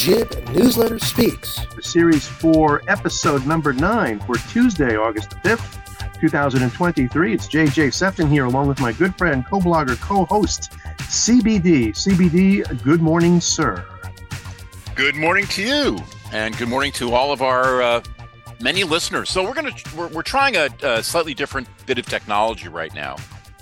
Cut 0.00 0.30
Jib 0.30 0.48
Newsletter 0.54 0.98
Speaks. 0.98 1.60
Series 1.82 2.26
4, 2.26 2.82
episode 2.88 3.46
number 3.46 3.72
9 3.72 4.20
for 4.20 4.36
Tuesday, 4.36 4.96
August 4.96 5.30
5th, 5.42 6.20
2023. 6.20 7.34
It's 7.34 7.46
JJ 7.46 7.92
Sefton 7.92 8.28
here 8.28 8.46
along 8.46 8.68
with 8.68 8.80
my 8.80 8.92
good 8.92 9.16
friend, 9.18 9.44
co-blogger, 9.44 10.00
co-host, 10.00 10.72
CBD. 11.00 11.88
CBD, 11.88 12.82
good 12.82 13.02
morning, 13.02 13.40
sir. 13.40 13.84
Good 14.94 15.16
morning 15.16 15.46
to 15.48 15.62
you, 15.62 15.98
and 16.32 16.56
good 16.56 16.68
morning 16.68 16.92
to 16.92 17.12
all 17.12 17.32
of 17.32 17.42
our 17.42 17.82
uh, 17.82 18.02
many 18.60 18.84
listeners. 18.84 19.28
So 19.28 19.44
we're 19.44 19.54
gonna 19.54 19.72
we're, 19.96 20.08
we're 20.08 20.22
trying 20.22 20.56
a, 20.56 20.70
a, 20.82 21.02
slightly 21.02 21.34
different 21.34 21.68
bit 21.86 21.98
of 21.98 22.06
technology 22.06 22.68
right 22.68 22.94
now. 22.94 23.16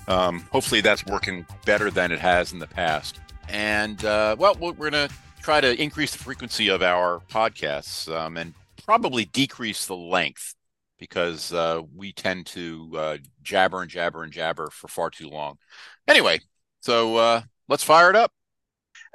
Um, 0.06 0.46
hopefully, 0.52 0.82
that's 0.82 1.04
working 1.06 1.46
better 1.64 1.90
than 1.90 2.12
it 2.12 2.20
has 2.20 2.52
in 2.52 2.58
the 2.60 2.68
past. 2.68 3.18
And 3.48 4.04
uh, 4.04 4.36
well, 4.38 4.54
we're 4.58 4.90
gonna 4.90 5.08
try 5.48 5.62
to 5.62 5.82
increase 5.82 6.12
the 6.12 6.18
frequency 6.18 6.68
of 6.68 6.82
our 6.82 7.22
podcasts 7.30 8.14
um, 8.14 8.36
and 8.36 8.52
probably 8.84 9.24
decrease 9.24 9.86
the 9.86 9.96
length 9.96 10.54
because 10.98 11.54
uh, 11.54 11.80
we 11.96 12.12
tend 12.12 12.44
to 12.44 12.90
uh, 12.94 13.16
jabber 13.42 13.80
and 13.80 13.90
jabber 13.90 14.22
and 14.22 14.30
jabber 14.30 14.68
for 14.68 14.88
far 14.88 15.08
too 15.08 15.26
long. 15.26 15.56
Anyway, 16.06 16.38
so 16.80 17.16
uh, 17.16 17.40
let's 17.66 17.82
fire 17.82 18.10
it 18.10 18.14
up. 18.14 18.30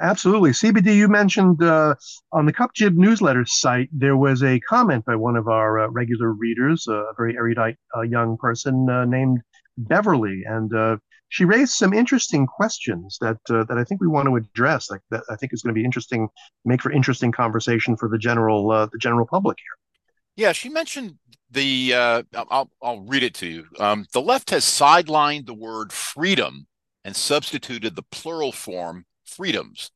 Absolutely. 0.02 0.50
CBD, 0.50 0.96
you 0.96 1.08
mentioned 1.08 1.62
uh, 1.62 1.94
on 2.32 2.48
the 2.48 2.54
Cut 2.54 2.74
Jib 2.74 2.98
newsletter 2.98 3.46
site, 3.46 3.90
there 3.91 4.18
was 4.18 4.41
a 4.41 4.60
comment 4.62 5.05
by 5.05 5.16
one 5.16 5.35
of 5.35 5.48
our 5.48 5.82
uh, 5.82 5.88
regular 5.90 6.32
readers, 6.32 6.88
uh, 6.88 7.12
a 7.12 7.13
very 7.16 7.38
erudite 7.38 7.76
young 8.07 8.38
person 8.38 8.88
named 9.07 9.40
Beverly. 9.77 10.41
And 10.48 10.74
uh, 10.74 10.98
she 11.34 11.45
raised 11.45 11.73
some 11.73 11.93
interesting 11.93 12.45
questions 12.45 13.17
that 13.21 13.37
that 13.48 13.77
I 13.77 13.84
think 13.84 14.01
we 14.01 14.07
want 14.07 14.27
to 14.27 14.35
address. 14.35 14.91
Like 14.91 15.01
that, 15.09 15.23
I 15.29 15.35
think 15.35 15.53
is 15.53 15.63
going 15.63 15.73
to 15.73 15.79
be 15.79 15.85
interesting, 15.85 16.29
make 16.63 16.81
for 16.81 16.91
interesting 16.91 17.31
conversation 17.31 17.98
for 17.98 18.07
the 18.07 18.17
general 18.17 18.67
the 18.70 18.99
general 18.99 19.26
public 19.26 19.57
here. 19.57 20.45
Yeah, 20.45 20.51
she 20.51 20.70
mentioned 20.70 21.17
the. 21.49 21.93
I'll 21.95 22.70
I'll 22.81 23.01
read 23.01 23.23
it 23.23 23.34
to 23.35 23.48
you. 23.48 23.65
Um, 23.79 24.05
the 24.13 24.21
left 24.21 24.51
has 24.51 24.63
sidelined 24.63 25.48
the 25.48 25.54
word 25.54 25.91
freedom 25.91 26.67
and 27.04 27.15
substituted 27.15 27.95
the 27.95 28.04
plural 28.04 28.51
form 28.51 29.05
freedoms. 29.26 29.91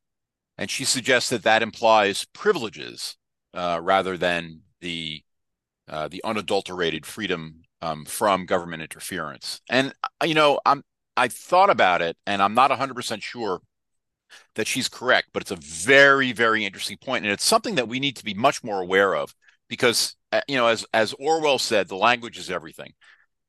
And 0.56 0.70
she 0.70 0.84
suggests 0.84 1.30
that 1.30 1.44
that 1.44 1.62
implies 1.62 2.26
privileges 2.32 3.16
uh, 3.54 3.80
rather 3.82 4.16
than 4.16 4.62
the 4.80 5.22
uh, 5.88 6.08
the 6.08 6.22
unadulterated 6.24 7.06
freedom 7.06 7.62
um, 7.80 8.04
from 8.04 8.44
government 8.44 8.82
interference. 8.82 9.60
And 9.70 9.94
uh, 10.20 10.26
you 10.26 10.34
know, 10.34 10.60
I'm 10.66 10.82
I 11.18 11.28
thought 11.28 11.70
about 11.70 12.02
it, 12.02 12.16
and 12.26 12.42
I'm 12.42 12.54
not 12.54 12.70
100 12.70 12.94
percent 12.94 13.22
sure 13.22 13.60
that 14.54 14.66
she's 14.66 14.88
correct, 14.88 15.28
but 15.32 15.42
it's 15.42 15.50
a 15.50 15.56
very 15.56 16.32
very 16.32 16.64
interesting 16.64 16.98
point, 16.98 17.24
and 17.24 17.32
it's 17.32 17.44
something 17.44 17.76
that 17.76 17.88
we 17.88 18.00
need 18.00 18.16
to 18.16 18.24
be 18.24 18.34
much 18.34 18.62
more 18.64 18.80
aware 18.80 19.14
of 19.14 19.34
because 19.68 20.16
uh, 20.32 20.40
you 20.48 20.56
know, 20.56 20.66
as 20.66 20.84
as 20.92 21.14
Orwell 21.14 21.58
said, 21.58 21.88
the 21.88 21.96
language 21.96 22.38
is 22.38 22.50
everything, 22.50 22.92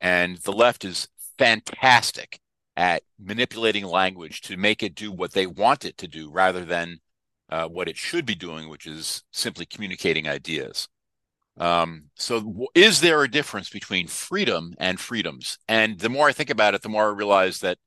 and 0.01 0.37
the 0.39 0.53
left 0.53 0.85
is 0.85 1.07
fantastic 1.37 2.39
at 2.75 3.03
manipulating 3.19 3.85
language 3.85 4.41
to 4.41 4.57
make 4.57 4.83
it 4.83 4.95
do 4.95 5.11
what 5.11 5.33
they 5.33 5.45
want 5.47 5.83
it 5.85 5.97
to 5.97 6.07
do 6.07 6.31
rather 6.31 6.63
than 6.63 6.99
uh, 7.49 7.67
what 7.67 7.89
it 7.89 7.97
should 7.97 8.25
be 8.25 8.35
doing, 8.35 8.69
which 8.69 8.87
is 8.87 9.23
simply 9.31 9.65
communicating 9.65 10.27
ideas. 10.27 10.87
Um, 11.59 12.05
so, 12.15 12.67
is 12.73 13.01
there 13.01 13.23
a 13.23 13.31
difference 13.31 13.69
between 13.69 14.07
freedom 14.07 14.75
and 14.79 14.99
freedoms? 14.99 15.57
And 15.67 15.99
the 15.99 16.09
more 16.09 16.27
I 16.27 16.31
think 16.33 16.49
about 16.49 16.73
it, 16.73 16.81
the 16.81 16.89
more 16.89 17.07
I 17.07 17.13
realize 17.13 17.59
that 17.59 17.77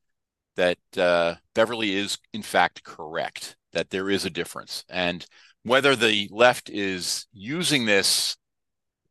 that 0.57 0.79
uh, 0.97 1.37
Beverly 1.55 1.95
is 1.95 2.19
in 2.33 2.43
fact 2.43 2.85
correct. 2.85 3.57
That 3.73 3.91
there 3.91 4.11
is 4.11 4.27
a 4.27 4.31
difference, 4.31 4.85
and 4.91 5.25
whether 5.63 5.97
the 5.97 6.29
left 6.31 6.69
is 6.69 7.27
using 7.33 7.87
this 7.87 8.37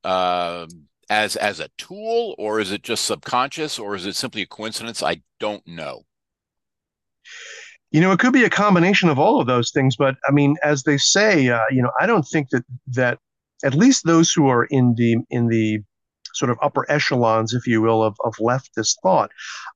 um, 0.03 0.67
as 1.11 1.35
as 1.35 1.59
a 1.59 1.69
tool 1.77 2.35
or 2.37 2.59
is 2.61 2.71
it 2.71 2.83
just 2.83 3.05
subconscious 3.05 3.77
or 3.77 3.95
is 3.95 4.05
it 4.05 4.15
simply 4.15 4.41
a 4.41 4.47
coincidence 4.47 5.03
i 5.03 5.21
don't 5.41 5.67
know 5.67 6.03
you 7.91 7.99
know 7.99 8.13
it 8.13 8.19
could 8.19 8.31
be 8.31 8.45
a 8.45 8.49
combination 8.49 9.09
of 9.09 9.19
all 9.19 9.39
of 9.39 9.45
those 9.45 9.71
things 9.71 9.97
but 9.97 10.15
i 10.27 10.31
mean 10.31 10.55
as 10.63 10.83
they 10.83 10.97
say 10.97 11.49
uh, 11.49 11.59
you 11.69 11.81
know 11.81 11.91
i 11.99 12.05
don't 12.05 12.23
think 12.23 12.49
that 12.49 12.63
that 12.87 13.19
at 13.63 13.73
least 13.73 14.05
those 14.05 14.31
who 14.31 14.47
are 14.47 14.65
in 14.65 14.95
the 14.95 15.17
in 15.29 15.47
the 15.47 15.79
sort 16.33 16.51
of 16.51 16.57
upper 16.61 16.89
echelons, 16.89 17.53
if 17.53 17.67
you 17.67 17.81
will, 17.81 18.03
of, 18.03 18.15
of 18.23 18.35
leftist 18.37 18.97
thought. 19.01 19.31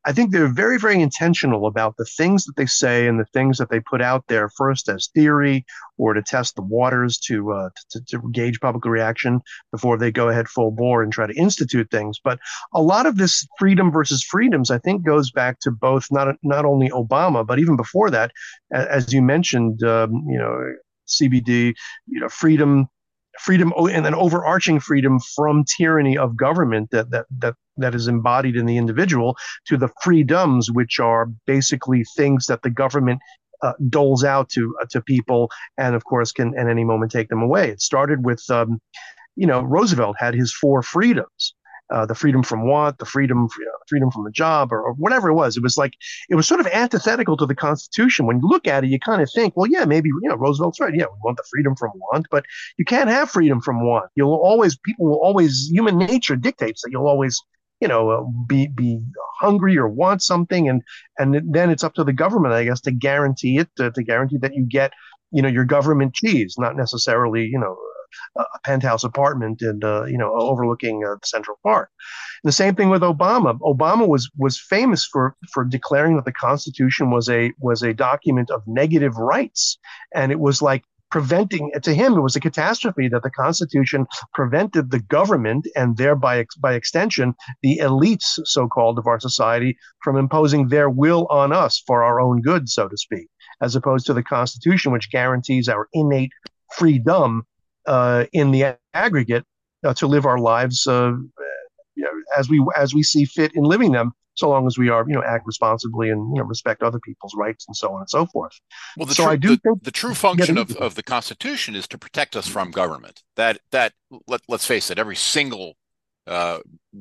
I 0.06 0.12
think 0.12 0.32
they're 0.32 0.52
very, 0.52 0.80
very 0.80 1.02
intentional 1.02 1.68
about 1.68 1.98
the 1.98 2.06
things 2.06 2.46
that 2.46 2.56
they 2.56 2.66
say 2.66 3.08
and 3.08 3.20
the 3.20 3.26
things 3.34 3.58
that 3.58 3.70
they 3.70 3.80
put 3.80 4.02
out 4.02 4.26
there 4.28 4.50
first 4.50 4.90
as 4.90 5.10
theory 5.14 5.66
or 5.98 6.14
to 6.14 6.22
test 6.22 6.56
the 6.56 6.62
waters 6.62 7.18
to, 7.20 7.52
uh, 7.52 7.70
to, 7.92 8.02
to 8.10 8.22
gauge 8.32 8.60
public 8.60 8.86
reaction 8.86 9.42
before 9.72 9.98
they 9.98 10.12
go 10.12 10.30
ahead 10.30 10.48
full 10.48 10.72
bore 10.72 11.04
and 11.04 11.12
try 11.12 11.28
to 11.28 11.34
institute 11.34 11.90
things. 11.92 12.20
But 12.24 12.40
a 12.74 12.82
lot 12.82 13.06
of 13.06 13.18
this 13.18 13.46
freedom 13.58 13.92
versus 13.92 14.24
freedoms, 14.24 14.72
I 14.72 14.78
think, 14.80 15.06
goes 15.06 15.32
back 15.32 15.60
to 15.62 15.72
both 15.72 16.08
not 16.12 16.36
not 16.44 16.66
only 16.66 16.90
Obama, 16.90 17.46
but 17.46 17.60
even 17.60 17.76
before 17.76 18.10
that, 18.12 18.32
as 18.72 19.14
you 19.14 19.22
mentioned, 19.22 19.84
um, 19.84 20.24
you 20.28 20.38
know, 20.38 20.74
CBD, 21.08 21.74
you 22.08 22.20
know, 22.20 22.30
freedom 22.30 22.88
freedom 23.40 23.74
and 23.78 24.06
then 24.06 24.16
overarching 24.16 24.80
freedom 24.80 25.20
from 25.36 25.64
tyranny 25.78 26.18
of 26.18 26.36
government 26.36 26.90
that 26.92 27.10
that 27.12 27.26
that 27.40 27.56
that 27.78 27.94
is 27.96 28.08
embodied 28.08 28.56
in 28.56 28.66
the 28.66 28.78
individual 28.78 29.36
to 29.66 29.78
the 29.78 29.90
freedoms 30.02 30.72
which 30.72 31.00
are 31.00 31.28
basically 31.46 32.06
things 32.16 32.46
that 32.46 32.62
the 32.62 32.70
government 32.70 33.20
uh, 33.62 33.74
doles 33.90 34.24
out 34.24 34.50
to 34.50 34.76
uh, 34.82 34.86
to 34.90 35.02
people 35.02 35.50
and 35.78 35.96
of 35.96 36.04
course 36.06 36.32
can 36.32 36.58
at 36.58 36.68
any 36.68 36.84
moment 36.84 37.12
take 37.12 37.30
them 37.30 37.42
away. 37.42 37.70
It 37.70 37.82
started 37.82 38.26
with 38.26 38.44
um, 38.50 38.80
you 39.36 39.48
know 39.48 39.62
Roosevelt 39.62 40.16
had 40.20 40.34
his 40.34 40.54
four 40.54 40.82
freedoms 40.82 41.54
uh, 41.92 42.06
the 42.06 42.16
freedom 42.16 42.42
from 42.42 42.68
want, 42.68 42.98
the 42.98 43.06
freedom 43.06 43.48
you 43.60 43.66
know, 43.66 43.72
freedom 43.88 44.10
from 44.10 44.26
a 44.26 44.32
job, 44.32 44.72
or, 44.72 44.82
or, 44.82 44.94
whatever 44.94 45.30
it 45.30 45.34
was. 45.34 45.56
It 45.56 45.64
was 45.64 45.78
like 45.78 45.94
it 46.30 46.36
was 46.36 46.48
sort 46.48 46.60
of 46.60 46.68
antithetical 46.68 47.38
to 47.38 47.46
the 47.46 47.56
Constitution. 47.56 48.26
When 48.26 48.40
you 48.40 48.48
look 48.48 48.68
at 48.68 48.84
it, 48.84 48.90
you 48.90 49.00
kind 49.00 49.22
of 49.22 49.30
think, 49.34 49.56
well, 49.56 49.68
yeah, 49.70 49.86
maybe 49.86 50.10
you 50.10 50.30
know 50.30 50.36
Roosevelt's 50.36 50.80
right. 50.80 50.94
Yeah, 50.94 51.06
we 51.06 51.18
want 51.24 51.38
the 51.38 51.46
freedom 51.50 51.76
from 51.76 51.92
want, 51.96 52.28
but 52.32 52.46
you 52.78 52.86
can't 52.86 53.10
have 53.10 53.30
freedom 53.30 53.62
from 53.62 53.86
want. 53.86 54.10
You'll 54.16 54.34
always 54.34 54.78
people 54.78 55.08
will 55.08 55.22
always 55.22 55.70
human 55.72 55.98
nature 55.98 56.36
dictates 56.36 56.82
that 56.82 56.92
you'll 56.92 57.08
always 57.08 57.40
you 57.82 57.88
know 57.88 58.10
uh, 58.10 58.24
be 58.48 58.68
be 58.68 59.00
hungry 59.40 59.78
or 59.78 59.88
want 59.88 60.24
something, 60.24 60.68
and 60.68 60.82
and 61.20 61.42
then 61.54 61.70
it's 61.70 61.84
up 61.84 61.94
to 61.96 62.04
the 62.04 62.14
government, 62.14 62.54
I 62.54 62.64
guess, 62.64 62.82
to 62.82 62.92
guarantee 62.92 63.60
it 63.60 63.70
to, 63.78 63.92
to 63.92 64.04
guarantee 64.04 64.38
that 64.38 64.56
you 64.56 64.66
get 64.66 64.92
you 65.32 65.44
know 65.44 65.50
your 65.50 65.66
government 65.66 66.16
cheese, 66.16 66.56
not 66.58 66.76
necessarily 66.76 67.44
you 67.46 67.60
know 67.60 67.78
a 68.36 68.60
penthouse 68.64 69.04
apartment 69.04 69.62
and 69.62 69.84
uh, 69.84 70.06
you 70.06 70.18
know 70.18 70.34
overlooking 70.34 71.04
uh, 71.06 71.16
Central 71.24 71.58
Park. 71.64 71.90
And 72.44 72.50
the 72.50 72.54
same 72.54 72.76
thing 72.76 72.90
with 72.90 73.02
Obama. 73.02 73.58
Obama 73.60 74.08
was 74.08 74.30
was 74.38 74.60
famous 74.60 75.06
for 75.06 75.36
for 75.52 75.64
declaring 75.64 76.16
that 76.16 76.26
the 76.26 76.32
Constitution 76.32 77.12
was 77.12 77.30
a 77.30 77.52
was 77.60 77.82
a 77.84 77.94
document 77.94 78.50
of 78.52 78.62
negative 78.68 79.16
rights, 79.18 79.78
and 80.14 80.32
it 80.32 80.40
was 80.40 80.62
like 80.62 80.84
preventing 81.12 81.72
to 81.82 81.94
him 81.94 82.14
it 82.14 82.22
was 82.22 82.36
a 82.36 82.40
catastrophe 82.40 83.08
that 83.08 83.24
the 83.24 83.30
constitution 83.30 84.06
prevented 84.34 84.92
the 84.92 85.00
government 85.00 85.68
and 85.76 85.98
thereby 85.98 86.46
by 86.60 86.74
extension 86.74 87.34
the 87.62 87.78
elites 87.82 88.40
so-called 88.44 88.98
of 88.98 89.08
our 89.08 89.20
society 89.20 89.78
from 90.04 90.18
imposing 90.18 90.68
their 90.68 90.90
will 90.90 91.28
on 91.30 91.54
us 91.54 91.82
for 91.86 92.04
our 92.04 92.20
own 92.20 92.42
good 92.42 92.68
so 92.68 92.88
to 92.88 92.98
speak 92.98 93.28
as 93.62 93.76
opposed 93.76 94.06
to 94.06 94.14
the 94.14 94.24
constitution 94.24 94.92
which 94.92 95.12
guarantees 95.12 95.70
our 95.70 95.88
innate 95.94 96.32
freedom 96.76 97.46
uh, 97.88 98.26
in 98.34 98.52
the 98.52 98.78
aggregate 98.94 99.46
uh, 99.84 99.94
to 99.94 100.08
live 100.08 100.26
our 100.26 100.40
lives 100.40 100.88
uh, 100.88 101.14
you 101.96 102.04
know, 102.04 102.12
as 102.38 102.50
we 102.50 102.64
as 102.76 102.94
we 102.94 103.04
see 103.04 103.26
fit 103.26 103.52
in 103.56 103.64
living 103.64 103.92
them 103.92 104.12
so 104.36 104.50
long 104.50 104.68
as 104.68 104.78
we 104.78 104.90
are, 104.90 105.06
you 105.08 105.16
know, 105.16 105.24
act 105.24 105.46
responsibly 105.48 106.10
and 106.10 106.36
you 106.36 106.42
know 106.42 106.48
respect 106.48 106.84
other 106.84 107.00
people's 107.00 107.34
rights 107.36 107.66
and 107.68 107.76
so 107.76 107.94
on 107.94 108.02
and 108.02 108.10
so 108.10 108.26
forth. 108.26 108.52
Well, 108.98 109.06
the 109.06 109.16
so 109.16 109.24
tr- 109.24 109.30
I 109.30 109.36
do 109.38 109.50
the, 109.50 109.58
think 109.58 109.84
the 109.84 109.92
true 109.92 110.14
function 110.14 110.58
of, 110.58 110.76
of 110.76 110.96
the 110.96 111.04
Constitution 111.04 111.76
is 111.76 111.88
to 111.88 111.98
protect 111.98 112.36
us 112.36 112.48
from 112.48 112.72
government. 112.72 113.24
That 113.36 113.60
that 113.72 113.94
let 114.28 114.42
let's 114.48 114.68
face 114.68 114.92
it, 114.92 115.00
every 115.00 115.16
single 115.16 115.76
uh, 116.28 116.60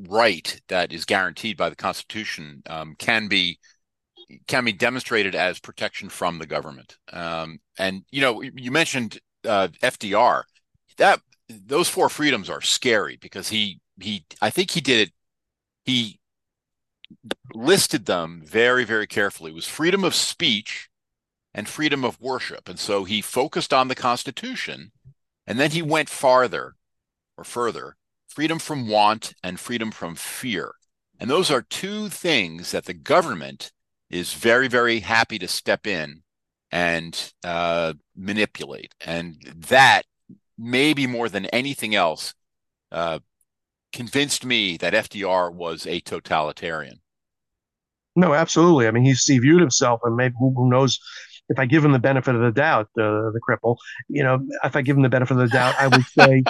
right 0.09 0.61
that 0.69 0.93
is 0.93 1.05
guaranteed 1.05 1.57
by 1.57 1.69
the 1.69 1.77
Constitution 1.77 2.63
um, 2.67 2.95
can 2.99 3.27
be 3.29 3.59
can 4.47 4.65
be 4.65 4.73
demonstrated 4.73 5.35
as 5.35 5.59
protection 5.59 6.09
from 6.09 6.39
the 6.39 6.47
government. 6.47 6.97
Um, 7.13 7.59
and 7.79 8.05
you 8.11 8.21
know, 8.21 8.43
you 8.43 8.71
mentioned 8.71 9.19
uh, 9.45 9.69
FDR 9.83 10.45
that 10.97 11.21
those 11.49 11.89
four 11.89 12.09
freedoms 12.09 12.49
are 12.51 12.61
scary 12.61 13.17
because 13.21 13.49
he 13.49 13.81
he 14.01 14.25
I 14.41 14.51
think 14.51 14.71
he 14.71 14.81
did 14.81 15.09
it 15.09 15.15
he 15.85 16.21
listed 17.53 18.07
them 18.07 18.43
very 18.45 18.85
very 18.85 19.07
carefully. 19.07 19.51
It 19.51 19.55
was 19.55 19.69
freedom 19.69 20.05
of 20.05 20.15
speech 20.15 20.89
and 21.53 21.69
freedom 21.69 22.05
of 22.05 22.21
worship. 22.21 22.69
And 22.69 22.79
so 22.79 23.05
he 23.05 23.21
focused 23.21 23.73
on 23.73 23.89
the 23.89 23.95
constitution 23.95 24.93
and 25.47 25.61
then 25.61 25.71
he 25.71 25.83
went 25.83 26.09
farther 26.09 26.75
or 27.37 27.45
further 27.45 27.97
freedom 28.27 28.59
from 28.59 28.89
want 28.89 29.35
and 29.45 29.61
freedom 29.61 29.91
from 29.91 30.17
fear. 30.17 30.75
And 31.21 31.31
those 31.31 31.51
are 31.51 31.63
two 31.63 32.09
things 32.09 32.73
that 32.73 32.87
the 32.87 32.95
government 32.95 33.71
is 34.11 34.35
very 34.35 34.69
very 34.69 35.01
happy 35.01 35.39
to 35.39 35.49
step 35.49 35.87
in 35.87 36.25
and 36.75 37.33
uh, 37.45 37.95
manipulate. 38.17 38.93
And 39.01 39.37
that, 39.69 40.03
maybe 40.59 41.07
more 41.07 41.29
than 41.29 41.47
anything 41.47 41.95
else, 41.95 42.35
uh, 42.93 43.19
convinced 43.93 44.45
me 44.45 44.77
that 44.79 44.93
FDR 44.93 45.53
was 45.53 45.87
a 45.87 46.01
totalitarian. 46.01 47.01
No, 48.17 48.35
absolutely. 48.35 48.87
I 48.87 48.91
mean, 48.91 49.05
he's, 49.05 49.25
he 49.25 49.39
viewed 49.39 49.61
himself, 49.61 50.01
and 50.05 50.17
maybe 50.17 50.35
who, 50.39 50.53
who 50.55 50.69
knows 50.69 51.01
if 51.49 51.59
I 51.59 51.67
give 51.67 51.85
him 51.85 51.93
the 51.93 51.99
benefit 51.99 52.35
of 52.35 52.41
the 52.41 52.53
doubt, 52.53 52.87
uh, 52.99 53.31
the 53.31 53.41
cripple, 53.47 53.77
you 54.09 54.23
know, 54.23 54.47
if 54.63 54.77
I 54.77 54.83
give 54.83 54.97
him 54.97 55.03
the 55.03 55.09
benefit 55.09 55.33
of 55.35 55.39
the 55.39 55.49
doubt, 55.49 55.75
I 55.79 55.89
would 55.89 56.05
say 56.07 56.43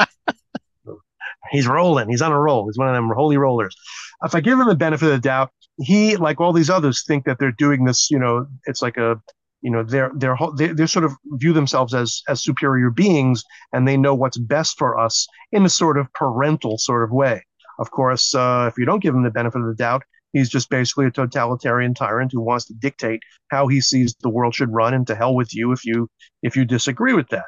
he's 1.50 1.66
rolling. 1.66 2.08
He's 2.08 2.22
on 2.22 2.32
a 2.32 2.40
roll. 2.40 2.66
He's 2.66 2.78
one 2.78 2.88
of 2.88 2.94
them 2.94 3.10
holy 3.14 3.36
rollers. 3.36 3.74
If 4.22 4.34
I 4.34 4.40
give 4.40 4.58
him 4.58 4.68
the 4.68 4.76
benefit 4.76 5.06
of 5.06 5.12
the 5.12 5.18
doubt, 5.18 5.50
he, 5.78 6.16
like 6.16 6.40
all 6.40 6.52
these 6.52 6.70
others, 6.70 7.04
think 7.04 7.24
that 7.24 7.38
they're 7.38 7.52
doing 7.52 7.84
this. 7.84 8.10
You 8.10 8.18
know, 8.18 8.46
it's 8.66 8.82
like 8.82 8.96
a, 8.96 9.20
you 9.64 9.70
know, 9.70 9.82
they're 9.82 10.12
they're 10.14 10.36
they 10.58 10.68
they 10.68 10.86
sort 10.86 11.06
of 11.06 11.12
view 11.24 11.54
themselves 11.54 11.94
as 11.94 12.22
as 12.28 12.44
superior 12.44 12.90
beings, 12.90 13.42
and 13.72 13.88
they 13.88 13.96
know 13.96 14.14
what's 14.14 14.36
best 14.36 14.76
for 14.76 14.98
us 15.00 15.26
in 15.52 15.64
a 15.64 15.70
sort 15.70 15.96
of 15.96 16.12
parental 16.12 16.76
sort 16.76 17.02
of 17.02 17.10
way. 17.10 17.42
Of 17.78 17.90
course, 17.90 18.34
uh, 18.34 18.68
if 18.70 18.78
you 18.78 18.84
don't 18.84 19.02
give 19.02 19.14
him 19.14 19.22
the 19.22 19.30
benefit 19.30 19.62
of 19.62 19.66
the 19.66 19.74
doubt, 19.74 20.02
he's 20.34 20.50
just 20.50 20.68
basically 20.68 21.06
a 21.06 21.10
totalitarian 21.10 21.94
tyrant 21.94 22.32
who 22.32 22.42
wants 22.42 22.66
to 22.66 22.74
dictate 22.74 23.20
how 23.48 23.66
he 23.66 23.80
sees 23.80 24.14
the 24.20 24.28
world 24.28 24.54
should 24.54 24.70
run, 24.70 24.92
and 24.92 25.06
to 25.06 25.14
hell 25.14 25.34
with 25.34 25.54
you 25.54 25.72
if 25.72 25.82
you 25.86 26.10
if 26.42 26.54
you 26.56 26.66
disagree 26.66 27.14
with 27.14 27.30
that. 27.30 27.46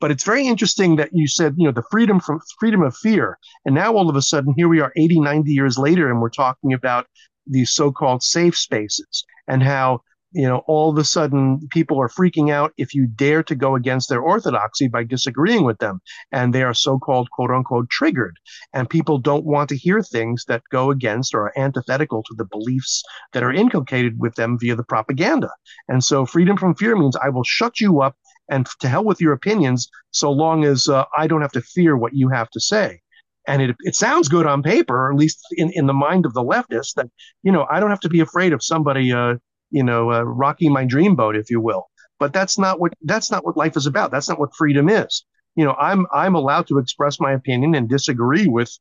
But 0.00 0.12
it's 0.12 0.22
very 0.22 0.46
interesting 0.46 0.94
that 0.96 1.10
you 1.12 1.26
said, 1.26 1.56
you 1.58 1.66
know, 1.66 1.72
the 1.72 1.82
freedom 1.90 2.20
from 2.20 2.40
freedom 2.60 2.82
of 2.82 2.96
fear. 2.96 3.38
And 3.64 3.74
now 3.74 3.92
all 3.92 4.08
of 4.08 4.14
a 4.14 4.22
sudden, 4.22 4.54
here 4.56 4.68
we 4.68 4.78
are 4.78 4.92
80, 4.94 5.18
90 5.18 5.50
years 5.50 5.78
later, 5.78 6.08
and 6.08 6.20
we're 6.20 6.30
talking 6.30 6.72
about 6.72 7.08
these 7.44 7.72
so-called 7.72 8.22
safe 8.22 8.56
spaces 8.56 9.24
and 9.48 9.64
how 9.64 10.02
you 10.32 10.46
know 10.46 10.62
all 10.66 10.90
of 10.90 10.98
a 10.98 11.04
sudden 11.04 11.66
people 11.70 12.00
are 12.00 12.08
freaking 12.08 12.50
out 12.50 12.72
if 12.76 12.94
you 12.94 13.06
dare 13.06 13.42
to 13.42 13.54
go 13.54 13.74
against 13.74 14.08
their 14.08 14.20
orthodoxy 14.20 14.88
by 14.88 15.04
disagreeing 15.04 15.64
with 15.64 15.78
them. 15.78 16.00
And 16.32 16.52
they 16.52 16.62
are 16.62 16.74
so-called 16.74 17.30
quote 17.30 17.50
unquote 17.50 17.88
triggered. 17.90 18.36
And 18.72 18.90
people 18.90 19.18
don't 19.18 19.44
want 19.44 19.68
to 19.70 19.76
hear 19.76 20.02
things 20.02 20.44
that 20.48 20.62
go 20.70 20.90
against 20.90 21.34
or 21.34 21.44
are 21.44 21.58
antithetical 21.58 22.22
to 22.24 22.34
the 22.36 22.44
beliefs 22.44 23.02
that 23.32 23.42
are 23.42 23.52
inculcated 23.52 24.18
with 24.18 24.34
them 24.34 24.58
via 24.58 24.76
the 24.76 24.84
propaganda. 24.84 25.50
And 25.88 26.02
so 26.02 26.26
freedom 26.26 26.56
from 26.56 26.74
fear 26.74 26.96
means 26.96 27.16
i 27.16 27.28
will 27.28 27.44
shut 27.44 27.80
you 27.80 28.02
up 28.02 28.16
and 28.48 28.66
to 28.80 28.88
hell 28.88 29.04
with 29.04 29.20
your 29.20 29.32
opinions 29.32 29.88
so 30.10 30.30
long 30.30 30.64
as 30.64 30.88
uh, 30.88 31.04
I 31.16 31.26
don't 31.26 31.42
have 31.42 31.52
to 31.52 31.60
fear 31.60 31.96
what 31.96 32.14
you 32.14 32.28
have 32.28 32.50
to 32.50 32.60
say. 32.60 33.00
And 33.48 33.62
it, 33.62 33.76
it 33.80 33.94
sounds 33.94 34.28
good 34.28 34.46
on 34.46 34.62
paper, 34.62 35.06
or 35.06 35.12
at 35.12 35.18
least 35.18 35.38
in, 35.52 35.70
in 35.72 35.86
the 35.86 35.92
mind 35.92 36.26
of 36.26 36.34
the 36.34 36.42
leftist, 36.42 36.94
that, 36.96 37.06
you 37.42 37.52
know, 37.52 37.66
I 37.70 37.78
don't 37.78 37.90
have 37.90 38.00
to 38.00 38.08
be 38.08 38.20
afraid 38.20 38.52
of 38.52 38.62
somebody, 38.62 39.12
uh, 39.12 39.36
you 39.76 39.82
know, 39.82 40.10
uh, 40.10 40.22
rocking 40.22 40.72
my 40.72 40.86
dreamboat, 40.86 41.38
if 41.38 41.50
you 41.50 41.60
will. 41.60 41.90
But 42.18 42.32
that's 42.32 42.58
not 42.58 42.80
what 42.80 42.94
that's 43.02 43.30
not 43.30 43.44
what 43.44 43.58
life 43.58 43.76
is 43.76 43.84
about. 43.84 44.10
That's 44.10 44.26
not 44.26 44.40
what 44.40 44.56
freedom 44.56 44.88
is. 44.88 45.22
You 45.54 45.66
know, 45.66 45.74
I'm 45.74 46.06
I'm 46.14 46.34
allowed 46.34 46.66
to 46.68 46.78
express 46.78 47.20
my 47.20 47.32
opinion 47.32 47.74
and 47.74 47.86
disagree 47.86 48.46
with 48.46 48.72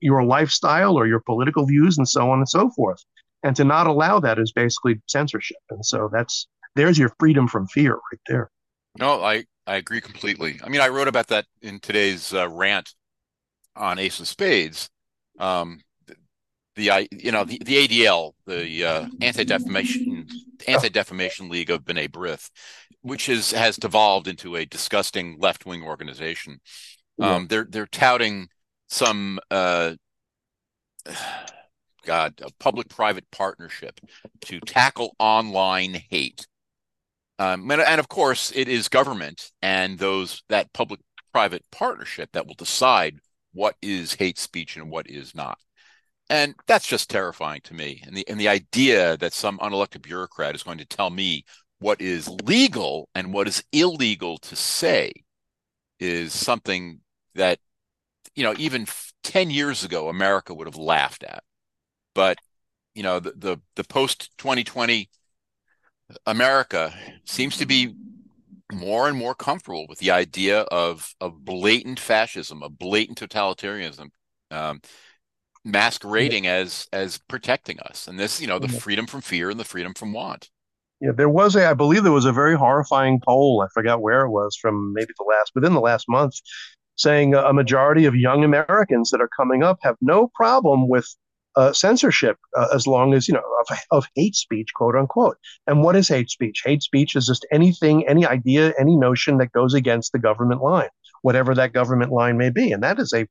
your 0.00 0.24
lifestyle 0.24 0.98
or 0.98 1.06
your 1.06 1.20
political 1.20 1.64
views 1.64 1.96
and 1.96 2.06
so 2.06 2.30
on 2.30 2.38
and 2.40 2.48
so 2.48 2.68
forth. 2.76 3.02
And 3.42 3.56
to 3.56 3.64
not 3.64 3.86
allow 3.86 4.20
that 4.20 4.38
is 4.38 4.52
basically 4.52 5.00
censorship. 5.06 5.56
And 5.70 5.84
so 5.86 6.10
that's 6.12 6.46
there's 6.76 6.98
your 6.98 7.14
freedom 7.18 7.48
from 7.48 7.66
fear 7.68 7.94
right 7.94 8.20
there. 8.26 8.50
No, 8.98 9.22
I, 9.22 9.46
I 9.66 9.76
agree 9.76 10.02
completely. 10.02 10.60
I 10.62 10.68
mean, 10.68 10.82
I 10.82 10.88
wrote 10.88 11.08
about 11.08 11.28
that 11.28 11.46
in 11.62 11.80
today's 11.80 12.34
uh, 12.34 12.46
rant 12.50 12.94
on 13.74 13.98
Ace 13.98 14.20
of 14.20 14.28
Spades. 14.28 14.90
Um, 15.38 15.80
the, 16.76 17.08
you 17.12 17.32
know 17.32 17.44
the, 17.44 17.60
the 17.64 17.86
ADL, 17.86 18.32
the 18.46 18.84
uh, 18.84 19.06
Anti 19.20 19.44
Defamation 19.44 20.26
Anti 20.66 20.88
Defamation 20.88 21.48
League 21.48 21.70
of 21.70 21.84
B'nai 21.84 22.10
B'rith, 22.10 22.50
which 23.02 23.28
is 23.28 23.52
has 23.52 23.76
devolved 23.76 24.28
into 24.28 24.56
a 24.56 24.64
disgusting 24.64 25.36
left 25.38 25.66
wing 25.66 25.82
organization. 25.82 26.60
Um, 27.20 27.46
they're 27.48 27.66
they're 27.68 27.86
touting 27.86 28.48
some 28.88 29.38
uh, 29.50 29.94
God 32.04 32.40
a 32.42 32.50
public 32.58 32.88
private 32.88 33.30
partnership 33.30 34.00
to 34.46 34.60
tackle 34.60 35.14
online 35.18 35.94
hate 36.10 36.46
um, 37.42 37.68
and, 37.70 37.80
and, 37.80 37.98
of 37.98 38.08
course, 38.08 38.52
it 38.54 38.68
is 38.68 38.88
government 38.88 39.50
and 39.62 39.98
those 39.98 40.44
that 40.48 40.72
public-private 40.72 41.64
partnership 41.72 42.30
that 42.32 42.46
will 42.46 42.54
decide 42.54 43.18
what 43.52 43.74
is 43.82 44.14
hate 44.14 44.38
speech 44.38 44.76
and 44.76 44.90
what 44.90 45.10
is 45.10 45.34
not. 45.34 45.58
And 46.32 46.54
that's 46.66 46.86
just 46.86 47.10
terrifying 47.10 47.60
to 47.64 47.74
me. 47.74 48.02
And 48.06 48.16
the 48.16 48.26
and 48.26 48.40
the 48.40 48.48
idea 48.48 49.18
that 49.18 49.34
some 49.34 49.58
unelected 49.58 50.00
bureaucrat 50.00 50.54
is 50.54 50.62
going 50.62 50.78
to 50.78 50.86
tell 50.86 51.10
me 51.10 51.44
what 51.78 52.00
is 52.00 52.26
legal 52.26 53.10
and 53.14 53.34
what 53.34 53.46
is 53.46 53.62
illegal 53.70 54.38
to 54.38 54.56
say 54.56 55.12
is 56.00 56.32
something 56.32 57.00
that 57.34 57.58
you 58.34 58.44
know 58.44 58.54
even 58.56 58.86
10 59.22 59.50
years 59.50 59.84
ago 59.84 60.08
America 60.08 60.54
would 60.54 60.66
have 60.66 60.76
laughed 60.76 61.22
at. 61.22 61.44
But 62.14 62.38
you 62.94 63.02
know 63.02 63.20
the 63.20 63.32
the, 63.36 63.58
the 63.76 63.84
post 63.84 64.30
2020 64.38 65.10
America 66.24 66.94
seems 67.26 67.58
to 67.58 67.66
be 67.66 67.94
more 68.72 69.06
and 69.06 69.18
more 69.18 69.34
comfortable 69.34 69.84
with 69.86 69.98
the 69.98 70.12
idea 70.12 70.62
of 70.62 71.14
of 71.20 71.44
blatant 71.44 72.00
fascism, 72.00 72.62
of 72.62 72.78
blatant 72.78 73.20
totalitarianism, 73.20 74.08
um, 74.50 74.80
masquerading 75.64 76.44
yeah. 76.44 76.54
as 76.54 76.88
as 76.92 77.18
protecting 77.28 77.78
us, 77.80 78.06
and 78.06 78.18
this, 78.18 78.40
you 78.40 78.46
know, 78.46 78.58
the 78.58 78.68
freedom 78.68 79.06
from 79.06 79.20
fear 79.20 79.50
and 79.50 79.60
the 79.60 79.64
freedom 79.64 79.94
from 79.94 80.12
want. 80.12 80.50
Yeah, 81.00 81.12
there 81.12 81.28
was 81.28 81.56
a, 81.56 81.66
I 81.66 81.74
believe 81.74 82.04
there 82.04 82.12
was 82.12 82.24
a 82.24 82.32
very 82.32 82.56
horrifying 82.56 83.20
poll. 83.26 83.62
I 83.64 83.68
forgot 83.74 84.02
where 84.02 84.22
it 84.22 84.30
was 84.30 84.56
from, 84.60 84.92
maybe 84.92 85.12
the 85.18 85.24
last 85.24 85.52
within 85.54 85.74
the 85.74 85.80
last 85.80 86.06
month, 86.08 86.34
saying 86.96 87.34
a 87.34 87.52
majority 87.52 88.04
of 88.04 88.14
young 88.14 88.44
Americans 88.44 89.10
that 89.10 89.20
are 89.20 89.30
coming 89.36 89.62
up 89.62 89.78
have 89.82 89.96
no 90.00 90.30
problem 90.34 90.88
with 90.88 91.08
uh, 91.56 91.72
censorship 91.72 92.38
uh, 92.56 92.68
as 92.74 92.86
long 92.86 93.12
as 93.12 93.28
you 93.28 93.34
know 93.34 93.42
of, 93.68 93.78
of 93.90 94.06
hate 94.14 94.34
speech 94.34 94.70
quote 94.74 94.96
unquote 94.96 95.36
and 95.66 95.82
what 95.82 95.94
is 95.94 96.08
hate 96.08 96.30
speech 96.30 96.62
hate 96.64 96.82
speech 96.82 97.14
is 97.14 97.26
just 97.26 97.44
anything 97.52 98.08
any 98.08 98.24
idea 98.24 98.72
any 98.78 98.96
notion 98.96 99.36
that 99.36 99.52
goes 99.52 99.74
against 99.74 100.12
the 100.12 100.18
government 100.18 100.62
line 100.62 100.88
whatever 101.22 101.54
that 101.54 101.72
government 101.72 102.12
line 102.12 102.36
may 102.36 102.50
be 102.50 102.72
and 102.72 102.82
that 102.82 102.98
is 102.98 103.12
a 103.12 103.26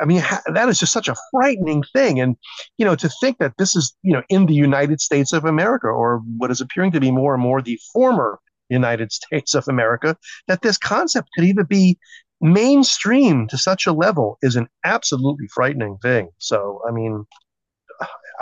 i 0.00 0.04
mean 0.04 0.22
that 0.52 0.68
is 0.68 0.78
just 0.78 0.92
such 0.92 1.08
a 1.08 1.16
frightening 1.30 1.82
thing 1.92 2.20
and 2.20 2.36
you 2.78 2.84
know 2.84 2.94
to 2.94 3.10
think 3.20 3.38
that 3.38 3.52
this 3.58 3.74
is 3.76 3.94
you 4.02 4.12
know 4.12 4.22
in 4.28 4.46
the 4.46 4.54
united 4.54 5.00
states 5.00 5.32
of 5.32 5.44
america 5.44 5.88
or 5.88 6.22
what 6.38 6.50
is 6.50 6.60
appearing 6.60 6.92
to 6.92 7.00
be 7.00 7.10
more 7.10 7.34
and 7.34 7.42
more 7.42 7.60
the 7.60 7.78
former 7.92 8.38
united 8.68 9.12
states 9.20 9.54
of 9.54 9.66
america 9.68 10.16
that 10.48 10.62
this 10.62 10.78
concept 10.78 11.28
could 11.34 11.44
even 11.44 11.64
be 11.64 11.98
mainstream 12.42 13.46
to 13.46 13.56
such 13.56 13.86
a 13.86 13.92
level 13.92 14.36
is 14.42 14.56
an 14.56 14.68
absolutely 14.84 15.46
frightening 15.46 15.96
thing. 16.02 16.28
So, 16.38 16.82
I 16.86 16.90
mean, 16.90 17.24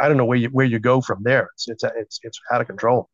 I 0.00 0.09
don't 0.09 0.16
know 0.16 0.25
where 0.25 0.38
you 0.38 0.49
where 0.49 0.66
you 0.66 0.78
go 0.78 1.02
from 1.02 1.23
there. 1.23 1.50
It's 1.54 1.69
it's 1.69 1.85
it's 1.97 2.21
it's 2.23 2.40
out 2.50 2.62
of 2.62 2.66
control. 2.66 3.11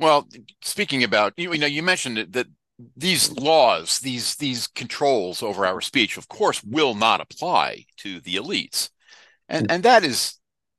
Well, 0.00 0.26
speaking 0.62 1.04
about 1.04 1.34
you, 1.36 1.56
know, 1.56 1.66
you 1.66 1.82
mentioned 1.82 2.32
that 2.32 2.48
these 2.96 3.30
laws, 3.32 4.00
these 4.00 4.34
these 4.36 4.66
controls 4.66 5.42
over 5.42 5.64
our 5.64 5.80
speech, 5.80 6.16
of 6.16 6.28
course, 6.28 6.62
will 6.64 6.94
not 6.94 7.20
apply 7.20 7.84
to 7.98 8.20
the 8.20 8.36
elites, 8.36 8.90
and 9.48 9.70
and 9.70 9.82
that 9.84 10.04
is, 10.04 10.38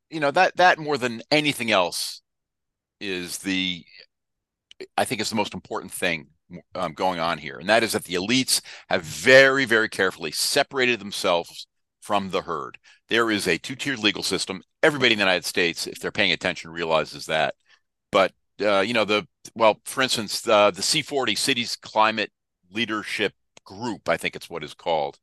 you 0.09 0.19
know, 0.19 0.31
that 0.31 0.57
that 0.57 0.77
more 0.77 0.97
than 0.97 1.21
anything 1.31 1.71
else 1.71 2.21
is 2.99 3.37
the, 3.39 3.85
I 4.97 5.05
think, 5.05 5.21
is 5.21 5.29
the 5.29 5.35
most 5.35 5.53
important 5.53 5.91
thing 5.91 6.27
um, 6.73 6.93
going 6.93 7.19
on 7.19 7.37
here, 7.37 7.57
and 7.59 7.69
that 7.69 7.83
is 7.83 7.93
that 7.93 8.03
the 8.03 8.15
elites 8.15 8.61
have 8.89 9.03
very, 9.03 9.65
very 9.65 9.89
carefully 9.89 10.31
separated 10.31 10.99
themselves 10.99 11.67
from 12.01 12.29
the 12.29 12.41
herd. 12.41 12.77
There 13.07 13.31
is 13.31 13.47
a 13.47 13.57
two-tiered 13.57 13.99
legal 13.99 14.23
system. 14.23 14.61
Everybody 14.83 15.13
in 15.13 15.19
the 15.19 15.25
United 15.25 15.45
States, 15.45 15.87
if 15.87 15.99
they're 15.99 16.11
paying 16.11 16.31
attention, 16.33 16.71
realizes 16.71 17.27
that. 17.27 17.55
But 18.11 18.33
uh, 18.61 18.81
you 18.81 18.93
know, 18.93 19.05
the 19.05 19.27
well, 19.55 19.79
for 19.85 20.01
instance, 20.01 20.47
uh, 20.47 20.71
the 20.71 20.81
C40 20.81 21.37
Cities 21.37 21.75
Climate 21.75 22.31
Leadership 22.71 23.33
Group, 23.65 24.09
I 24.09 24.17
think 24.17 24.35
it's 24.35 24.49
what 24.49 24.63
it's 24.63 24.73
called. 24.73 25.19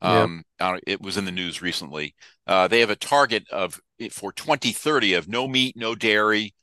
Um, 0.00 0.44
yeah. 0.60 0.78
It 0.86 1.00
was 1.00 1.16
in 1.16 1.24
the 1.24 1.32
news 1.32 1.62
recently. 1.62 2.14
Uh, 2.46 2.68
they 2.68 2.80
have 2.80 2.90
a 2.90 2.96
target 2.96 3.48
of 3.50 3.80
for 4.10 4.32
2030 4.32 5.14
of 5.14 5.28
no 5.28 5.48
meat, 5.48 5.76
no 5.76 5.94
dairy, 5.94 6.54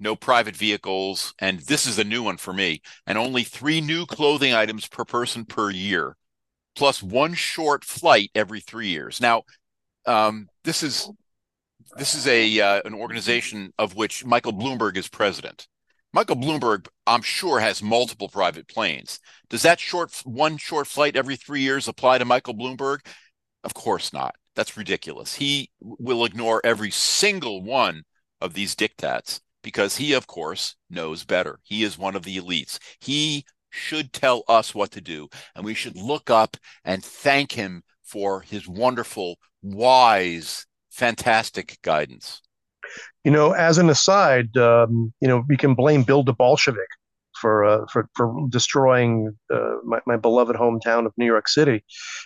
no 0.00 0.16
private 0.16 0.56
vehicles, 0.56 1.34
and 1.38 1.60
this 1.60 1.86
is 1.86 1.98
a 1.98 2.04
new 2.04 2.22
one 2.22 2.36
for 2.36 2.52
me, 2.52 2.80
and 3.06 3.18
only 3.18 3.44
three 3.44 3.80
new 3.80 4.06
clothing 4.06 4.52
items 4.52 4.86
per 4.88 5.04
person 5.04 5.44
per 5.44 5.70
year, 5.70 6.16
plus 6.74 7.02
one 7.02 7.34
short 7.34 7.84
flight 7.84 8.30
every 8.34 8.60
three 8.60 8.88
years. 8.88 9.20
Now, 9.20 9.42
um, 10.06 10.48
this 10.64 10.82
is 10.82 11.10
this 11.96 12.14
is 12.14 12.26
a 12.26 12.60
uh, 12.60 12.80
an 12.84 12.94
organization 12.94 13.72
of 13.78 13.94
which 13.94 14.24
Michael 14.24 14.52
Bloomberg 14.52 14.96
is 14.96 15.08
president. 15.08 15.66
Michael 16.12 16.36
Bloomberg, 16.36 16.88
I'm 17.06 17.22
sure, 17.22 17.60
has 17.60 17.82
multiple 17.82 18.28
private 18.28 18.66
planes. 18.66 19.20
Does 19.50 19.62
that 19.62 19.78
short 19.78 20.12
one 20.24 20.56
short 20.56 20.86
flight 20.86 21.16
every 21.16 21.36
three 21.36 21.60
years 21.60 21.86
apply 21.86 22.18
to 22.18 22.24
Michael 22.24 22.54
Bloomberg? 22.54 23.00
Of 23.62 23.74
course 23.74 24.12
not. 24.12 24.34
That's 24.56 24.76
ridiculous. 24.76 25.34
He 25.34 25.70
will 25.80 26.24
ignore 26.24 26.62
every 26.64 26.90
single 26.90 27.62
one 27.62 28.04
of 28.40 28.54
these 28.54 28.74
diktats 28.74 29.40
because 29.62 29.96
he, 29.96 30.14
of 30.14 30.26
course, 30.26 30.76
knows 30.88 31.24
better. 31.24 31.60
He 31.62 31.82
is 31.82 31.98
one 31.98 32.16
of 32.16 32.22
the 32.22 32.38
elites. 32.38 32.78
He 33.00 33.44
should 33.70 34.12
tell 34.12 34.44
us 34.48 34.74
what 34.74 34.90
to 34.92 35.00
do, 35.00 35.28
and 35.54 35.64
we 35.64 35.74
should 35.74 35.96
look 35.96 36.30
up 36.30 36.56
and 36.84 37.04
thank 37.04 37.52
him 37.52 37.82
for 38.02 38.40
his 38.40 38.66
wonderful, 38.66 39.38
wise, 39.62 40.66
fantastic 40.90 41.78
guidance. 41.82 42.40
You 43.24 43.30
know, 43.30 43.52
as 43.52 43.78
an 43.78 43.90
aside, 43.90 44.56
um, 44.56 45.12
you 45.20 45.28
know, 45.28 45.44
we 45.48 45.56
can 45.56 45.74
blame 45.74 46.02
Bill 46.02 46.22
the 46.22 46.32
Bolshevik 46.32 46.88
for 47.40 47.64
uh, 47.64 47.86
for 47.92 48.08
for 48.14 48.34
destroying 48.48 49.36
uh, 49.52 49.76
my, 49.84 50.00
my 50.06 50.16
beloved 50.16 50.56
hometown 50.56 51.06
of 51.06 51.12
New 51.16 51.26
York 51.26 51.48
City, 51.48 51.84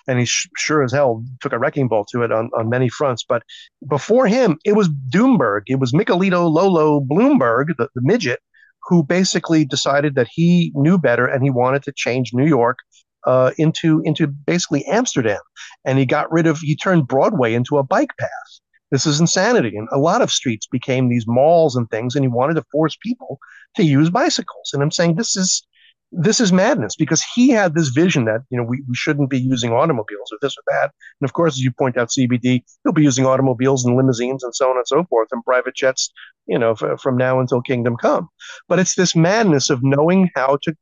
and 0.08 0.18
he 0.18 0.24
sh- 0.24 0.48
sure 0.56 0.82
as 0.82 0.92
hell 0.92 1.24
took 1.40 1.52
a 1.52 1.58
wrecking 1.58 1.88
ball 1.88 2.04
to 2.12 2.22
it 2.22 2.32
on, 2.32 2.50
on 2.56 2.68
many 2.68 2.88
fronts. 2.88 3.24
But 3.28 3.42
before 3.88 4.26
him, 4.26 4.58
it 4.64 4.74
was 4.74 4.88
Doomberg, 4.88 5.62
it 5.66 5.78
was 5.78 5.92
Michelito 5.92 6.50
Lolo 6.50 7.00
Bloomberg, 7.00 7.76
the, 7.78 7.88
the 7.94 8.02
midget, 8.02 8.40
who 8.88 9.02
basically 9.02 9.64
decided 9.64 10.14
that 10.14 10.28
he 10.30 10.72
knew 10.74 10.98
better 10.98 11.26
and 11.26 11.42
he 11.42 11.50
wanted 11.50 11.82
to 11.84 11.92
change 11.92 12.32
New 12.32 12.46
York 12.46 12.78
uh, 13.26 13.52
into 13.58 14.00
into 14.04 14.26
basically 14.26 14.84
Amsterdam, 14.86 15.40
and 15.84 15.98
he 15.98 16.06
got 16.06 16.30
rid 16.32 16.46
of 16.46 16.58
he 16.58 16.76
turned 16.76 17.06
Broadway 17.06 17.54
into 17.54 17.78
a 17.78 17.82
bike 17.82 18.16
path. 18.18 18.51
This 18.92 19.06
is 19.06 19.20
insanity. 19.20 19.74
And 19.76 19.88
a 19.90 19.98
lot 19.98 20.20
of 20.20 20.30
streets 20.30 20.66
became 20.66 21.08
these 21.08 21.24
malls 21.26 21.74
and 21.74 21.90
things, 21.90 22.14
and 22.14 22.22
he 22.22 22.28
wanted 22.28 22.54
to 22.54 22.64
force 22.70 22.96
people 23.02 23.38
to 23.74 23.82
use 23.82 24.10
bicycles. 24.10 24.70
And 24.72 24.82
I'm 24.82 24.92
saying 24.92 25.16
this 25.16 25.34
is 25.34 25.66
this 26.14 26.40
is 26.40 26.52
madness 26.52 26.94
because 26.94 27.24
he 27.34 27.48
had 27.48 27.74
this 27.74 27.88
vision 27.88 28.26
that 28.26 28.42
you 28.50 28.58
know 28.58 28.64
we, 28.64 28.84
we 28.86 28.94
shouldn't 28.94 29.30
be 29.30 29.40
using 29.40 29.72
automobiles 29.72 30.30
or 30.30 30.36
this 30.42 30.54
or 30.58 30.62
that. 30.66 30.92
And 31.20 31.28
of 31.28 31.32
course, 31.32 31.54
as 31.54 31.60
you 31.60 31.72
point 31.72 31.96
out, 31.96 32.10
CBD, 32.10 32.62
he'll 32.84 32.92
be 32.92 33.02
using 33.02 33.24
automobiles 33.24 33.82
and 33.86 33.96
limousines 33.96 34.44
and 34.44 34.54
so 34.54 34.68
on 34.68 34.76
and 34.76 34.86
so 34.86 35.04
forth 35.04 35.28
and 35.32 35.42
private 35.42 35.74
jets, 35.74 36.12
you 36.46 36.58
know, 36.58 36.72
f- 36.72 37.00
from 37.00 37.16
now 37.16 37.40
until 37.40 37.62
kingdom 37.62 37.96
come. 37.96 38.28
But 38.68 38.78
it's 38.78 38.94
this 38.94 39.16
madness 39.16 39.70
of 39.70 39.80
knowing 39.82 40.28
how 40.36 40.58
to 40.64 40.76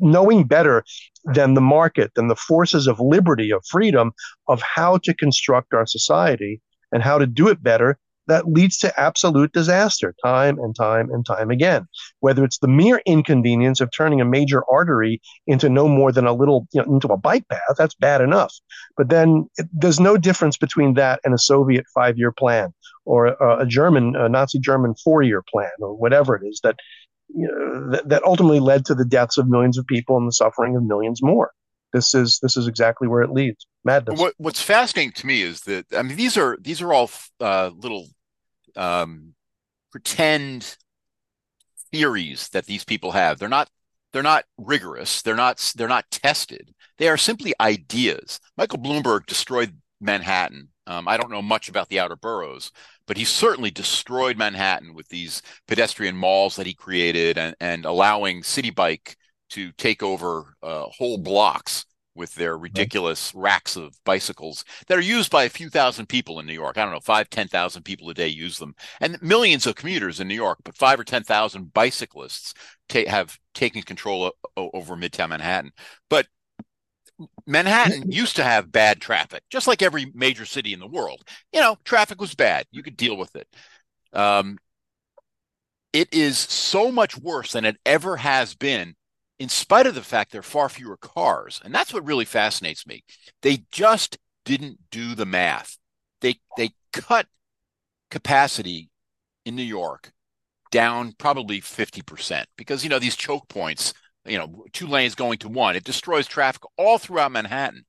knowing 0.00 0.44
better 0.44 0.84
than 1.24 1.54
the 1.54 1.62
market, 1.62 2.12
than 2.14 2.28
the 2.28 2.36
forces 2.36 2.86
of 2.86 3.00
liberty, 3.00 3.50
of 3.50 3.64
freedom, 3.66 4.12
of 4.48 4.60
how 4.60 4.98
to 4.98 5.14
construct 5.14 5.72
our 5.72 5.86
society 5.86 6.60
and 6.92 7.02
how 7.02 7.18
to 7.18 7.26
do 7.26 7.48
it 7.48 7.62
better 7.62 7.98
that 8.28 8.46
leads 8.46 8.78
to 8.78 9.00
absolute 9.00 9.52
disaster 9.52 10.14
time 10.22 10.58
and 10.58 10.76
time 10.76 11.10
and 11.10 11.26
time 11.26 11.50
again. 11.50 11.88
Whether 12.20 12.44
it's 12.44 12.58
the 12.58 12.68
mere 12.68 13.02
inconvenience 13.04 13.80
of 13.80 13.90
turning 13.90 14.20
a 14.20 14.24
major 14.24 14.62
artery 14.70 15.20
into 15.46 15.68
no 15.68 15.88
more 15.88 16.12
than 16.12 16.26
a 16.26 16.32
little, 16.32 16.68
you 16.72 16.82
know, 16.82 16.94
into 16.94 17.08
a 17.08 17.16
bike 17.16 17.48
path, 17.48 17.76
that's 17.76 17.94
bad 17.94 18.20
enough. 18.20 18.54
But 18.96 19.08
then 19.08 19.48
it, 19.56 19.66
there's 19.72 19.98
no 19.98 20.16
difference 20.16 20.56
between 20.56 20.94
that 20.94 21.20
and 21.24 21.34
a 21.34 21.38
Soviet 21.38 21.86
five 21.94 22.18
year 22.18 22.30
plan 22.30 22.72
or 23.04 23.26
a, 23.26 23.66
German, 23.66 24.14
a 24.14 24.28
Nazi 24.28 24.58
German 24.58 24.94
four 25.02 25.22
year 25.22 25.42
plan 25.50 25.70
or 25.80 25.94
whatever 25.94 26.36
it 26.36 26.46
is 26.46 26.60
that, 26.62 26.76
you 27.34 27.48
know, 27.48 27.90
that, 27.92 28.08
that 28.08 28.24
ultimately 28.24 28.60
led 28.60 28.84
to 28.86 28.94
the 28.94 29.04
deaths 29.06 29.38
of 29.38 29.48
millions 29.48 29.78
of 29.78 29.86
people 29.86 30.18
and 30.18 30.28
the 30.28 30.32
suffering 30.32 30.76
of 30.76 30.82
millions 30.82 31.22
more 31.22 31.52
this 31.92 32.14
is 32.14 32.38
this 32.42 32.56
is 32.56 32.66
exactly 32.66 33.08
where 33.08 33.22
it 33.22 33.30
leads. 33.30 33.66
Madness. 33.84 34.20
What, 34.20 34.34
what's 34.38 34.60
fascinating 34.60 35.12
to 35.12 35.26
me 35.26 35.42
is 35.42 35.60
that 35.62 35.86
i 35.96 36.02
mean 36.02 36.16
these 36.16 36.36
are 36.36 36.58
these 36.60 36.82
are 36.82 36.92
all 36.92 37.10
uh, 37.40 37.70
little 37.74 38.08
um, 38.76 39.34
pretend 39.90 40.76
theories 41.90 42.48
that 42.50 42.66
these 42.66 42.84
people 42.84 43.12
have. 43.12 43.38
They're 43.38 43.48
not 43.48 43.68
they're 44.12 44.22
not 44.22 44.44
rigorous. 44.56 45.22
They're 45.22 45.36
not 45.36 45.72
they're 45.76 45.88
not 45.88 46.10
tested. 46.10 46.74
They 46.98 47.08
are 47.08 47.16
simply 47.16 47.54
ideas. 47.60 48.40
Michael 48.56 48.78
bloomberg 48.78 49.26
destroyed 49.26 49.76
manhattan. 50.00 50.68
Um, 50.86 51.06
i 51.06 51.18
don't 51.18 51.30
know 51.30 51.42
much 51.42 51.68
about 51.68 51.90
the 51.90 52.00
outer 52.00 52.16
boroughs 52.16 52.72
but 53.08 53.16
he 53.16 53.24
certainly 53.24 53.70
destroyed 53.70 54.36
manhattan 54.36 54.94
with 54.94 55.08
these 55.08 55.42
pedestrian 55.66 56.14
malls 56.14 56.54
that 56.56 56.66
he 56.66 56.74
created 56.74 57.38
and, 57.38 57.56
and 57.58 57.84
allowing 57.84 58.42
Citi 58.42 58.72
Bike 58.72 59.16
to 59.50 59.72
take 59.72 60.02
over 60.02 60.56
uh, 60.62 60.84
whole 60.84 61.18
blocks 61.18 61.84
with 62.14 62.34
their 62.34 62.58
ridiculous 62.58 63.32
racks 63.34 63.76
of 63.76 63.94
bicycles 64.04 64.64
that 64.88 64.98
are 64.98 65.02
used 65.02 65.30
by 65.30 65.44
a 65.44 65.48
few 65.48 65.70
thousand 65.70 66.08
people 66.08 66.40
in 66.40 66.46
New 66.46 66.52
York. 66.52 66.76
I 66.76 66.82
don't 66.82 66.92
know, 66.92 67.00
five, 67.00 67.30
10,000 67.30 67.84
people 67.84 68.10
a 68.10 68.14
day 68.14 68.26
use 68.26 68.58
them, 68.58 68.74
and 69.00 69.22
millions 69.22 69.66
of 69.66 69.76
commuters 69.76 70.18
in 70.18 70.26
New 70.26 70.34
York, 70.34 70.58
but 70.64 70.76
five 70.76 70.98
or 70.98 71.04
10,000 71.04 71.72
bicyclists 71.72 72.54
ta- 72.88 73.08
have 73.08 73.38
taken 73.54 73.82
control 73.82 74.32
o- 74.56 74.70
over 74.74 74.96
Midtown 74.96 75.28
Manhattan. 75.28 75.70
But 76.10 76.26
Manhattan 77.46 78.10
used 78.10 78.36
to 78.36 78.44
have 78.44 78.72
bad 78.72 79.00
traffic, 79.00 79.42
just 79.48 79.66
like 79.66 79.80
every 79.80 80.10
major 80.14 80.44
city 80.44 80.72
in 80.72 80.80
the 80.80 80.86
world. 80.86 81.22
You 81.52 81.60
know, 81.60 81.76
traffic 81.84 82.20
was 82.20 82.34
bad. 82.34 82.66
You 82.72 82.82
could 82.82 82.96
deal 82.96 83.16
with 83.16 83.34
it. 83.36 83.48
Um, 84.12 84.58
it 85.92 86.12
is 86.12 86.38
so 86.38 86.92
much 86.92 87.16
worse 87.16 87.52
than 87.52 87.64
it 87.64 87.78
ever 87.86 88.16
has 88.16 88.54
been 88.54 88.94
in 89.38 89.48
spite 89.48 89.86
of 89.86 89.94
the 89.94 90.02
fact 90.02 90.32
there 90.32 90.40
are 90.40 90.42
far 90.42 90.68
fewer 90.68 90.96
cars. 90.96 91.60
And 91.64 91.74
that's 91.74 91.92
what 91.92 92.04
really 92.04 92.24
fascinates 92.24 92.86
me. 92.86 93.04
They 93.42 93.64
just 93.70 94.18
didn't 94.44 94.78
do 94.90 95.14
the 95.14 95.26
math. 95.26 95.78
They 96.20 96.36
they 96.56 96.70
cut 96.92 97.26
capacity 98.10 98.90
in 99.44 99.54
New 99.54 99.62
York 99.62 100.12
down 100.70 101.12
probably 101.18 101.60
50% 101.60 102.44
because 102.56 102.82
you 102.82 102.90
know 102.90 102.98
these 102.98 103.16
choke 103.16 103.48
points, 103.48 103.94
you 104.26 104.38
know, 104.38 104.64
two 104.72 104.86
lanes 104.86 105.14
going 105.14 105.38
to 105.38 105.48
one, 105.48 105.76
it 105.76 105.84
destroys 105.84 106.26
traffic 106.26 106.62
all 106.76 106.98
throughout 106.98 107.32
Manhattan. 107.32 107.84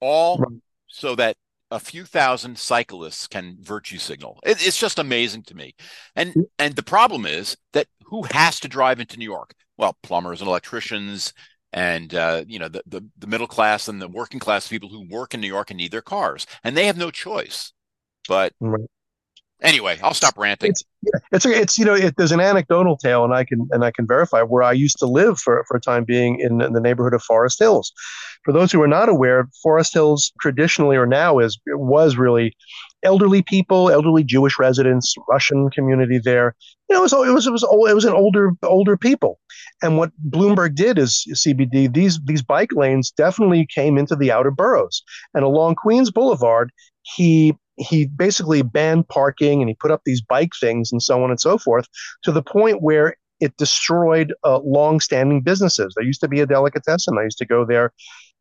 All 0.00 0.38
right. 0.38 0.60
so 0.86 1.14
that 1.16 1.36
a 1.70 1.80
few 1.80 2.04
thousand 2.04 2.58
cyclists 2.58 3.26
can 3.26 3.56
virtue 3.60 3.98
signal. 3.98 4.38
It, 4.44 4.64
it's 4.64 4.78
just 4.78 4.98
amazing 4.98 5.42
to 5.44 5.54
me. 5.54 5.74
And 6.14 6.34
and 6.58 6.76
the 6.76 6.82
problem 6.82 7.26
is 7.26 7.56
that 7.72 7.86
who 8.04 8.22
has 8.30 8.60
to 8.60 8.68
drive 8.68 9.00
into 9.00 9.18
New 9.18 9.24
York? 9.24 9.54
Well, 9.78 9.96
plumbers 10.02 10.40
and 10.40 10.48
electricians 10.48 11.32
and 11.72 12.14
uh, 12.14 12.44
you 12.46 12.58
know 12.58 12.68
the, 12.68 12.82
the, 12.86 13.04
the 13.18 13.26
middle 13.26 13.46
class 13.46 13.88
and 13.88 14.00
the 14.00 14.08
working 14.08 14.40
class 14.40 14.68
people 14.68 14.88
who 14.88 15.06
work 15.08 15.34
in 15.34 15.40
New 15.40 15.46
York 15.46 15.70
and 15.70 15.78
need 15.78 15.92
their 15.92 16.02
cars, 16.02 16.46
and 16.64 16.76
they 16.76 16.86
have 16.86 16.96
no 16.96 17.10
choice. 17.10 17.72
But 18.26 18.52
right. 18.60 18.80
anyway, 19.62 19.98
I'll 20.02 20.14
stop 20.14 20.38
ranting. 20.38 20.70
It's 20.70 20.82
yeah, 21.02 21.20
it's, 21.32 21.46
it's 21.46 21.78
you 21.78 21.84
know 21.84 21.94
it, 21.94 22.16
there's 22.16 22.32
an 22.32 22.40
anecdotal 22.40 22.96
tale, 22.96 23.24
and 23.24 23.34
I 23.34 23.44
can 23.44 23.68
and 23.70 23.84
I 23.84 23.90
can 23.90 24.06
verify 24.06 24.42
where 24.42 24.62
I 24.62 24.72
used 24.72 24.98
to 25.00 25.06
live 25.06 25.38
for 25.38 25.64
for 25.68 25.76
a 25.76 25.80
time 25.80 26.04
being 26.04 26.40
in, 26.40 26.60
in 26.62 26.72
the 26.72 26.80
neighborhood 26.80 27.14
of 27.14 27.22
Forest 27.22 27.58
Hills. 27.58 27.92
For 28.44 28.52
those 28.52 28.72
who 28.72 28.80
are 28.80 28.88
not 28.88 29.10
aware, 29.10 29.48
Forest 29.62 29.92
Hills 29.92 30.32
traditionally 30.40 30.96
or 30.96 31.06
now 31.06 31.38
is 31.38 31.58
was 31.66 32.16
really 32.16 32.54
elderly 33.02 33.42
people, 33.42 33.90
elderly 33.90 34.24
Jewish 34.24 34.58
residents, 34.58 35.14
Russian 35.28 35.70
community 35.70 36.18
there. 36.22 36.54
You 36.88 36.96
know, 36.96 37.00
it 37.00 37.02
was 37.02 37.12
it 37.12 37.34
was 37.34 37.46
it 37.46 37.52
was 37.52 37.62
it 37.62 37.94
was 37.94 38.04
an 38.06 38.14
older 38.14 38.52
older 38.62 38.96
people. 38.96 39.38
And 39.82 39.96
what 39.96 40.10
Bloomberg 40.28 40.74
did 40.74 40.98
is 40.98 41.24
CBD 41.34 41.92
these 41.92 42.18
these 42.24 42.42
bike 42.42 42.72
lanes 42.72 43.10
definitely 43.10 43.66
came 43.72 43.96
into 43.96 44.16
the 44.16 44.32
outer 44.32 44.50
boroughs 44.50 45.02
and 45.34 45.44
along 45.44 45.76
Queens 45.76 46.10
Boulevard. 46.10 46.70
He 47.02 47.54
he 47.76 48.06
basically 48.06 48.62
banned 48.62 49.08
parking 49.08 49.60
and 49.60 49.68
he 49.68 49.76
put 49.76 49.90
up 49.90 50.02
these 50.04 50.20
bike 50.20 50.52
things 50.60 50.90
and 50.90 51.02
so 51.02 51.22
on 51.22 51.30
and 51.30 51.40
so 51.40 51.58
forth 51.58 51.86
to 52.24 52.32
the 52.32 52.42
point 52.42 52.82
where 52.82 53.14
it 53.40 53.56
destroyed 53.56 54.34
uh, 54.44 54.58
long-standing 54.64 55.42
businesses. 55.42 55.94
There 55.96 56.04
used 56.04 56.20
to 56.22 56.28
be 56.28 56.40
a 56.40 56.46
delicatessen. 56.46 57.16
I 57.18 57.22
used 57.22 57.38
to 57.38 57.46
go 57.46 57.64
there 57.64 57.92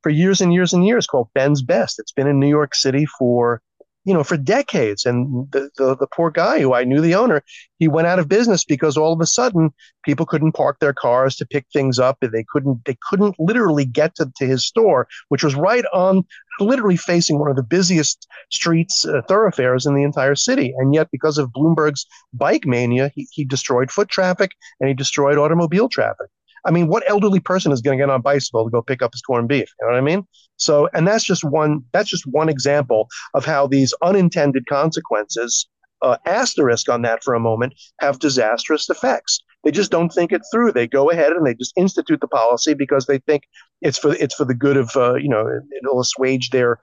for 0.02 0.10
years 0.10 0.42
and 0.42 0.54
years 0.54 0.74
and 0.74 0.86
years 0.86 1.06
called 1.06 1.30
Ben's 1.36 1.62
Best. 1.62 2.00
It's 2.00 2.12
been 2.12 2.28
in 2.28 2.40
New 2.40 2.50
York 2.50 2.74
City 2.74 3.06
for 3.06 3.62
you 4.08 4.14
know, 4.14 4.24
for 4.24 4.38
decades. 4.38 5.06
And 5.06 5.52
the, 5.52 5.70
the, 5.76 5.98
the 5.98 6.08
poor 6.08 6.32
guy 6.32 6.62
who 6.62 6.74
I 6.74 6.86
knew 6.86 7.02
the 7.02 7.14
owner, 7.14 7.44
he 7.78 7.90
went 7.90 8.08
out 8.08 8.20
of 8.20 8.30
business 8.30 8.64
because 8.64 8.96
all 8.96 9.12
of 9.12 9.20
a 9.20 9.26
sudden 9.26 9.74
people 10.06 10.26
couldn't 10.26 10.54
park 10.54 10.80
their 10.80 10.94
cars 10.94 11.36
to 11.36 11.46
pick 11.46 11.66
things 11.74 12.00
up. 12.00 12.18
They 12.22 12.46
couldn't, 12.48 12.86
they 12.86 12.98
couldn't 13.10 13.36
literally 13.38 13.84
get 13.84 14.16
to, 14.16 14.32
to 14.38 14.46
his 14.46 14.66
store, 14.66 15.10
which 15.28 15.44
was 15.44 15.56
right 15.56 15.84
on, 15.94 16.24
literally 16.62 16.96
facing 16.96 17.38
one 17.38 17.50
of 17.50 17.58
the 17.58 17.64
busiest 17.64 18.26
streets, 18.50 19.04
uh, 19.04 19.24
thoroughfares 19.28 19.86
in 19.86 19.94
the 19.94 20.04
entire 20.04 20.36
city. 20.36 20.74
And 20.78 20.94
yet, 20.94 21.10
because 21.12 21.38
of 21.38 21.52
Bloomberg's 21.52 22.06
bike 22.32 22.66
mania, 22.66 23.12
he, 23.14 23.28
he 23.32 23.44
destroyed 23.44 23.92
foot 23.92 24.08
traffic 24.08 24.52
and 24.80 24.88
he 24.88 24.96
destroyed 24.96 25.38
automobile 25.38 25.90
traffic. 25.90 26.28
I 26.68 26.72
mean, 26.72 26.88
what 26.88 27.10
elderly 27.10 27.40
person 27.40 27.72
is 27.72 27.82
going 27.82 27.98
to 27.98 28.02
get 28.02 28.10
on 28.10 28.20
a 28.20 28.22
bicycle 28.22 28.66
to 28.66 28.70
go 28.70 28.82
pick 28.82 29.02
up 29.02 29.14
his 29.14 29.22
corned 29.22 29.48
beef? 29.48 29.70
You 29.80 29.88
know 29.88 29.94
what 29.94 29.98
I 29.98 30.02
mean? 30.02 30.28
So, 30.58 30.90
and 30.94 31.08
that's 31.08 31.24
just 31.24 31.44
one 31.44 31.84
that's 31.94 32.10
just 32.10 32.28
one 32.28 32.50
example 32.50 33.08
of 33.34 33.46
how 33.46 33.68
these 33.68 33.94
unintended 34.04 34.66
consequences, 34.68 35.68
uh, 36.02 36.18
asterisk 36.26 36.90
on 36.90 37.04
that 37.04 37.24
for 37.24 37.34
a 37.34 37.40
moment, 37.40 37.74
have 38.02 38.20
disastrous 38.20 38.90
effects. 38.90 39.42
They 39.64 39.72
just 39.72 39.92
don't 39.92 40.10
think 40.10 40.32
it 40.32 40.44
through. 40.52 40.72
They 40.72 40.88
go 40.88 41.10
ahead 41.10 41.34
and 41.34 41.46
they 41.46 41.54
just 41.54 41.74
institute 41.76 42.22
the 42.22 42.28
policy 42.28 42.74
because 42.74 43.06
they 43.06 43.18
think 43.20 43.44
it's 43.82 43.98
for 43.98 44.14
it's 44.16 44.36
for 44.36 44.46
the 44.46 44.54
good 44.54 44.78
of 44.78 44.96
uh, 44.96 45.16
you 45.16 45.30
know 45.30 45.46
it'll 45.78 46.00
assuage 46.00 46.52
their 46.52 46.80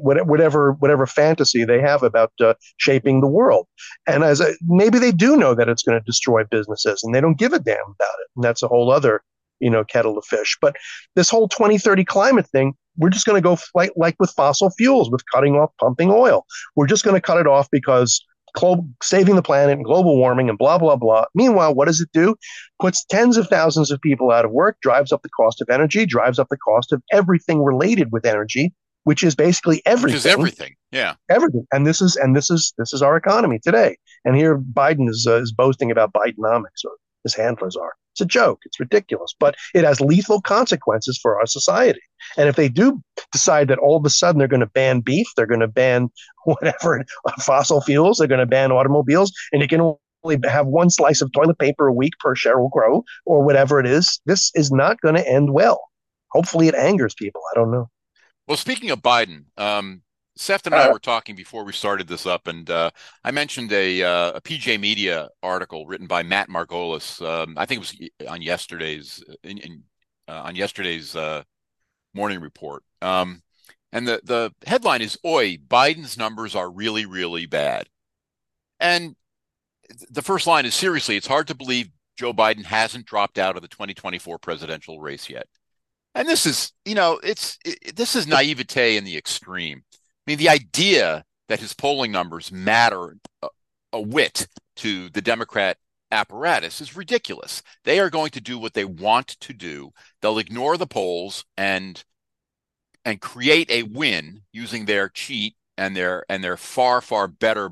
whatever 0.00 0.72
whatever 0.74 1.06
fantasy 1.06 1.64
they 1.64 1.80
have 1.80 2.02
about 2.02 2.32
uh, 2.40 2.54
shaping 2.78 3.20
the 3.20 3.26
world. 3.26 3.66
And 4.06 4.24
as 4.24 4.40
a, 4.40 4.54
maybe 4.66 4.98
they 4.98 5.12
do 5.12 5.36
know 5.36 5.54
that 5.54 5.68
it's 5.68 5.82
going 5.82 5.98
to 5.98 6.04
destroy 6.04 6.44
businesses, 6.44 7.02
and 7.02 7.14
they 7.14 7.20
don't 7.20 7.38
give 7.38 7.52
a 7.52 7.58
damn 7.58 7.76
about 7.76 8.14
it. 8.20 8.28
And 8.36 8.44
that's 8.44 8.62
a 8.62 8.68
whole 8.68 8.90
other 8.90 9.22
you 9.60 9.70
know 9.70 9.84
kettle 9.84 10.18
of 10.18 10.24
fish. 10.24 10.56
But 10.60 10.76
this 11.14 11.30
whole 11.30 11.48
2030 11.48 12.04
climate 12.04 12.48
thing, 12.48 12.74
we're 12.96 13.10
just 13.10 13.26
going 13.26 13.40
to 13.40 13.46
go 13.46 13.58
like, 13.74 13.92
like 13.96 14.16
with 14.18 14.30
fossil 14.30 14.70
fuels, 14.70 15.10
with 15.10 15.22
cutting 15.32 15.56
off 15.56 15.70
pumping 15.80 16.10
oil. 16.10 16.46
We're 16.76 16.86
just 16.86 17.04
going 17.04 17.14
to 17.14 17.20
cut 17.20 17.38
it 17.38 17.46
off 17.46 17.68
because 17.70 18.24
saving 19.02 19.36
the 19.36 19.42
planet 19.42 19.76
and 19.76 19.84
global 19.84 20.16
warming 20.16 20.48
and 20.48 20.58
blah 20.58 20.78
blah 20.78 20.96
blah. 20.96 21.24
Meanwhile, 21.34 21.74
what 21.74 21.86
does 21.86 22.00
it 22.00 22.08
do? 22.12 22.36
Puts 22.80 23.04
tens 23.04 23.36
of 23.36 23.48
thousands 23.48 23.90
of 23.90 24.00
people 24.00 24.30
out 24.30 24.44
of 24.44 24.50
work, 24.50 24.78
drives 24.80 25.12
up 25.12 25.22
the 25.22 25.28
cost 25.30 25.60
of 25.60 25.68
energy, 25.70 26.06
drives 26.06 26.38
up 26.38 26.48
the 26.48 26.56
cost 26.56 26.92
of 26.92 27.02
everything 27.12 27.62
related 27.62 28.12
with 28.12 28.26
energy, 28.26 28.72
which 29.04 29.22
is 29.22 29.34
basically 29.34 29.82
everything. 29.86 30.14
Which 30.14 30.14
is 30.14 30.26
everything. 30.26 30.74
Yeah. 30.90 31.14
Everything. 31.30 31.66
And 31.72 31.86
this 31.86 32.00
is 32.00 32.16
and 32.16 32.34
this 32.34 32.50
is 32.50 32.72
this 32.78 32.92
is 32.92 33.02
our 33.02 33.16
economy 33.16 33.58
today. 33.62 33.96
And 34.24 34.36
here 34.36 34.58
Biden 34.58 35.08
is 35.08 35.26
uh, 35.28 35.40
is 35.40 35.52
boasting 35.52 35.90
about 35.90 36.12
Bidenomics 36.12 36.84
or 36.84 36.92
his 37.24 37.34
handlers 37.34 37.76
are. 37.76 37.92
It's 38.16 38.22
a 38.22 38.26
joke. 38.26 38.60
It's 38.64 38.80
ridiculous, 38.80 39.34
but 39.38 39.56
it 39.74 39.84
has 39.84 40.00
lethal 40.00 40.40
consequences 40.40 41.18
for 41.20 41.38
our 41.38 41.44
society. 41.44 42.00
And 42.38 42.48
if 42.48 42.56
they 42.56 42.70
do 42.70 43.02
decide 43.30 43.68
that 43.68 43.78
all 43.78 43.98
of 43.98 44.06
a 44.06 44.10
sudden 44.10 44.38
they're 44.38 44.48
going 44.48 44.60
to 44.60 44.66
ban 44.66 45.00
beef, 45.00 45.26
they're 45.36 45.44
going 45.44 45.60
to 45.60 45.68
ban 45.68 46.08
whatever 46.44 47.04
fossil 47.40 47.82
fuels, 47.82 48.16
they're 48.16 48.26
going 48.26 48.40
to 48.40 48.46
ban 48.46 48.72
automobiles, 48.72 49.34
and 49.52 49.60
you 49.60 49.68
can 49.68 49.94
only 50.24 50.38
have 50.48 50.66
one 50.66 50.88
slice 50.88 51.20
of 51.20 51.30
toilet 51.32 51.58
paper 51.58 51.88
a 51.88 51.92
week 51.92 52.14
per 52.18 52.34
Sheryl 52.34 52.70
Crow 52.70 53.04
or 53.26 53.44
whatever 53.44 53.78
it 53.80 53.86
is, 53.86 54.18
this 54.24 54.50
is 54.54 54.72
not 54.72 54.98
going 55.02 55.16
to 55.16 55.28
end 55.28 55.52
well. 55.52 55.82
Hopefully, 56.30 56.68
it 56.68 56.74
angers 56.74 57.14
people. 57.14 57.42
I 57.52 57.58
don't 57.58 57.70
know. 57.70 57.90
Well, 58.48 58.56
speaking 58.56 58.90
of 58.90 59.02
Biden, 59.02 59.44
um, 59.58 60.00
Seth 60.36 60.66
and 60.66 60.74
I 60.74 60.88
uh, 60.88 60.92
were 60.92 60.98
talking 60.98 61.34
before 61.34 61.64
we 61.64 61.72
started 61.72 62.06
this 62.06 62.26
up, 62.26 62.46
and 62.46 62.68
uh, 62.68 62.90
I 63.24 63.30
mentioned 63.30 63.72
a, 63.72 64.02
uh, 64.02 64.32
a 64.32 64.40
PJ 64.40 64.78
Media 64.78 65.28
article 65.42 65.86
written 65.86 66.06
by 66.06 66.22
Matt 66.22 66.48
Margolis. 66.48 67.20
Um, 67.26 67.54
I 67.56 67.64
think 67.66 67.78
it 67.78 68.10
was 68.20 68.28
on 68.28 68.42
yesterday's 68.42 69.24
in, 69.42 69.58
in, 69.58 69.82
uh, 70.28 70.42
on 70.44 70.54
yesterday's 70.54 71.16
uh, 71.16 71.42
morning 72.14 72.40
report. 72.40 72.82
Um, 73.00 73.42
and 73.92 74.06
the 74.06 74.20
the 74.24 74.52
headline 74.66 75.00
is 75.00 75.18
"Oi, 75.24 75.56
Biden's 75.56 76.18
numbers 76.18 76.54
are 76.54 76.70
really 76.70 77.06
really 77.06 77.46
bad." 77.46 77.88
And 78.78 79.16
the 80.10 80.22
first 80.22 80.46
line 80.46 80.66
is 80.66 80.74
seriously, 80.74 81.16
it's 81.16 81.26
hard 81.26 81.46
to 81.48 81.54
believe 81.54 81.88
Joe 82.16 82.32
Biden 82.32 82.64
hasn't 82.64 83.06
dropped 83.06 83.38
out 83.38 83.56
of 83.56 83.62
the 83.62 83.68
2024 83.68 84.38
presidential 84.38 85.00
race 85.00 85.28
yet. 85.28 85.46
And 86.14 86.26
this 86.26 86.46
is, 86.46 86.72
you 86.84 86.94
know, 86.94 87.20
it's 87.22 87.58
it, 87.64 87.94
this 87.94 88.16
is 88.16 88.26
naivete 88.26 88.96
in 88.96 89.04
the 89.04 89.16
extreme. 89.16 89.82
I 90.26 90.30
mean, 90.30 90.38
the 90.38 90.48
idea 90.48 91.24
that 91.48 91.60
his 91.60 91.72
polling 91.72 92.10
numbers 92.10 92.50
matter 92.50 93.16
a, 93.42 93.48
a 93.92 94.00
whit 94.00 94.48
to 94.76 95.08
the 95.10 95.22
Democrat 95.22 95.78
apparatus 96.10 96.80
is 96.80 96.96
ridiculous. 96.96 97.62
They 97.84 98.00
are 98.00 98.10
going 98.10 98.30
to 98.30 98.40
do 98.40 98.58
what 98.58 98.74
they 98.74 98.84
want 98.84 99.28
to 99.40 99.52
do. 99.52 99.92
They'll 100.20 100.38
ignore 100.38 100.76
the 100.76 100.86
polls 100.86 101.44
and 101.56 102.02
and 103.04 103.20
create 103.20 103.70
a 103.70 103.84
win 103.84 104.42
using 104.52 104.84
their 104.84 105.08
cheat 105.08 105.54
and 105.78 105.96
their 105.96 106.24
and 106.28 106.42
their 106.42 106.56
far 106.56 107.00
far 107.00 107.28
better 107.28 107.70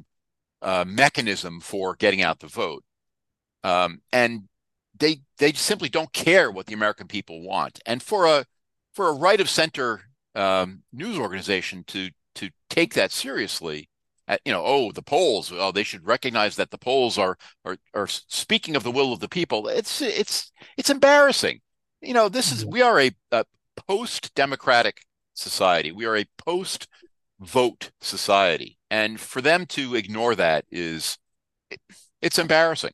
uh, 0.62 0.84
mechanism 0.86 1.60
for 1.60 1.96
getting 1.96 2.22
out 2.22 2.40
the 2.40 2.46
vote. 2.46 2.84
Um, 3.64 4.00
and 4.12 4.48
they 4.98 5.22
they 5.38 5.52
simply 5.52 5.88
don't 5.88 6.12
care 6.12 6.50
what 6.50 6.66
the 6.66 6.74
American 6.74 7.08
people 7.08 7.42
want. 7.42 7.80
And 7.86 8.02
for 8.02 8.26
a 8.26 8.46
for 8.92 9.08
a 9.08 9.14
right 9.14 9.40
of 9.40 9.50
center 9.50 10.02
um, 10.34 10.82
news 10.92 11.18
organization 11.18 11.84
to 11.88 12.10
to 12.10 12.14
take 12.74 12.94
that 12.94 13.12
seriously 13.12 13.88
at, 14.26 14.40
you 14.44 14.52
know 14.52 14.62
oh 14.64 14.90
the 14.90 15.02
polls 15.02 15.52
oh 15.54 15.70
they 15.70 15.82
should 15.82 16.06
recognize 16.06 16.56
that 16.56 16.70
the 16.70 16.78
polls 16.78 17.18
are 17.18 17.36
are 17.64 17.76
are 17.94 18.08
speaking 18.08 18.74
of 18.74 18.82
the 18.82 18.90
will 18.90 19.12
of 19.12 19.20
the 19.20 19.28
people. 19.28 19.68
It's 19.68 20.02
it's 20.02 20.50
it's 20.76 20.90
embarrassing. 20.90 21.60
You 22.00 22.14
know 22.14 22.28
this 22.28 22.50
is 22.52 22.62
mm-hmm. 22.62 22.72
we 22.72 22.82
are 22.82 23.00
a, 23.00 23.10
a 23.30 23.44
post 23.88 24.34
democratic 24.34 25.02
society. 25.34 25.92
We 25.92 26.06
are 26.06 26.16
a 26.16 26.26
post 26.38 26.88
vote 27.40 27.90
society. 28.00 28.78
And 28.90 29.20
for 29.20 29.40
them 29.40 29.66
to 29.66 29.94
ignore 29.94 30.34
that 30.34 30.64
is 30.70 31.18
it's 32.20 32.38
embarrassing. 32.38 32.92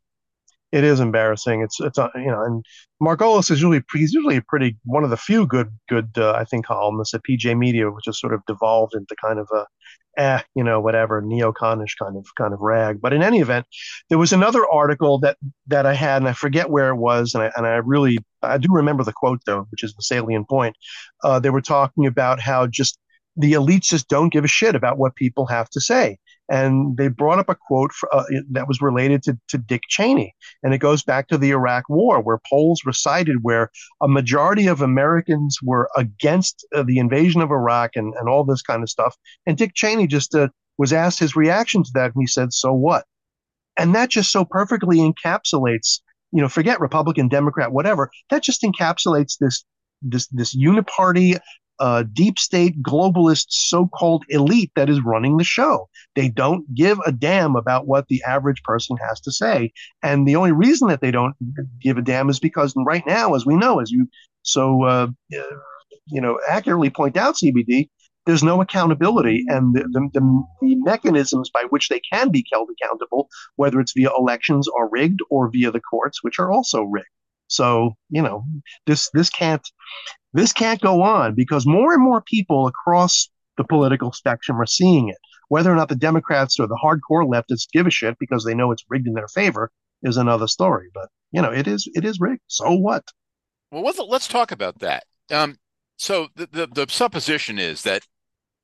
It 0.72 0.84
is 0.84 1.00
embarrassing. 1.00 1.62
It's 1.62 1.80
it's 1.80 1.98
uh, 1.98 2.08
you 2.14 2.30
know, 2.30 2.42
and 2.42 2.64
Margolis 3.02 3.50
is 3.50 3.62
usually 3.62 3.82
he's 3.94 4.12
usually 4.12 4.36
a 4.36 4.42
pretty 4.42 4.76
one 4.84 5.04
of 5.04 5.10
the 5.10 5.16
few 5.16 5.46
good 5.46 5.70
good 5.88 6.10
uh, 6.16 6.32
I 6.32 6.44
think 6.44 6.66
columnists 6.66 7.14
at 7.14 7.22
PJ 7.28 7.56
Media, 7.56 7.90
which 7.90 8.04
has 8.06 8.20
sort 8.20 8.34
of 8.34 8.44
devolved 8.46 8.94
into 8.94 9.16
kind 9.22 9.38
of 9.38 9.48
a 9.54 9.66
eh 10.18 10.40
you 10.54 10.62
know 10.62 10.80
whatever 10.80 11.22
neoconish 11.22 11.96
kind 11.98 12.16
of 12.16 12.26
kind 12.36 12.52
of 12.52 12.60
rag. 12.60 13.00
But 13.00 13.12
in 13.12 13.22
any 13.22 13.40
event, 13.40 13.66
there 14.10 14.18
was 14.18 14.32
another 14.32 14.66
article 14.70 15.18
that 15.20 15.38
that 15.68 15.86
I 15.86 15.94
had, 15.94 16.20
and 16.20 16.28
I 16.28 16.34
forget 16.34 16.68
where 16.70 16.90
it 16.90 16.96
was, 16.96 17.34
and 17.34 17.42
I 17.44 17.52
and 17.56 17.66
I 17.66 17.76
really 17.76 18.18
I 18.42 18.58
do 18.58 18.68
remember 18.70 19.02
the 19.04 19.14
quote 19.14 19.40
though, 19.46 19.66
which 19.70 19.82
is 19.82 19.94
the 19.94 20.02
salient 20.02 20.48
point. 20.48 20.76
Uh, 21.24 21.40
they 21.40 21.50
were 21.50 21.62
talking 21.62 22.06
about 22.06 22.40
how 22.40 22.66
just 22.66 22.98
the 23.36 23.52
elites 23.54 23.88
just 23.88 24.08
don't 24.08 24.32
give 24.32 24.44
a 24.44 24.48
shit 24.48 24.74
about 24.74 24.98
what 24.98 25.14
people 25.14 25.46
have 25.46 25.70
to 25.70 25.80
say 25.80 26.18
and 26.50 26.96
they 26.96 27.06
brought 27.06 27.38
up 27.38 27.48
a 27.48 27.54
quote 27.54 27.92
for, 27.92 28.12
uh, 28.14 28.24
that 28.50 28.66
was 28.66 28.82
related 28.82 29.22
to, 29.22 29.38
to 29.48 29.56
Dick 29.56 29.82
Cheney. 29.88 30.34
And 30.64 30.74
it 30.74 30.78
goes 30.78 31.04
back 31.04 31.28
to 31.28 31.38
the 31.38 31.50
Iraq 31.50 31.88
War, 31.88 32.20
where 32.20 32.40
polls 32.50 32.82
recited 32.84 33.38
where 33.42 33.70
a 34.02 34.08
majority 34.08 34.66
of 34.66 34.82
Americans 34.82 35.58
were 35.62 35.88
against 35.96 36.66
uh, 36.74 36.82
the 36.82 36.98
invasion 36.98 37.40
of 37.40 37.52
Iraq 37.52 37.92
and, 37.94 38.12
and 38.18 38.28
all 38.28 38.44
this 38.44 38.62
kind 38.62 38.82
of 38.82 38.90
stuff. 38.90 39.14
And 39.46 39.56
Dick 39.56 39.72
Cheney 39.74 40.08
just 40.08 40.34
uh, 40.34 40.48
was 40.76 40.92
asked 40.92 41.20
his 41.20 41.36
reaction 41.36 41.84
to 41.84 41.90
that, 41.94 42.12
and 42.14 42.22
he 42.22 42.26
said, 42.26 42.52
So 42.52 42.72
what? 42.72 43.04
And 43.78 43.94
that 43.94 44.10
just 44.10 44.32
so 44.32 44.44
perfectly 44.44 44.98
encapsulates, 44.98 46.00
you 46.32 46.42
know, 46.42 46.48
forget 46.48 46.80
Republican, 46.80 47.28
Democrat, 47.28 47.70
whatever. 47.72 48.10
That 48.30 48.42
just 48.42 48.62
encapsulates 48.62 49.38
this 49.38 49.64
this 50.02 50.26
this 50.28 50.56
uniparty 50.56 51.38
uh, 51.80 52.04
deep 52.12 52.38
state 52.38 52.80
globalist 52.82 53.46
so-called 53.48 54.24
elite 54.28 54.70
that 54.76 54.88
is 54.90 55.00
running 55.00 55.36
the 55.36 55.44
show. 55.44 55.88
They 56.14 56.28
don't 56.28 56.72
give 56.74 56.98
a 57.06 57.12
damn 57.12 57.56
about 57.56 57.86
what 57.86 58.06
the 58.08 58.22
average 58.26 58.62
person 58.62 58.96
has 59.08 59.20
to 59.22 59.32
say, 59.32 59.72
and 60.02 60.28
the 60.28 60.36
only 60.36 60.52
reason 60.52 60.88
that 60.88 61.00
they 61.00 61.10
don't 61.10 61.34
give 61.80 61.98
a 61.98 62.02
damn 62.02 62.28
is 62.28 62.38
because 62.38 62.74
right 62.76 63.04
now, 63.06 63.34
as 63.34 63.44
we 63.46 63.56
know, 63.56 63.80
as 63.80 63.90
you 63.90 64.06
so 64.42 64.84
uh, 64.84 65.08
you 65.28 66.20
know 66.20 66.38
accurately 66.48 66.90
point 66.90 67.16
out, 67.16 67.36
CBD, 67.36 67.88
there's 68.26 68.42
no 68.42 68.60
accountability, 68.60 69.44
and 69.48 69.74
the, 69.74 69.80
the, 69.90 70.08
the, 70.12 70.44
the 70.60 70.74
mechanisms 70.76 71.50
by 71.50 71.64
which 71.70 71.88
they 71.88 72.00
can 72.12 72.30
be 72.30 72.44
held 72.52 72.68
accountable, 72.70 73.28
whether 73.56 73.80
it's 73.80 73.92
via 73.92 74.10
elections 74.16 74.68
are 74.78 74.88
rigged 74.88 75.20
or 75.30 75.50
via 75.50 75.70
the 75.70 75.80
courts, 75.80 76.22
which 76.22 76.38
are 76.38 76.50
also 76.50 76.82
rigged. 76.82 77.08
So 77.50 77.96
you 78.08 78.22
know 78.22 78.44
this 78.86 79.10
this 79.12 79.28
can't 79.28 79.66
this 80.32 80.52
can't 80.52 80.80
go 80.80 81.02
on 81.02 81.34
because 81.34 81.66
more 81.66 81.92
and 81.92 82.02
more 82.02 82.22
people 82.22 82.66
across 82.68 83.28
the 83.56 83.64
political 83.64 84.12
spectrum 84.12 84.60
are 84.60 84.66
seeing 84.66 85.08
it. 85.08 85.18
Whether 85.48 85.72
or 85.72 85.74
not 85.74 85.88
the 85.88 85.96
Democrats 85.96 86.60
or 86.60 86.68
the 86.68 86.78
hardcore 86.82 87.28
leftists 87.28 87.66
give 87.72 87.86
a 87.86 87.90
shit 87.90 88.16
because 88.20 88.44
they 88.44 88.54
know 88.54 88.70
it's 88.70 88.84
rigged 88.88 89.08
in 89.08 89.14
their 89.14 89.28
favor 89.28 89.70
is 90.02 90.16
another 90.16 90.46
story. 90.46 90.88
But 90.94 91.08
you 91.32 91.42
know, 91.42 91.50
it 91.50 91.66
is 91.66 91.88
it 91.94 92.04
is 92.04 92.20
rigged. 92.20 92.42
So 92.46 92.72
what? 92.72 93.04
Well, 93.72 93.92
let's 94.08 94.28
talk 94.28 94.52
about 94.52 94.78
that. 94.80 95.04
Um, 95.30 95.58
so 95.96 96.28
the, 96.34 96.48
the, 96.50 96.66
the 96.66 96.86
supposition 96.88 97.58
is 97.58 97.82
that 97.82 98.06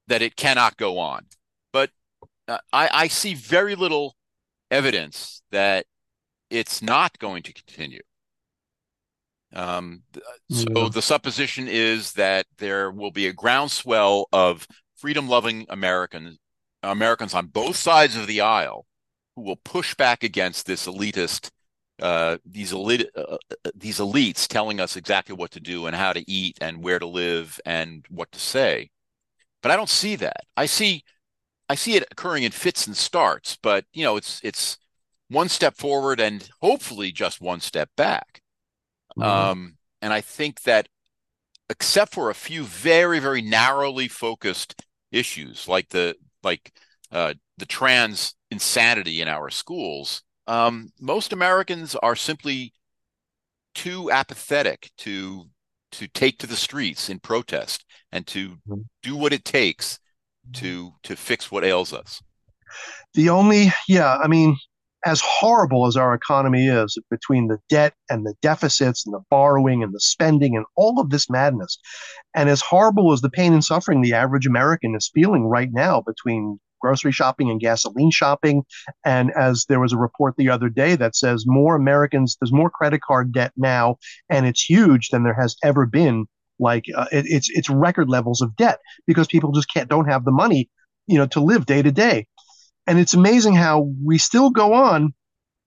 that 0.07 0.23
it 0.23 0.37
cannot 0.37 0.77
go 0.77 0.99
on, 0.99 1.27
but 1.73 1.91
uh, 2.47 2.59
I, 2.73 2.89
I 2.93 3.09
see 3.09 3.35
very 3.35 3.75
little 3.75 4.17
evidence 4.71 5.43
that 5.51 5.87
it's 6.51 6.81
not 6.81 7.19
going 7.19 7.43
to 7.43 7.53
continue. 7.53 8.03
Um, 9.53 10.03
so 10.51 10.67
yeah. 10.71 10.89
the 10.93 11.03
supposition 11.03 11.69
is 11.69 12.13
that 12.13 12.47
there 12.59 12.91
will 12.91 13.13
be 13.13 13.27
a 13.27 13.33
groundswell 13.33 14.29
of 14.33 14.67
freedom-loving 14.97 15.67
Americans, 15.69 16.39
Americans 16.83 17.33
on 17.35 17.47
both 17.47 17.77
sides 17.77 18.17
of 18.17 18.27
the 18.27 18.41
aisle, 18.41 18.87
who 19.35 19.43
will 19.43 19.57
push 19.57 19.95
back 19.95 20.25
against 20.25 20.67
this 20.67 20.87
elitist, 20.87 21.51
uh, 22.03 22.39
these 22.45 22.73
elite, 22.73 23.09
uh, 23.17 23.37
uh, 23.65 23.71
these 23.75 23.99
elites 23.99 24.47
telling 24.47 24.81
us 24.81 24.97
exactly 24.97 25.35
what 25.35 25.53
to 25.53 25.61
do 25.61 25.87
and 25.87 25.97
how 25.97 26.13
to 26.13 26.31
eat 26.31 26.59
and 26.61 26.83
where 26.83 26.99
to 26.99 27.07
live 27.07 27.59
and 27.65 28.05
what 28.11 28.31
to 28.33 28.39
say. 28.39 28.91
But 29.63 29.71
I 29.71 29.77
don't 29.77 29.89
see 29.89 30.17
that. 30.17 30.43
I 30.57 30.67
see, 30.67 31.03
I 31.69 31.75
see 31.75 31.97
it 31.97 32.07
occurring 32.11 32.43
in 32.43 32.53
fits 32.53 32.87
and 32.87 32.97
starts. 32.97 33.57
But 33.63 33.85
you 33.93 34.05
know, 34.05 34.17
it's 34.17 34.41
it's 34.43 34.77
one 35.29 35.49
step 35.49 35.77
forward 35.77 36.21
and 36.21 36.49
hopefully 36.61 37.13
just 37.13 37.41
one 37.41 37.61
step 37.61 37.91
back. 37.97 38.43
Mm-hmm. 39.19 39.23
Um, 39.23 39.77
and 40.03 40.13
I 40.13 40.21
think 40.21 40.63
that, 40.63 40.89
except 41.69 42.15
for 42.15 42.31
a 42.31 42.35
few 42.35 42.65
very, 42.65 43.19
very 43.19 43.43
narrowly 43.43 44.09
focused 44.09 44.83
issues 45.13 45.69
like 45.69 45.89
the 45.89 46.17
like 46.43 46.73
uh, 47.13 47.35
the 47.59 47.67
trans 47.67 48.35
insanity 48.51 49.21
in 49.21 49.29
our 49.29 49.51
schools, 49.51 50.23
um, 50.47 50.93
most 51.01 51.33
Americans 51.33 51.95
are 51.97 52.17
simply 52.17 52.73
too 53.75 54.11
apathetic 54.11 54.91
to 54.99 55.49
to 55.93 56.09
take 56.09 56.39
to 56.39 56.47
the 56.47 56.57
streets 56.57 57.09
in 57.09 57.19
protest 57.19 57.85
and 58.13 58.27
to 58.27 58.51
mm-hmm. 58.51 58.81
do 59.03 59.17
what 59.17 59.33
it 59.33 59.45
takes 59.45 59.99
to 60.53 60.93
to 61.03 61.17
fix 61.17 61.51
what 61.51 61.65
ails 61.65 61.93
us. 61.93 62.23
The 63.15 63.31
only, 63.31 63.73
yeah, 63.89 64.17
I 64.17 64.27
mean, 64.27 64.57
as 65.07 65.23
horrible 65.25 65.87
as 65.87 65.97
our 65.97 66.13
economy 66.13 66.67
is 66.67 66.99
between 67.11 67.47
the 67.47 67.59
debt 67.69 67.95
and 68.11 68.27
the 68.27 68.35
deficits 68.43 69.07
and 69.07 69.15
the 69.15 69.23
borrowing 69.31 69.83
and 69.83 69.95
the 69.95 70.01
spending 70.01 70.57
and 70.57 70.67
all 70.77 71.01
of 71.01 71.11
this 71.11 71.31
madness, 71.31 71.79
and 72.35 72.51
as 72.51 72.61
horrible 72.61 73.13
as 73.13 73.21
the 73.21 73.31
pain 73.31 73.53
and 73.53 73.65
suffering 73.65 74.03
the 74.03 74.13
average 74.13 74.47
American 74.47 74.97
is 74.97 75.11
feeling 75.15 75.45
right 75.45 75.71
now 75.73 76.03
between 76.05 76.59
grocery 76.81 77.13
shopping 77.13 77.51
and 77.51 77.61
gasoline 77.61 78.11
shopping. 78.11 78.65
And 79.05 79.31
as 79.37 79.65
there 79.69 79.81
was 79.81 79.93
a 79.93 79.97
report 79.97 80.35
the 80.37 80.51
other 80.51 80.69
day 80.69 80.97
that 80.97 81.17
says 81.17 81.45
more 81.47 81.77
Americans, 81.77 82.37
there's 82.41 82.53
more 82.53 82.69
credit 82.69 83.01
card 83.01 83.33
debt 83.33 83.53
now, 83.57 83.97
and 84.29 84.45
it's 84.45 84.69
huge 84.69 85.09
than 85.11 85.23
there 85.23 85.41
has 85.41 85.57
ever 85.63 85.87
been. 85.87 86.27
Like 86.59 86.85
uh, 86.95 87.07
it, 87.13 87.27
it's 87.29 87.49
it's 87.51 87.71
record 87.71 88.09
levels 88.09 88.41
of 88.41 88.57
debt 88.57 88.81
because 89.07 89.29
people 89.29 89.53
just 89.53 89.73
can't 89.73 89.89
don't 89.89 90.09
have 90.09 90.25
the 90.25 90.33
money, 90.33 90.69
you 91.07 91.19
know, 91.19 91.27
to 91.27 91.41
live 91.41 91.67
day 91.67 91.83
to 91.83 91.93
day. 91.93 92.27
And 92.87 92.99
it's 92.99 93.15
amazing 93.15 93.55
how 93.55 93.93
we 94.05 94.19
still 94.19 94.51
go 94.51 94.75
on 94.75 95.13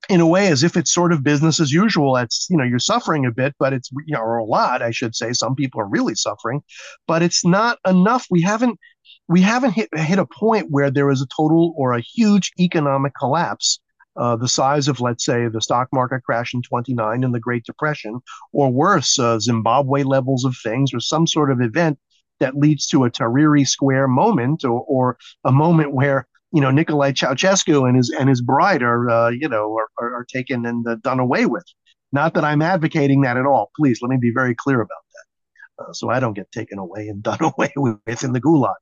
in 0.08 0.22
a 0.22 0.28
way 0.28 0.48
as 0.48 0.64
if 0.64 0.78
it's 0.78 0.94
sort 0.94 1.12
of 1.12 1.24
business 1.24 1.60
as 1.60 1.72
usual. 1.72 2.16
It's, 2.16 2.48
you 2.50 2.58
know, 2.58 2.64
you're 2.64 2.80
suffering 2.80 3.26
a 3.26 3.32
bit, 3.32 3.54
but 3.60 3.74
it's, 3.74 3.92
you 4.06 4.16
know, 4.16 4.22
or 4.22 4.38
a 4.38 4.46
lot, 4.46 4.82
I 4.82 4.92
should 4.92 5.16
say. 5.16 5.34
Some 5.34 5.56
people 5.56 5.82
are 5.82 5.88
really 5.88 6.16
suffering, 6.16 6.62
but 7.08 7.22
it's 7.22 7.46
not 7.46 7.78
enough. 7.86 8.26
We 8.30 8.42
haven't, 8.42 8.80
we 9.28 9.42
haven't 9.42 9.72
hit, 9.72 9.90
hit 9.94 10.18
a 10.18 10.26
point 10.26 10.68
where 10.70 10.90
there 10.90 11.12
is 11.12 11.22
a 11.22 11.28
total 11.36 11.74
or 11.78 11.94
a 11.94 12.02
huge 12.02 12.52
economic 12.60 13.14
collapse. 13.20 13.80
Uh, 14.16 14.36
the 14.36 14.48
size 14.48 14.88
of, 14.88 15.00
let's 15.00 15.24
say, 15.24 15.48
the 15.48 15.62
stock 15.62 15.88
market 15.94 16.22
crash 16.24 16.54
in 16.54 16.62
29 16.62 17.24
and 17.24 17.34
the 17.34 17.40
Great 17.40 17.64
Depression, 17.64 18.20
or 18.52 18.70
worse, 18.70 19.18
uh, 19.20 19.40
Zimbabwe 19.40 20.04
levels 20.04 20.44
of 20.44 20.56
things, 20.62 20.94
or 20.94 21.00
some 21.00 21.26
sort 21.26 21.52
of 21.52 21.62
event 21.62 21.98
that 22.40 22.56
leads 22.56 22.88
to 22.88 23.06
a 23.06 23.12
Tahrir 23.12 23.66
Square 23.66 24.08
moment, 24.10 24.66
or, 24.66 24.84
or 24.88 25.18
a 25.46 25.52
moment 25.52 25.94
where 25.94 26.28
you 26.52 26.62
know, 26.62 26.70
Nicolae 26.70 27.14
Ceausescu 27.14 27.88
and 27.88 27.98
his 27.98 28.10
and 28.10 28.30
his 28.30 28.42
bride 28.42 28.82
are, 28.82 29.10
uh, 29.10 29.30
you 29.30 29.48
know, 29.48 29.76
are, 29.78 29.88
are, 30.00 30.16
are 30.16 30.26
taken 30.26 30.66
and 30.66 30.88
uh, 30.88 30.96
done 31.02 31.20
away 31.20 31.46
with. 31.46 31.66
Not 32.12 32.34
that 32.34 32.44
I'm 32.44 32.62
advocating 32.62 33.22
that 33.22 33.38
at 33.38 33.46
all. 33.46 33.72
Please 33.76 34.00
let 34.02 34.10
me 34.10 34.18
be 34.18 34.32
very 34.34 34.56
clear 34.56 34.82
about 34.82 35.04
that, 35.14 35.86
uh, 35.86 35.94
so 35.94 36.10
I 36.10 36.20
don't 36.20 36.34
get 36.34 36.52
taken 36.52 36.80
away 36.80 37.08
and 37.08 37.22
done 37.30 37.42
away 37.42 37.72
with 37.76 38.24
in 38.24 38.34
the 38.34 38.42
gulag. 38.42 38.74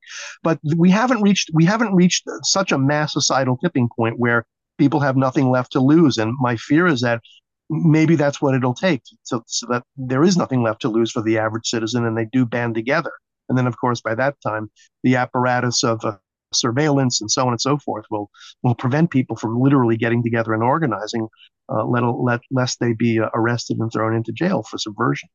But 0.42 0.58
we 0.76 0.90
haven't 0.90 1.22
reached 1.22 1.50
we 1.52 1.64
haven't 1.64 1.94
reached 1.94 2.24
such 2.42 2.72
a 2.72 2.78
mass 2.78 3.12
societal 3.12 3.58
tipping 3.58 3.88
point 3.96 4.18
where 4.18 4.46
people 4.78 5.00
have 5.00 5.16
nothing 5.16 5.50
left 5.50 5.72
to 5.72 5.80
lose. 5.80 6.16
And 6.16 6.34
my 6.38 6.56
fear 6.56 6.86
is 6.86 7.00
that 7.02 7.20
maybe 7.68 8.16
that's 8.16 8.40
what 8.40 8.54
it'll 8.54 8.74
take, 8.74 9.02
so, 9.24 9.42
so 9.46 9.66
that 9.70 9.82
there 9.96 10.24
is 10.24 10.36
nothing 10.36 10.62
left 10.62 10.80
to 10.82 10.88
lose 10.88 11.10
for 11.10 11.20
the 11.20 11.36
average 11.36 11.66
citizen, 11.66 12.06
and 12.06 12.16
they 12.16 12.24
do 12.32 12.46
band 12.46 12.74
together. 12.74 13.12
And 13.48 13.58
then, 13.58 13.66
of 13.66 13.78
course, 13.78 14.00
by 14.00 14.14
that 14.14 14.36
time, 14.42 14.70
the 15.02 15.16
apparatus 15.16 15.84
of 15.84 16.02
uh, 16.04 16.16
surveillance 16.52 17.20
and 17.20 17.30
so 17.30 17.42
on 17.46 17.52
and 17.52 17.60
so 17.60 17.78
forth 17.78 18.04
will 18.10 18.30
will 18.62 18.74
prevent 18.74 19.10
people 19.10 19.36
from 19.36 19.60
literally 19.60 19.96
getting 19.96 20.22
together 20.22 20.54
and 20.54 20.62
organizing, 20.62 21.28
uh, 21.68 21.84
let, 21.84 22.02
let 22.02 22.40
lest 22.50 22.80
they 22.80 22.92
be 22.92 23.20
uh, 23.20 23.28
arrested 23.34 23.78
and 23.78 23.92
thrown 23.92 24.14
into 24.14 24.32
jail 24.32 24.62
for 24.62 24.78
subversion. 24.78 25.28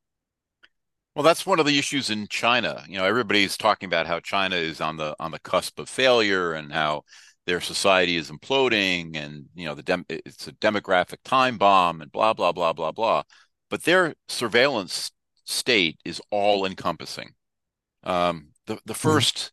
Well, 1.15 1.23
that's 1.23 1.45
one 1.45 1.60
of 1.60 1.67
the 1.67 1.78
issues 1.78 2.10
in 2.10 2.28
China. 2.28 2.84
You 2.88 2.97
know, 2.97 3.06
everybody's 3.06 3.56
talking 3.56 3.86
about 3.86 4.08
how 4.08 4.19
China 4.19 4.56
is 4.56 4.82
on 4.82 4.97
the 4.97 5.15
on 5.19 5.32
the 5.32 5.39
cusp 5.39 5.80
of 5.80 5.88
failure 5.88 6.54
and 6.54 6.71
how 6.73 7.04
their 7.45 7.62
society 7.62 8.15
is 8.15 8.32
imploding, 8.32 9.15
and 9.15 9.45
you 9.54 9.65
know, 9.65 9.76
the 9.76 9.84
dem- 9.84 10.06
it's 10.10 10.47
a 10.47 10.54
demographic 10.54 11.17
time 11.23 11.58
bomb 11.58 12.02
and 12.02 12.12
blah 12.12 12.34
blah 12.34 12.52
blah 12.52 12.73
blah 12.73 12.91
blah. 12.91 13.23
But 13.69 13.84
their 13.84 14.15
surveillance 14.28 15.12
state 15.45 15.99
is 16.04 16.21
all 16.32 16.65
encompassing. 16.65 17.32
Um, 18.04 18.49
the 18.65 18.80
the 18.86 18.93
1st 18.93 19.52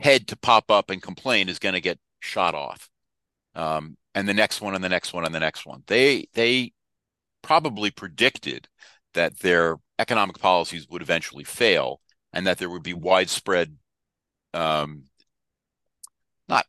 head 0.00 0.28
to 0.28 0.36
pop 0.36 0.70
up 0.70 0.90
and 0.90 1.02
complain 1.02 1.48
is 1.48 1.58
going 1.58 1.74
to 1.74 1.80
get 1.80 1.98
shot 2.20 2.54
off. 2.54 2.88
Um, 3.54 3.96
and 4.14 4.28
the 4.28 4.34
next 4.34 4.60
one 4.60 4.74
and 4.74 4.82
the 4.82 4.88
next 4.88 5.12
one 5.12 5.24
and 5.24 5.34
the 5.34 5.40
next 5.40 5.66
one. 5.66 5.82
They 5.86 6.28
they 6.34 6.72
probably 7.42 7.90
predicted 7.90 8.68
that 9.14 9.38
their 9.40 9.76
economic 9.98 10.38
policies 10.38 10.88
would 10.88 11.02
eventually 11.02 11.44
fail 11.44 12.00
and 12.32 12.46
that 12.46 12.58
there 12.58 12.70
would 12.70 12.82
be 12.82 12.94
widespread 12.94 13.76
um, 14.54 15.04
not 16.48 16.66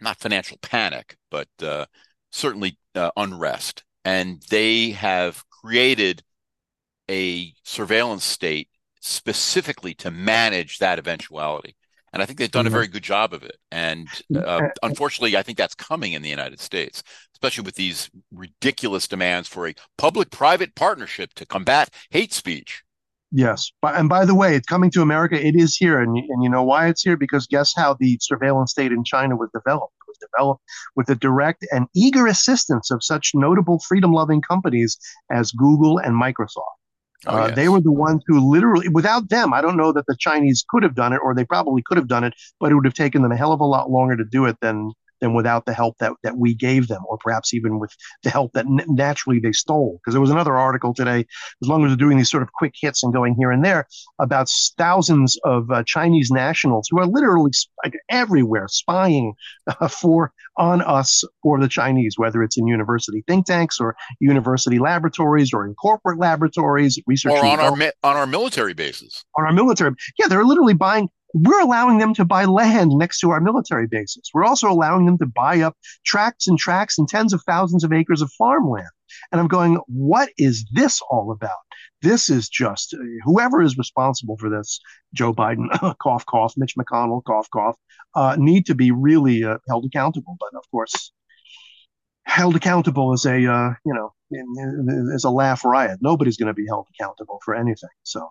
not 0.00 0.18
financial 0.18 0.58
panic, 0.62 1.16
but 1.30 1.48
uh, 1.62 1.86
certainly 2.30 2.78
uh, 2.94 3.10
unrest. 3.16 3.84
And 4.04 4.42
they 4.50 4.90
have 4.90 5.44
created 5.48 6.22
a 7.10 7.54
surveillance 7.64 8.24
state 8.24 8.68
specifically 9.00 9.94
to 9.94 10.10
manage 10.10 10.78
that 10.78 10.98
eventuality. 10.98 11.76
And 12.12 12.22
I 12.22 12.26
think 12.26 12.38
they've 12.38 12.50
done 12.50 12.66
mm-hmm. 12.66 12.74
a 12.74 12.78
very 12.78 12.88
good 12.88 13.02
job 13.02 13.32
of 13.32 13.42
it. 13.42 13.56
And 13.70 14.06
uh, 14.34 14.68
unfortunately, 14.82 15.36
I 15.36 15.42
think 15.42 15.58
that's 15.58 15.74
coming 15.74 16.12
in 16.12 16.22
the 16.22 16.28
United 16.28 16.60
States, 16.60 17.02
especially 17.34 17.64
with 17.64 17.76
these 17.76 18.10
ridiculous 18.32 19.08
demands 19.08 19.48
for 19.48 19.66
a 19.66 19.74
public 19.96 20.30
private 20.30 20.74
partnership 20.74 21.32
to 21.34 21.46
combat 21.46 21.90
hate 22.10 22.32
speech. 22.32 22.82
Yes. 23.34 23.72
And 23.82 24.10
by 24.10 24.26
the 24.26 24.34
way, 24.34 24.54
it's 24.54 24.66
coming 24.66 24.90
to 24.90 25.00
America. 25.00 25.40
It 25.40 25.56
is 25.56 25.74
here. 25.74 26.02
And, 26.02 26.14
and 26.16 26.42
you 26.42 26.50
know 26.50 26.62
why 26.62 26.88
it's 26.88 27.02
here? 27.02 27.16
Because 27.16 27.46
guess 27.46 27.72
how 27.74 27.94
the 27.98 28.18
surveillance 28.20 28.72
state 28.72 28.92
in 28.92 29.04
China 29.04 29.36
was 29.36 29.48
developed? 29.54 29.94
It 30.06 30.10
was 30.10 30.18
developed 30.30 30.62
with 30.96 31.06
the 31.06 31.14
direct 31.14 31.66
and 31.72 31.86
eager 31.94 32.26
assistance 32.26 32.90
of 32.90 33.02
such 33.02 33.30
notable 33.32 33.80
freedom 33.88 34.12
loving 34.12 34.42
companies 34.42 34.98
as 35.30 35.50
Google 35.52 35.96
and 35.96 36.14
Microsoft. 36.14 36.76
Oh, 37.26 37.38
uh, 37.38 37.46
yes. 37.48 37.56
They 37.56 37.68
were 37.68 37.80
the 37.80 37.92
ones 37.92 38.22
who 38.26 38.50
literally, 38.50 38.88
without 38.88 39.28
them, 39.28 39.52
I 39.52 39.60
don't 39.60 39.76
know 39.76 39.92
that 39.92 40.06
the 40.06 40.16
Chinese 40.18 40.64
could 40.68 40.82
have 40.82 40.94
done 40.94 41.12
it, 41.12 41.20
or 41.22 41.34
they 41.34 41.44
probably 41.44 41.82
could 41.86 41.96
have 41.96 42.08
done 42.08 42.24
it, 42.24 42.34
but 42.58 42.72
it 42.72 42.74
would 42.74 42.84
have 42.84 42.94
taken 42.94 43.22
them 43.22 43.32
a 43.32 43.36
hell 43.36 43.52
of 43.52 43.60
a 43.60 43.64
lot 43.64 43.90
longer 43.90 44.16
to 44.16 44.24
do 44.24 44.44
it 44.46 44.56
than 44.60 44.92
than 45.22 45.32
without 45.32 45.64
the 45.64 45.72
help 45.72 45.96
that, 45.98 46.12
that 46.24 46.36
we 46.36 46.52
gave 46.52 46.88
them, 46.88 47.00
or 47.08 47.16
perhaps 47.16 47.54
even 47.54 47.78
with 47.78 47.96
the 48.24 48.28
help 48.28 48.52
that 48.52 48.66
n- 48.66 48.84
naturally 48.88 49.38
they 49.38 49.52
stole. 49.52 49.98
Because 49.98 50.12
there 50.12 50.20
was 50.20 50.30
another 50.30 50.56
article 50.56 50.92
today, 50.92 51.20
as 51.62 51.68
long 51.68 51.84
as 51.86 51.92
we're 51.92 51.96
doing 51.96 52.18
these 52.18 52.30
sort 52.30 52.42
of 52.42 52.52
quick 52.52 52.74
hits 52.78 53.02
and 53.02 53.12
going 53.12 53.34
here 53.38 53.50
and 53.50 53.64
there, 53.64 53.86
about 54.18 54.52
thousands 54.76 55.38
of 55.44 55.70
uh, 55.70 55.82
Chinese 55.86 56.30
nationals 56.30 56.88
who 56.90 56.98
are 56.98 57.06
literally 57.06 57.52
like 57.84 57.94
everywhere 58.10 58.66
spying 58.68 59.32
uh, 59.68 59.88
for 59.88 60.32
on 60.58 60.82
us 60.82 61.22
for 61.42 61.58
the 61.58 61.68
Chinese, 61.68 62.18
whether 62.18 62.42
it's 62.42 62.58
in 62.58 62.66
university 62.66 63.24
think 63.26 63.46
tanks 63.46 63.80
or 63.80 63.96
university 64.20 64.78
laboratories 64.78 65.52
or 65.54 65.64
in 65.64 65.74
corporate 65.74 66.18
laboratories, 66.18 66.98
research 67.06 67.32
or 67.32 67.44
on 67.44 67.60
our 67.60 67.76
mi- 67.76 67.92
on 68.02 68.16
our 68.16 68.26
military 68.26 68.74
bases. 68.74 69.24
On 69.38 69.46
our 69.46 69.52
military, 69.52 69.92
yeah, 70.18 70.26
they're 70.26 70.44
literally 70.44 70.74
buying 70.74 71.08
we're 71.34 71.60
allowing 71.60 71.98
them 71.98 72.14
to 72.14 72.24
buy 72.24 72.44
land 72.44 72.90
next 72.92 73.20
to 73.20 73.30
our 73.30 73.40
military 73.40 73.86
bases. 73.86 74.30
We're 74.32 74.44
also 74.44 74.70
allowing 74.70 75.06
them 75.06 75.18
to 75.18 75.26
buy 75.26 75.60
up 75.60 75.76
tracts 76.04 76.46
and 76.46 76.58
tracts 76.58 76.98
and 76.98 77.08
tens 77.08 77.32
of 77.32 77.42
thousands 77.46 77.84
of 77.84 77.92
acres 77.92 78.22
of 78.22 78.30
farmland. 78.32 78.88
And 79.30 79.40
I'm 79.40 79.48
going, 79.48 79.78
what 79.86 80.30
is 80.38 80.66
this 80.72 81.00
all 81.10 81.32
about? 81.32 81.58
This 82.02 82.30
is 82.30 82.48
just 82.48 82.94
whoever 83.24 83.62
is 83.62 83.78
responsible 83.78 84.36
for 84.38 84.50
this, 84.50 84.80
Joe 85.14 85.32
Biden, 85.32 85.68
cough, 86.02 86.26
cough, 86.26 86.54
Mitch 86.56 86.74
McConnell, 86.76 87.22
cough, 87.24 87.48
cough, 87.50 87.76
uh, 88.14 88.36
need 88.38 88.66
to 88.66 88.74
be 88.74 88.90
really 88.90 89.44
uh, 89.44 89.58
held 89.68 89.84
accountable. 89.84 90.36
But 90.40 90.58
of 90.58 90.64
course, 90.70 91.12
held 92.24 92.56
accountable 92.56 93.12
is 93.12 93.24
a, 93.24 93.46
uh, 93.46 93.74
you 93.84 93.94
know, 93.94 94.12
is 95.14 95.24
a 95.24 95.30
laugh 95.30 95.64
riot. 95.64 95.98
Nobody's 96.00 96.36
going 96.36 96.48
to 96.48 96.54
be 96.54 96.66
held 96.66 96.86
accountable 96.98 97.40
for 97.44 97.54
anything. 97.54 97.90
So. 98.02 98.30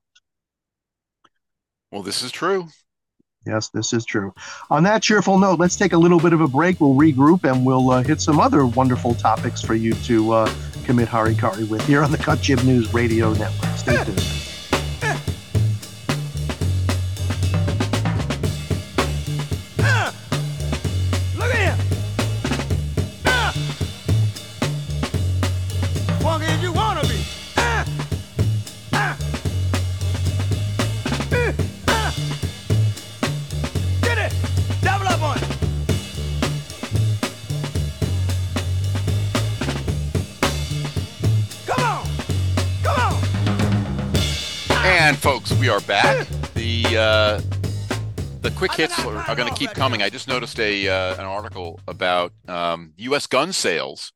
Well, 1.92 2.04
this 2.04 2.24
is 2.24 2.32
true. 2.32 2.68
Yes, 3.46 3.70
this 3.70 3.92
is 3.92 4.06
true. 4.06 4.34
On 4.70 4.84
that 4.84 5.02
cheerful 5.02 5.40
note, 5.40 5.60
let's 5.60 5.76
take 5.76 5.94
a 5.94 5.98
little 5.98 6.20
bit 6.20 6.34
of 6.34 6.42
a 6.42 6.48
break. 6.48 6.80
We'll 6.80 6.94
regroup 6.94 7.50
and 7.50 7.66
we'll 7.66 7.90
uh, 7.90 8.04
hit 8.04 8.22
some 8.22 8.40
other 8.40 8.66
wonderful 8.66 9.16
topics 9.16 9.62
for 9.62 9.74
you 9.74 9.94
to 9.94 10.32
uh, 10.32 10.54
commit 10.86 11.10
harikari 11.10 11.68
with 11.68 11.86
here 11.88 12.04
on 12.04 12.12
the 12.12 12.18
Cut 12.18 12.42
Jib 12.42 12.64
News 12.64 12.94
Radio 12.94 13.34
Network. 13.34 13.78
Stay 13.78 14.04
tuned. 14.04 14.41
Quick 48.62 48.74
hits 48.74 49.04
are, 49.04 49.36
going 49.36 49.52
to 49.52 49.60
keep 49.60 49.72
coming. 49.72 50.04
I 50.04 50.12
just 50.12 50.28
noticed 50.28 50.60
a 50.60 50.88
uh, 50.88 51.16
an 51.16 51.26
article 51.26 51.80
about 51.88 52.32
um, 52.48 52.94
U.S. 52.98 53.26
gun 53.26 53.54
sales 53.54 54.14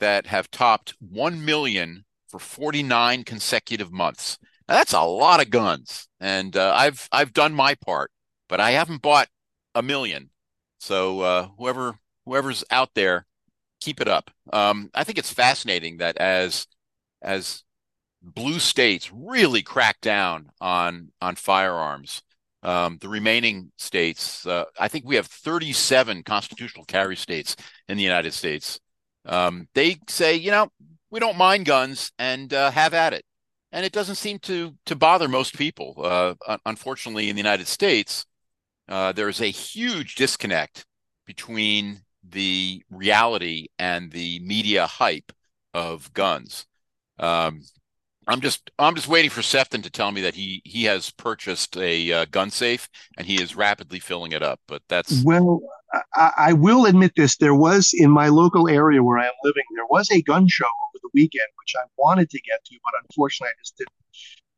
that 0.00 0.26
have 0.26 0.50
topped 0.50 0.92
one 1.00 1.46
million 1.46 2.04
for 2.28 2.38
49 2.38 3.24
consecutive 3.24 3.90
months. 3.90 4.36
Now, 4.68 4.74
that's 4.74 4.92
a 4.92 5.00
lot 5.00 5.40
of 5.40 5.48
guns, 5.48 6.08
and 6.20 6.54
uh, 6.58 6.74
I've 6.76 7.08
I've 7.10 7.32
done 7.32 7.54
my 7.54 7.74
part, 7.74 8.10
but 8.50 8.60
I 8.60 8.72
haven't 8.72 9.00
bought 9.00 9.28
a 9.74 9.82
million. 9.82 10.28
So 10.78 11.22
uh, 11.22 11.48
whoever 11.56 11.98
whoever's 12.26 12.62
out 12.70 12.90
there, 12.94 13.24
keep 13.80 14.02
it 14.02 14.08
up. 14.08 14.30
Um, 14.52 14.90
I 14.92 15.04
think 15.04 15.16
it's 15.16 15.32
fascinating 15.32 15.96
that 15.96 16.18
as 16.18 16.66
as 17.22 17.64
blue 18.20 18.58
states 18.58 19.10
really 19.10 19.62
crack 19.62 20.02
down 20.02 20.50
on 20.60 21.12
on 21.22 21.36
firearms. 21.36 22.20
Um, 22.62 22.98
the 23.00 23.08
remaining 23.08 23.72
states, 23.78 24.46
uh, 24.46 24.64
I 24.78 24.88
think 24.88 25.06
we 25.06 25.16
have 25.16 25.26
37 25.26 26.22
constitutional 26.24 26.84
carry 26.84 27.16
states 27.16 27.56
in 27.88 27.96
the 27.96 28.02
United 28.02 28.34
States. 28.34 28.78
Um, 29.24 29.68
they 29.74 29.98
say, 30.08 30.34
you 30.36 30.50
know, 30.50 30.68
we 31.10 31.20
don't 31.20 31.38
mind 31.38 31.64
guns 31.64 32.12
and 32.18 32.52
uh, 32.52 32.70
have 32.70 32.94
at 32.94 33.14
it, 33.14 33.24
and 33.72 33.84
it 33.84 33.92
doesn't 33.92 34.16
seem 34.16 34.38
to 34.40 34.74
to 34.86 34.96
bother 34.96 35.28
most 35.28 35.56
people. 35.56 35.94
Uh, 35.98 36.34
unfortunately, 36.66 37.30
in 37.30 37.36
the 37.36 37.42
United 37.42 37.66
States, 37.66 38.26
uh, 38.88 39.12
there 39.12 39.28
is 39.28 39.40
a 39.40 39.46
huge 39.46 40.16
disconnect 40.16 40.84
between 41.26 42.00
the 42.28 42.82
reality 42.90 43.68
and 43.78 44.10
the 44.12 44.40
media 44.40 44.86
hype 44.86 45.32
of 45.72 46.12
guns. 46.12 46.66
Um, 47.18 47.62
I'm 48.26 48.40
just 48.40 48.70
I'm 48.78 48.94
just 48.94 49.08
waiting 49.08 49.30
for 49.30 49.42
Sefton 49.42 49.82
to 49.82 49.90
tell 49.90 50.12
me 50.12 50.20
that 50.20 50.34
he 50.34 50.62
he 50.64 50.84
has 50.84 51.10
purchased 51.10 51.76
a 51.76 52.12
uh, 52.12 52.24
gun 52.30 52.50
safe 52.50 52.88
and 53.16 53.26
he 53.26 53.42
is 53.42 53.56
rapidly 53.56 53.98
filling 53.98 54.32
it 54.32 54.42
up. 54.42 54.60
But 54.68 54.82
that's 54.88 55.24
well, 55.24 55.60
I, 56.14 56.32
I, 56.36 56.52
will 56.52 56.86
admit 56.86 57.12
this: 57.16 57.36
there 57.36 57.54
was 57.54 57.92
in 57.94 58.10
my 58.10 58.28
local 58.28 58.68
area 58.68 59.02
where 59.02 59.18
I 59.18 59.24
am 59.24 59.32
living, 59.42 59.64
there 59.74 59.86
was 59.86 60.10
a 60.10 60.22
gun 60.22 60.46
show 60.48 60.66
over 60.66 61.00
the 61.02 61.10
weekend, 61.14 61.48
which 61.58 61.74
I 61.76 61.86
wanted 61.96 62.30
to 62.30 62.40
get 62.40 62.64
to, 62.66 62.76
but 62.84 62.92
unfortunately, 63.02 63.52
I 63.56 63.60
just 63.60 63.76
didn't 63.78 63.92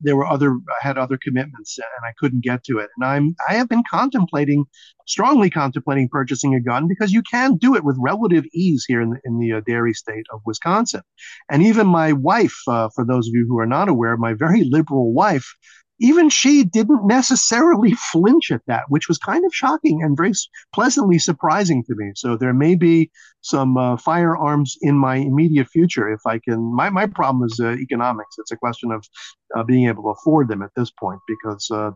there 0.03 0.17
were 0.17 0.27
other 0.27 0.53
I 0.53 0.87
had 0.87 0.99
other 0.99 1.19
commitments 1.23 1.79
and 1.79 2.07
I 2.07 2.13
couldn't 2.19 2.43
get 2.43 2.65
to 2.65 2.79
it. 2.79 2.91
And 2.97 3.05
I'm 3.05 3.37
I 3.49 3.55
have 3.55 3.69
been 3.69 3.83
contemplating, 3.89 4.65
strongly 5.07 5.51
contemplating 5.51 6.09
purchasing 6.09 6.55
a 6.55 6.61
gun 6.61 6.89
because 6.89 7.13
you 7.13 7.23
can 7.23 7.57
do 7.57 7.75
it 7.77 7.85
with 7.85 7.97
relative 8.01 8.45
ease 8.53 8.85
here 8.87 9.01
in 9.01 9.11
the 9.11 9.21
in 9.25 9.39
the 9.39 9.53
uh, 9.55 9.61
dairy 9.67 9.95
state 9.95 10.27
of 10.33 10.41
Wisconsin. 10.45 11.03
And 11.51 11.63
even 11.63 11.87
my 11.87 12.13
wife, 12.13 12.57
uh, 12.69 12.89
for 12.95 13.05
those 13.05 13.29
of 13.29 13.35
you 13.35 13.47
who 13.49 13.59
are 13.59 13.67
not 13.67 13.89
aware, 13.89 14.17
my 14.17 14.35
very 14.35 14.65
liberal 14.65 15.13
wife 15.13 15.55
even 16.03 16.29
she 16.29 16.65
didn't 16.65 17.07
necessarily 17.07 17.93
flinch 18.13 18.51
at 18.51 18.61
that, 18.67 18.85
which 18.89 19.09
was 19.09 19.19
kind 19.19 19.47
of 19.47 19.55
shocking 19.55 20.03
and 20.03 20.17
very 20.17 20.33
pleasantly 20.75 21.19
surprising 21.19 21.85
to 21.85 21.95
me. 21.97 22.13
So 22.17 22.37
there 22.37 22.53
may 22.53 22.75
be 22.75 23.11
some 23.41 23.77
uh, 23.77 23.97
firearms 23.97 24.77
in 24.83 24.97
my 24.97 25.17
immediate 25.17 25.69
future 25.69 26.09
if 26.11 26.21
I 26.27 26.39
can. 26.39 26.75
My, 26.75 26.91
my 26.91 27.07
problem 27.07 27.45
is 27.45 27.59
uh, 27.61 27.73
economics. 27.73 28.37
It's 28.39 28.53
a 28.53 28.57
question 28.57 28.93
of 28.93 29.05
uh, 29.57 29.63
being 29.63 29.89
able 29.89 30.03
to 30.05 30.11
afford 30.11 30.49
them 30.49 30.63
at 30.63 30.71
this 30.77 30.91
point 30.91 31.21
because 31.27 31.69
uh, 31.71 31.91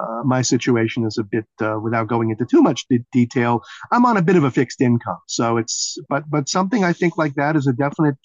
uh, 0.00 0.22
my 0.24 0.42
situation 0.42 1.04
is 1.04 1.18
a 1.18 1.24
bit, 1.24 1.46
uh, 1.60 1.78
without 1.82 2.08
going 2.08 2.30
into 2.30 2.46
too 2.46 2.62
much 2.62 2.86
de- 2.88 3.04
detail, 3.12 3.62
I'm 3.90 4.06
on 4.06 4.16
a 4.16 4.22
bit 4.22 4.36
of 4.36 4.44
a 4.44 4.50
fixed 4.50 4.80
income. 4.80 5.18
So 5.28 5.56
it's, 5.56 5.98
but, 6.08 6.24
but 6.30 6.48
something 6.48 6.84
I 6.84 6.92
think 6.92 7.16
like 7.16 7.34
that 7.34 7.56
is 7.56 7.66
a 7.66 7.72
definite 7.72 8.18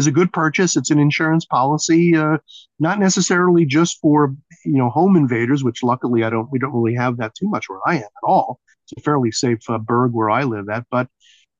is 0.00 0.06
a 0.06 0.12
good 0.12 0.32
purchase. 0.32 0.76
It's 0.76 0.90
an 0.90 0.98
insurance 0.98 1.44
policy, 1.44 2.16
uh, 2.16 2.38
not 2.78 2.98
necessarily 2.98 3.66
just 3.66 3.98
for 4.00 4.34
you 4.64 4.78
know 4.78 4.88
home 4.88 5.16
invaders, 5.16 5.62
which 5.62 5.82
luckily 5.82 6.24
I 6.24 6.30
don't 6.30 6.50
we 6.50 6.58
don't 6.58 6.72
really 6.72 6.96
have 6.96 7.18
that 7.18 7.34
too 7.34 7.48
much 7.48 7.68
where 7.68 7.80
I 7.86 7.96
am 7.96 8.02
at 8.02 8.24
all. 8.24 8.58
It's 8.84 8.94
a 8.98 9.02
fairly 9.02 9.30
safe 9.30 9.68
uh, 9.68 9.78
burg 9.78 10.12
where 10.12 10.30
I 10.30 10.44
live 10.44 10.68
at, 10.70 10.86
but 10.90 11.08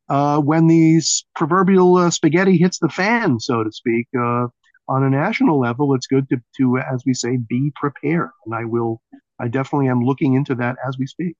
uh, 0.09 0.41
when 0.41 0.67
the 0.67 1.01
proverbial 1.37 1.97
uh, 1.97 2.11
spaghetti 2.11 2.57
hits 2.57 2.79
the 2.79 2.89
fan, 2.89 3.39
so 3.39 3.63
to 3.63 3.71
speak, 3.71 4.09
uh, 4.19 4.49
on 4.89 5.05
a 5.05 5.11
national 5.11 5.61
level, 5.61 5.95
it's 5.95 6.09
good 6.09 6.29
to 6.31 6.41
to 6.57 6.79
as 6.79 7.03
we 7.07 7.15
say 7.15 7.37
be 7.37 7.73
prepared, 7.77 8.31
and 8.47 8.55
I 8.55 8.65
will. 8.65 9.01
I 9.39 9.49
definitely 9.49 9.89
am 9.89 10.03
looking 10.03 10.35
into 10.35 10.55
that 10.57 10.77
as 10.87 10.99
we 10.99 11.07
speak. 11.07 11.37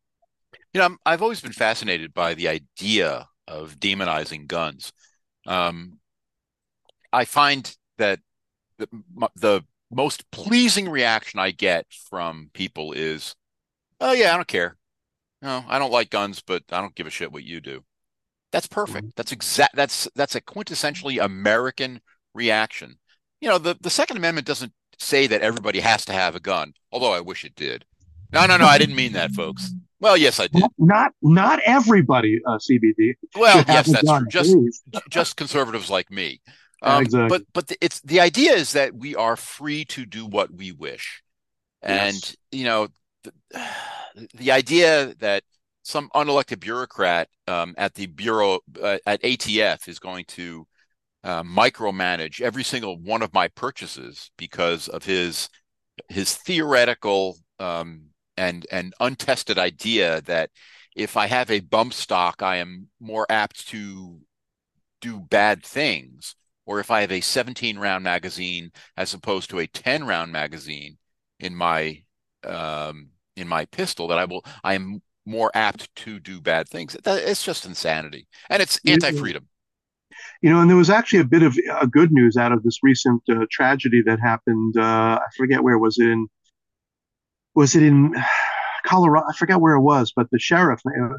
You 0.73 0.81
know, 0.81 0.97
i 1.05 1.11
have 1.11 1.23
always 1.23 1.41
been 1.41 1.53
fascinated 1.53 2.15
by 2.15 2.35
the 2.35 2.49
idea 2.49 3.27
of 3.47 3.79
demonizing 3.79 4.47
guns. 4.47 4.93
Um, 5.47 6.00
I 7.13 7.25
find 7.25 7.77
that 7.99 8.21
the, 8.79 8.89
the 9.37 9.63
most 9.91 10.31
pleasing 10.31 10.89
reaction 10.89 11.41
I 11.41 11.51
get 11.51 11.87
from 11.91 12.51
people 12.53 12.93
is, 12.93 13.35
"Oh 14.01 14.13
yeah, 14.13 14.33
I 14.33 14.37
don't 14.37 14.49
care. 14.49 14.77
No, 15.43 15.65
I 15.69 15.79
don't 15.79 15.93
like 15.93 16.11
guns, 16.11 16.43
but 16.47 16.63
I 16.71 16.81
don't 16.81 16.95
give 16.95 17.07
a 17.07 17.11
shit 17.11 17.33
what 17.33 17.45
you 17.45 17.61
do." 17.61 17.85
That's 18.53 18.67
perfect. 18.67 19.07
Mm-hmm. 19.07 19.17
That's 19.17 19.33
exact. 19.33 19.77
That's 19.77 20.09
that's 20.15 20.35
a 20.35 20.41
quintessentially 20.41 21.23
American 21.23 22.01
reaction. 22.35 22.99
You 23.41 23.49
know, 23.49 23.59
the 23.59 23.77
the 23.81 23.91
Second 23.91 24.17
Amendment 24.17 24.47
doesn't 24.47 24.73
say 24.99 25.27
that 25.27 25.43
everybody 25.43 25.81
has 25.81 26.05
to 26.07 26.13
have 26.13 26.35
a 26.35 26.41
gun, 26.41 26.75
although 26.93 27.13
I 27.13 27.21
wish 27.21 27.45
it 27.45 27.55
did. 27.55 27.85
No, 28.33 28.47
no, 28.47 28.57
no, 28.57 28.67
I 28.67 28.79
didn't 28.79 28.95
mean 28.95 29.15
that, 29.15 29.33
folks. 29.33 29.73
Well, 29.99 30.17
yes, 30.17 30.41
I 30.41 30.47
did. 30.47 30.65
Not 30.79 31.13
not 31.21 31.61
everybody, 31.65 32.41
uh, 32.47 32.59
CBD. 32.59 33.15
Well, 33.37 33.65
yes, 33.67 33.91
that's 33.91 34.03
gun, 34.03 34.23
true. 34.31 34.31
Just 34.31 34.57
just 35.11 35.37
conservatives 35.37 35.91
like 35.91 36.11
me. 36.11 36.41
Um, 36.83 37.03
exactly. 37.03 37.29
But 37.29 37.43
but 37.53 37.67
the, 37.69 37.77
it's 37.85 38.01
the 38.01 38.21
idea 38.21 38.53
is 38.53 38.73
that 38.73 38.95
we 38.95 39.15
are 39.15 39.37
free 39.37 39.85
to 39.87 40.07
do 40.07 40.27
what 40.27 40.53
we 40.53 40.73
wish, 40.73 41.23
and 41.83 42.15
yes. 42.15 42.37
you 42.51 42.65
know 42.65 42.89
the, 43.23 43.33
the, 44.35 44.53
idea 44.53 45.15
that 45.19 45.43
some 45.83 46.09
unelected 46.15 46.61
bureaucrat 46.61 47.29
um, 47.47 47.75
at 47.77 47.95
the 47.95 48.07
bureau 48.07 48.61
uh, 48.81 48.99
at 49.07 49.23
ATF 49.23 49.89
is 49.89 49.99
going 49.99 50.25
to 50.29 50.67
uh, 51.23 51.43
micromanage 51.43 52.41
every 52.41 52.65
single 52.65 52.99
one 52.99 53.23
of 53.23 53.35
my 53.35 53.49
purchases 53.49 54.31
because 54.39 54.89
of 54.89 55.05
his 55.05 55.51
his 56.09 56.35
theoretical 56.35 57.37
um, 57.59 58.07
and 58.39 58.67
and 58.73 58.95
untested 59.01 59.59
idea 59.59 60.23
that 60.23 60.51
if 60.97 61.17
I 61.17 61.27
have 61.27 61.51
a 61.51 61.61
bump 61.61 61.93
stock, 61.93 62.43
I 62.43 62.57
am 62.57 62.89
more 62.99 63.27
apt 63.29 63.69
to 63.69 64.21
do 65.01 65.21
bad 65.21 65.65
things 65.65 66.37
or 66.67 66.81
if 66.81 66.91
I 66.91 67.01
have 67.01 67.13
a 67.13 67.21
17 67.21 67.79
round 67.79 68.05
magazine 68.05 68.73
as 68.97 69.15
opposed 69.15 69.51
to 69.51 69.59
a 69.59 69.67
10 69.67 70.05
round 70.05 70.33
magazine 70.33 70.99
in 71.39 71.55
my 71.55 72.03
um, 72.45 73.11
in 73.37 73.49
my 73.49 73.65
pistol, 73.67 74.09
that 74.09 74.19
I 74.19 74.25
will 74.25 74.45
I 74.63 74.75
am 74.75 75.03
more 75.27 75.51
apt 75.55 75.95
to 75.95 76.19
do 76.19 76.41
bad 76.41 76.69
things. 76.69 76.97
It's 77.05 77.45
just 77.45 77.67
insanity, 77.67 78.27
and 78.49 78.63
it's 78.63 78.81
anti-freedom. 78.87 79.47
You 80.43 80.51
know, 80.51 80.61
and 80.61 80.69
there 80.69 80.77
was 80.77 80.91
actually 80.91 81.21
a 81.21 81.25
bit 81.25 81.43
of 81.43 81.57
uh, 81.71 81.87
good 81.87 82.13
news 82.13 82.37
out 82.37 82.53
of 82.53 82.63
this 82.63 82.79
recent 82.83 83.23
uh, 83.29 83.47
tragedy 83.51 84.03
that 84.07 84.21
happened. 84.21 84.77
Uh, 84.77 85.19
I 85.21 85.27
forget 85.37 85.63
where 85.63 85.79
was 85.79 85.99
it 85.99 86.09
in. 86.09 86.29
Was 87.55 87.75
it 87.75 87.83
in? 87.83 88.15
Colorado. 88.91 89.27
I 89.29 89.37
forget 89.37 89.61
where 89.61 89.75
it 89.75 89.83
was, 89.83 90.13
but 90.15 90.27
the 90.31 90.39
sheriff 90.39 90.81
uh, 90.85 91.17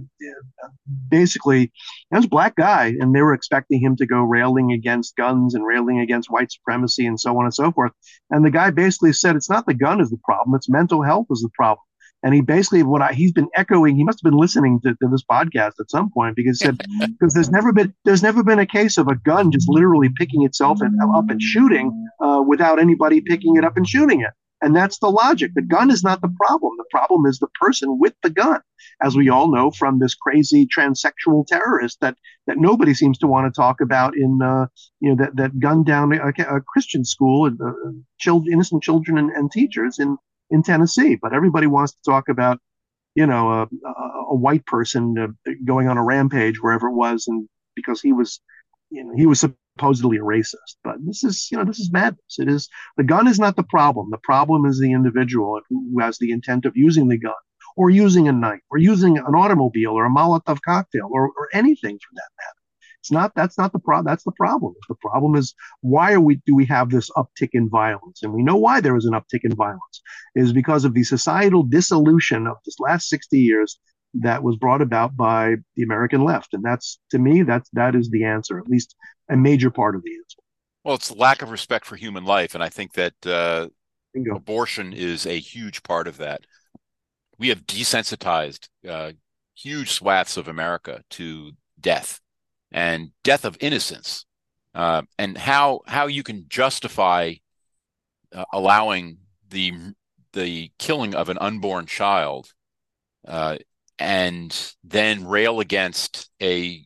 basically, 1.08 1.64
it 1.64 2.16
was 2.16 2.26
a 2.26 2.30
black 2.30 2.56
guy, 2.56 2.94
and 3.00 3.16
they 3.16 3.22
were 3.22 3.34
expecting 3.34 3.80
him 3.82 3.96
to 3.96 4.06
go 4.06 4.22
railing 4.22 4.74
against 4.74 5.16
guns 5.16 5.56
and 5.56 5.66
railing 5.66 6.00
against 6.00 6.30
white 6.30 6.52
supremacy 6.52 7.06
and 7.06 7.20
so 7.20 7.38
on 7.38 7.46
and 7.46 7.54
so 7.54 7.72
forth. 7.72 7.94
And 8.30 8.46
the 8.46 8.52
guy 8.52 8.72
basically 8.72 9.14
said, 9.14 9.36
"It's 9.36 9.50
not 9.50 9.66
the 9.66 9.74
gun 9.74 10.02
is 10.02 10.10
the 10.10 10.20
problem; 10.24 10.56
it's 10.56 10.70
mental 10.70 11.02
health 11.02 11.28
is 11.32 11.42
the 11.42 11.50
problem." 11.54 11.84
And 12.24 12.36
he 12.36 12.42
basically, 12.42 12.84
what 12.84 13.02
I, 13.02 13.14
he's 13.14 13.32
been 13.32 13.50
echoing, 13.56 13.96
he 13.96 14.04
must 14.04 14.20
have 14.20 14.30
been 14.30 14.40
listening 14.40 14.80
to, 14.82 14.94
to 14.94 15.08
this 15.10 15.24
podcast 15.24 15.74
at 15.80 15.90
some 15.90 16.12
point 16.12 16.36
because 16.36 16.60
he 16.60 16.66
said, 16.66 16.78
because 17.20 17.34
there's 17.34 17.50
never 17.50 17.74
been, 17.74 17.94
there's 18.06 18.22
never 18.22 18.44
been 18.44 18.60
a 18.60 18.66
case 18.66 18.98
of 19.00 19.08
a 19.08 19.16
gun 19.16 19.52
just 19.52 19.68
literally 19.68 20.10
picking 20.18 20.44
itself 20.44 20.80
up 20.84 21.30
and 21.30 21.42
shooting 21.42 22.10
uh, 22.20 22.44
without 22.46 22.80
anybody 22.80 23.22
picking 23.22 23.56
it 23.56 23.64
up 23.64 23.76
and 23.76 23.88
shooting 23.88 24.22
it. 24.22 24.32
And 24.62 24.76
that's 24.76 25.00
the 25.00 25.10
logic. 25.10 25.54
The 25.56 25.64
gun 25.64 25.90
is 25.90 26.04
not 26.04 26.22
the 26.22 26.34
problem. 26.40 26.74
The 26.78 26.86
problem 26.92 27.26
is 27.26 27.40
the 27.40 27.48
person 27.60 28.00
with 28.00 28.14
the 28.22 28.30
gun, 28.30 28.62
as 29.02 29.16
we 29.16 29.28
all 29.28 29.52
know 29.52 29.72
from 29.72 29.98
this 29.98 30.14
crazy 30.14 30.68
transsexual 30.68 31.48
terrorist 31.48 32.00
that, 32.02 32.16
that 32.46 32.58
nobody 32.58 32.94
seems 32.94 33.18
to 33.20 33.28
want 33.28 33.52
to 33.52 33.60
talk 33.60 33.82
about 33.82 34.16
in, 34.16 34.40
uh, 34.42 34.68
you 35.00 35.10
know, 35.10 35.16
that, 35.16 35.36
that 35.36 35.60
gunned 35.60 35.88
down 35.88 36.14
a, 36.14 36.30
a 36.30 36.62
Christian 36.62 37.04
school, 37.04 37.48
uh, 37.48 37.72
children, 38.20 38.54
innocent 38.54 38.84
children 38.84 39.18
and, 39.18 39.32
and, 39.32 39.52
teachers 39.52 39.98
in, 39.98 40.16
in 40.52 40.62
Tennessee. 40.62 41.18
But 41.20 41.34
everybody 41.34 41.66
wants 41.66 41.94
to 41.94 42.02
talk 42.06 42.30
about, 42.30 42.60
you 43.16 43.26
know, 43.26 43.52
a, 43.52 43.68
a 44.30 44.36
white 44.36 44.66
person 44.68 45.18
uh, 45.18 45.52
going 45.66 45.88
on 45.88 45.98
a 45.98 46.04
rampage 46.04 46.62
wherever 46.62 46.88
it 46.88 46.94
was. 46.94 47.28
And 47.28 47.50
because 47.76 48.00
he 48.00 48.14
was, 48.14 48.40
you 48.92 49.04
know, 49.04 49.14
he 49.16 49.26
was 49.26 49.44
supposedly 49.82 50.18
a 50.18 50.22
racist. 50.22 50.76
But 50.84 50.96
this 51.06 51.24
is, 51.24 51.48
you 51.52 51.58
know, 51.58 51.66
this 51.66 51.80
is 51.80 51.92
madness. 51.92 52.38
It 52.40 52.48
is 52.48 52.70
the 52.98 53.04
gun 53.04 53.28
is 53.28 53.40
not 53.40 53.56
the 53.56 53.64
problem. 53.64 54.10
The 54.12 54.20
problem 54.20 54.66
is 54.66 54.80
the 54.80 54.92
individual 54.92 55.60
who 55.70 56.00
has 56.00 56.18
the 56.18 56.32
intent 56.32 56.66
of 56.66 56.74
using 56.76 57.08
the 57.08 57.18
gun 57.18 57.34
or 57.76 57.90
using 57.90 58.28
a 58.28 58.32
knife 58.32 58.62
or 58.70 58.78
using 58.78 59.18
an 59.18 59.36
automobile 59.36 59.92
or 59.92 60.06
a 60.06 60.10
Molotov 60.10 60.60
cocktail 60.64 61.10
or, 61.12 61.26
or 61.26 61.50
anything 61.54 61.98
for 61.98 62.14
that 62.14 62.30
matter. 62.38 62.62
It's 63.00 63.12
not 63.12 63.34
that's 63.34 63.58
not 63.58 63.74
the 63.74 63.80
problem. 63.80 64.06
That's 64.06 64.24
the 64.24 64.34
problem. 64.34 64.76
The 64.88 64.96
problem 64.96 65.36
is 65.36 65.56
why 65.82 66.14
are 66.14 66.22
we 66.22 66.36
do 66.46 66.54
we 66.56 66.66
have 66.68 66.92
this 66.92 67.10
uptick 67.18 67.50
in 67.54 67.68
violence? 67.68 68.22
And 68.22 68.34
we 68.34 68.44
know 68.44 68.58
why 68.58 68.82
there 68.82 68.96
is 68.96 69.06
an 69.06 69.14
uptick 69.14 69.44
in 69.44 69.56
violence 69.56 70.02
it 70.36 70.44
is 70.44 70.54
because 70.54 70.86
of 70.86 70.94
the 70.94 71.04
societal 71.04 71.64
dissolution 71.64 72.46
of 72.46 72.58
this 72.66 72.80
last 72.80 73.10
60 73.10 73.40
years 73.40 73.80
that 74.16 74.44
was 74.44 74.58
brought 74.58 74.82
about 74.82 75.16
by 75.16 75.56
the 75.76 75.84
American 75.84 76.24
left. 76.24 76.54
And 76.54 76.64
that's 76.64 77.00
to 77.12 77.20
me, 77.20 77.44
that's 77.44 77.70
that 77.74 77.96
is 77.96 78.10
the 78.10 78.26
answer, 78.26 78.60
at 78.60 78.68
least 78.68 78.96
a 79.30 79.38
major 79.38 79.72
part 79.72 79.96
of 79.96 80.04
the 80.04 80.12
answer. 80.12 80.38
Well, 80.84 80.96
it's 80.96 81.16
lack 81.16 81.42
of 81.42 81.52
respect 81.52 81.86
for 81.86 81.96
human 81.96 82.26
life, 82.26 82.56
and 82.56 82.64
I 82.64 82.70
think 82.70 82.94
that 82.94 83.14
uh, 83.26 83.68
abortion 84.34 84.94
is 84.94 85.26
a 85.26 85.40
huge 85.40 85.84
part 85.84 86.08
of 86.08 86.18
that. 86.18 86.42
We 87.38 87.50
have 87.50 87.66
desensitized 87.66 88.68
uh, 88.88 89.14
huge 89.56 89.92
swaths 89.92 90.38
of 90.38 90.48
America 90.48 91.04
to 91.12 91.52
death 91.80 92.20
and 92.72 93.12
death 93.24 93.46
of 93.46 93.58
innocence, 93.60 94.26
uh, 94.74 95.04
and 95.18 95.38
how 95.38 95.82
how 95.86 96.08
you 96.08 96.24
can 96.24 96.46
justify 96.50 97.36
uh, 98.34 98.46
allowing 98.52 99.18
the 99.50 99.94
the 100.34 100.72
killing 100.80 101.14
of 101.14 101.30
an 101.30 101.38
unborn 101.40 101.86
child 101.86 102.54
uh, 103.28 103.58
and 104.02 104.74
then 104.84 105.28
rail 105.28 105.60
against 105.60 106.30
a 106.42 106.84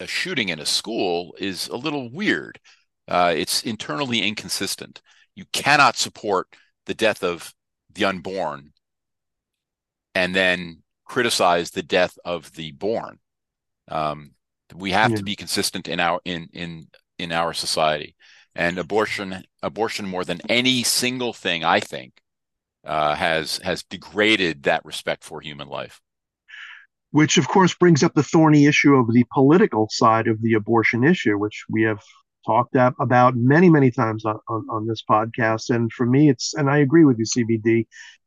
a 0.00 0.06
shooting 0.06 0.48
in 0.48 0.58
a 0.58 0.66
school 0.66 1.34
is 1.38 1.68
a 1.68 1.76
little 1.76 2.10
weird. 2.10 2.58
Uh, 3.06 3.32
it's 3.36 3.62
internally 3.62 4.22
inconsistent. 4.22 5.00
You 5.34 5.44
cannot 5.52 5.96
support 5.96 6.48
the 6.86 6.94
death 6.94 7.22
of 7.22 7.54
the 7.92 8.04
unborn 8.04 8.72
and 10.14 10.34
then 10.34 10.82
criticize 11.04 11.70
the 11.70 11.82
death 11.82 12.18
of 12.24 12.52
the 12.52 12.72
born. 12.72 13.18
Um, 13.88 14.32
we 14.74 14.90
have 14.90 15.12
yeah. 15.12 15.18
to 15.18 15.22
be 15.22 15.36
consistent 15.36 15.86
in 15.86 16.00
our 16.00 16.20
in 16.24 16.48
in 16.52 16.88
in 17.18 17.30
our 17.30 17.52
society, 17.52 18.16
and 18.56 18.76
abortion 18.76 19.44
abortion 19.62 20.06
more 20.06 20.24
than 20.24 20.40
any 20.48 20.82
single 20.82 21.32
thing 21.32 21.62
I 21.62 21.78
think 21.78 22.14
uh, 22.84 23.14
has 23.14 23.58
has 23.58 23.84
degraded 23.84 24.64
that 24.64 24.84
respect 24.84 25.22
for 25.22 25.40
human 25.40 25.68
life. 25.68 26.00
Which, 27.12 27.38
of 27.38 27.48
course, 27.48 27.74
brings 27.74 28.02
up 28.02 28.14
the 28.14 28.22
thorny 28.22 28.66
issue 28.66 28.94
of 28.94 29.12
the 29.12 29.24
political 29.32 29.88
side 29.90 30.28
of 30.28 30.40
the 30.42 30.54
abortion 30.54 31.02
issue, 31.02 31.36
which 31.38 31.64
we 31.68 31.82
have 31.82 32.00
talked 32.46 32.76
about 32.76 33.34
many, 33.36 33.68
many 33.68 33.90
times 33.90 34.24
on, 34.24 34.38
on, 34.48 34.66
on 34.70 34.86
this 34.86 35.02
podcast. 35.08 35.74
And 35.74 35.92
for 35.92 36.06
me, 36.06 36.30
it's 36.30 36.54
and 36.54 36.70
I 36.70 36.78
agree 36.78 37.04
with 37.04 37.18
you, 37.18 37.24
CBD. 37.24 37.86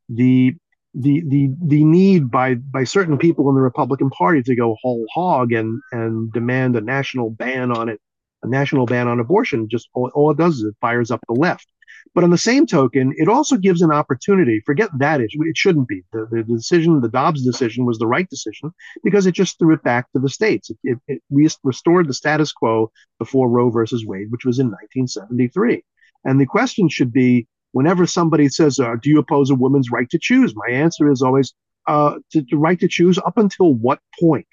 The 0.09 0.53
the 0.93 1.23
the 1.27 1.49
the 1.65 1.83
need 1.83 2.29
by 2.29 2.55
by 2.55 2.83
certain 2.83 3.17
people 3.17 3.49
in 3.49 3.55
the 3.55 3.61
Republican 3.61 4.09
Party 4.09 4.43
to 4.43 4.55
go 4.55 4.75
whole 4.81 5.05
hog 5.13 5.51
and 5.51 5.81
and 5.91 6.31
demand 6.31 6.75
a 6.75 6.81
national 6.81 7.31
ban 7.31 7.71
on 7.71 7.89
it, 7.89 7.99
a 8.43 8.47
national 8.47 8.85
ban 8.85 9.07
on 9.07 9.19
abortion. 9.19 9.67
Just 9.69 9.89
all, 9.93 10.11
all 10.13 10.31
it 10.31 10.37
does 10.37 10.57
is 10.57 10.65
it 10.65 10.75
fires 10.81 11.09
up 11.09 11.21
the 11.27 11.33
left. 11.33 11.67
But 12.13 12.23
on 12.23 12.29
the 12.29 12.37
same 12.37 12.67
token, 12.67 13.13
it 13.17 13.27
also 13.27 13.57
gives 13.57 13.81
an 13.81 13.91
opportunity. 13.91 14.61
Forget 14.65 14.89
that 14.99 15.19
issue; 15.19 15.43
it 15.43 15.57
shouldn't 15.57 15.87
be 15.87 16.03
the, 16.11 16.27
the 16.29 16.43
decision. 16.43 17.01
The 17.01 17.09
Dobbs 17.09 17.43
decision 17.43 17.85
was 17.85 17.97
the 17.97 18.07
right 18.07 18.29
decision 18.29 18.71
because 19.03 19.25
it 19.25 19.33
just 19.33 19.57
threw 19.57 19.73
it 19.73 19.83
back 19.83 20.11
to 20.11 20.19
the 20.19 20.29
states. 20.29 20.69
It, 20.69 20.99
it, 21.07 21.21
it 21.29 21.57
restored 21.63 22.07
the 22.07 22.13
status 22.13 22.51
quo 22.51 22.91
before 23.17 23.49
Roe 23.49 23.71
versus 23.71 24.05
Wade, 24.05 24.31
which 24.31 24.45
was 24.45 24.59
in 24.59 24.67
1973. 24.67 25.83
And 26.23 26.39
the 26.39 26.45
question 26.45 26.87
should 26.87 27.11
be 27.11 27.47
whenever 27.71 28.05
somebody 28.05 28.47
says, 28.47 28.79
uh, 28.79 28.95
"Do 29.01 29.09
you 29.09 29.17
oppose 29.19 29.49
a 29.49 29.55
woman's 29.55 29.91
right 29.91 30.09
to 30.11 30.19
choose?" 30.19 30.55
My 30.55 30.71
answer 30.71 31.11
is 31.11 31.23
always, 31.23 31.53
uh, 31.87 32.19
to, 32.31 32.41
"The 32.41 32.57
right 32.57 32.79
to 32.79 32.87
choose 32.87 33.17
up 33.17 33.37
until 33.37 33.73
what 33.73 33.99
point?" 34.19 34.47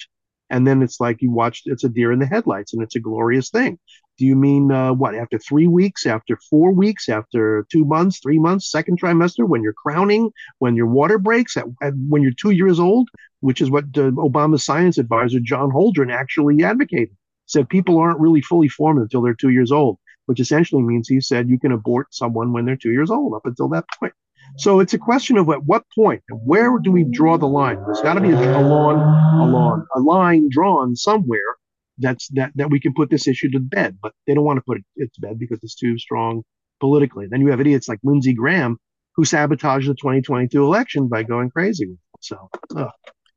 And 0.49 0.67
then 0.67 0.83
it's 0.83 0.99
like 0.99 1.23
you 1.23 1.31
watched, 1.31 1.67
it's 1.67 1.85
a 1.85 1.89
deer 1.89 2.11
in 2.11 2.19
the 2.19 2.27
headlights, 2.27 2.75
and 2.75 2.83
it's 2.83 2.97
a 2.97 3.01
glorious 3.01 3.51
thing. 3.51 3.79
Do 4.21 4.27
you 4.27 4.37
mean 4.37 4.71
uh, 4.71 4.93
what? 4.93 5.15
After 5.15 5.39
three 5.39 5.67
weeks, 5.67 6.05
after 6.05 6.37
four 6.51 6.73
weeks, 6.73 7.09
after 7.09 7.67
two 7.73 7.87
months, 7.87 8.21
three 8.21 8.39
months, 8.39 8.71
second 8.71 9.01
trimester, 9.01 9.49
when 9.49 9.63
you're 9.63 9.73
crowning, 9.73 10.31
when 10.59 10.77
your 10.77 10.89
water 10.89 11.19
breaks, 11.19 11.57
at, 11.57 11.65
at, 11.81 11.95
when 12.07 12.21
you're 12.21 12.33
two 12.39 12.51
years 12.51 12.79
old, 12.79 13.09
which 13.41 13.63
is 13.63 13.71
what 13.71 13.85
uh, 13.97 14.13
Obama's 14.13 14.63
science 14.63 14.99
advisor 14.99 15.41
John 15.41 15.71
Holdren 15.71 16.13
actually 16.13 16.63
advocated. 16.63 17.17
Said 17.47 17.71
people 17.71 17.99
aren't 17.99 18.21
really 18.21 18.43
fully 18.43 18.69
formed 18.69 19.01
until 19.01 19.23
they're 19.23 19.33
two 19.33 19.49
years 19.49 19.73
old 19.73 19.99
which 20.27 20.39
essentially 20.39 20.81
means 20.81 21.09
he 21.09 21.21
said 21.21 21.49
you 21.49 21.59
can 21.59 21.73
abort 21.73 22.07
someone 22.15 22.53
when 22.53 22.65
they're 22.65 22.77
two 22.77 22.93
years 22.93 23.11
old 23.11 23.35
up 23.35 23.45
until 23.47 23.69
that 23.69 23.85
point. 23.99 24.13
So 24.59 24.79
it's 24.79 24.95
a 24.95 24.99
question 24.99 25.37
of 25.37 25.49
at 25.49 25.65
what 25.65 25.83
point 25.93 26.23
where 26.45 26.79
do 26.79 26.93
we 26.93 27.03
draw 27.03 27.37
the 27.37 27.49
line? 27.49 27.83
There's 27.85 28.01
got 28.01 28.15
to 28.15 28.21
be 28.21 28.31
a, 28.31 28.39
a, 28.39 28.61
a 28.61 29.45
lawn, 29.45 29.85
a 29.97 29.99
line 29.99 30.49
drawn 30.49 30.95
somewhere 30.95 31.57
that's 32.01 32.29
that 32.29 32.53
that 32.57 32.71
we 32.71 32.81
can 32.81 32.95
put 32.95 33.11
this 33.11 33.29
issue 33.29 33.51
to 33.51 33.61
bed. 33.61 33.99
But 34.03 34.13
they 34.27 34.35
don't 34.35 34.45
want 34.45 34.59
to 34.59 34.63
put 34.63 34.79
it 34.97 35.13
to 35.15 35.21
bed 35.21 35.39
because 35.39 35.61
it's 35.63 35.75
too 35.75 35.99
strong 35.99 36.43
politically. 36.81 37.27
Then 37.29 37.41
you 37.41 37.49
have 37.49 37.61
idiots 37.61 37.89
like 37.89 38.01
Lindsey 38.03 38.33
Graham 38.33 38.79
who 39.17 39.25
sabotaged 39.25 39.89
the 39.89 39.95
2022 39.95 40.65
election 40.65 41.09
by 41.09 41.23
going 41.23 41.51
crazy. 41.51 41.99
So, 42.21 42.49
ugh, 42.77 42.91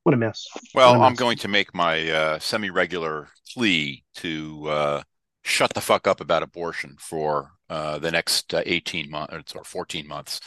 what 0.04 0.13
a 0.13 0.17
mess. 0.17 0.45
Well, 0.73 0.93
a 0.93 0.99
mess. 0.99 1.08
I'm 1.08 1.15
going 1.15 1.38
to 1.39 1.47
make 1.47 1.73
my 1.73 2.10
uh, 2.10 2.39
semi-regular 2.39 3.28
plea 3.54 4.04
to 4.15 4.67
uh, 4.67 5.04
shut 5.43 5.73
the 5.73 5.82
fuck 5.82 6.08
up 6.08 6.21
about 6.21 6.43
abortion 6.43 6.95
for 6.99 7.52
uh, 7.69 7.99
the 7.99 8.12
next 8.12 8.54
uh, 8.54 8.62
18 8.65 9.10
months 9.10 9.56
or 9.56 9.63
14 9.63 10.08
months. 10.08 10.39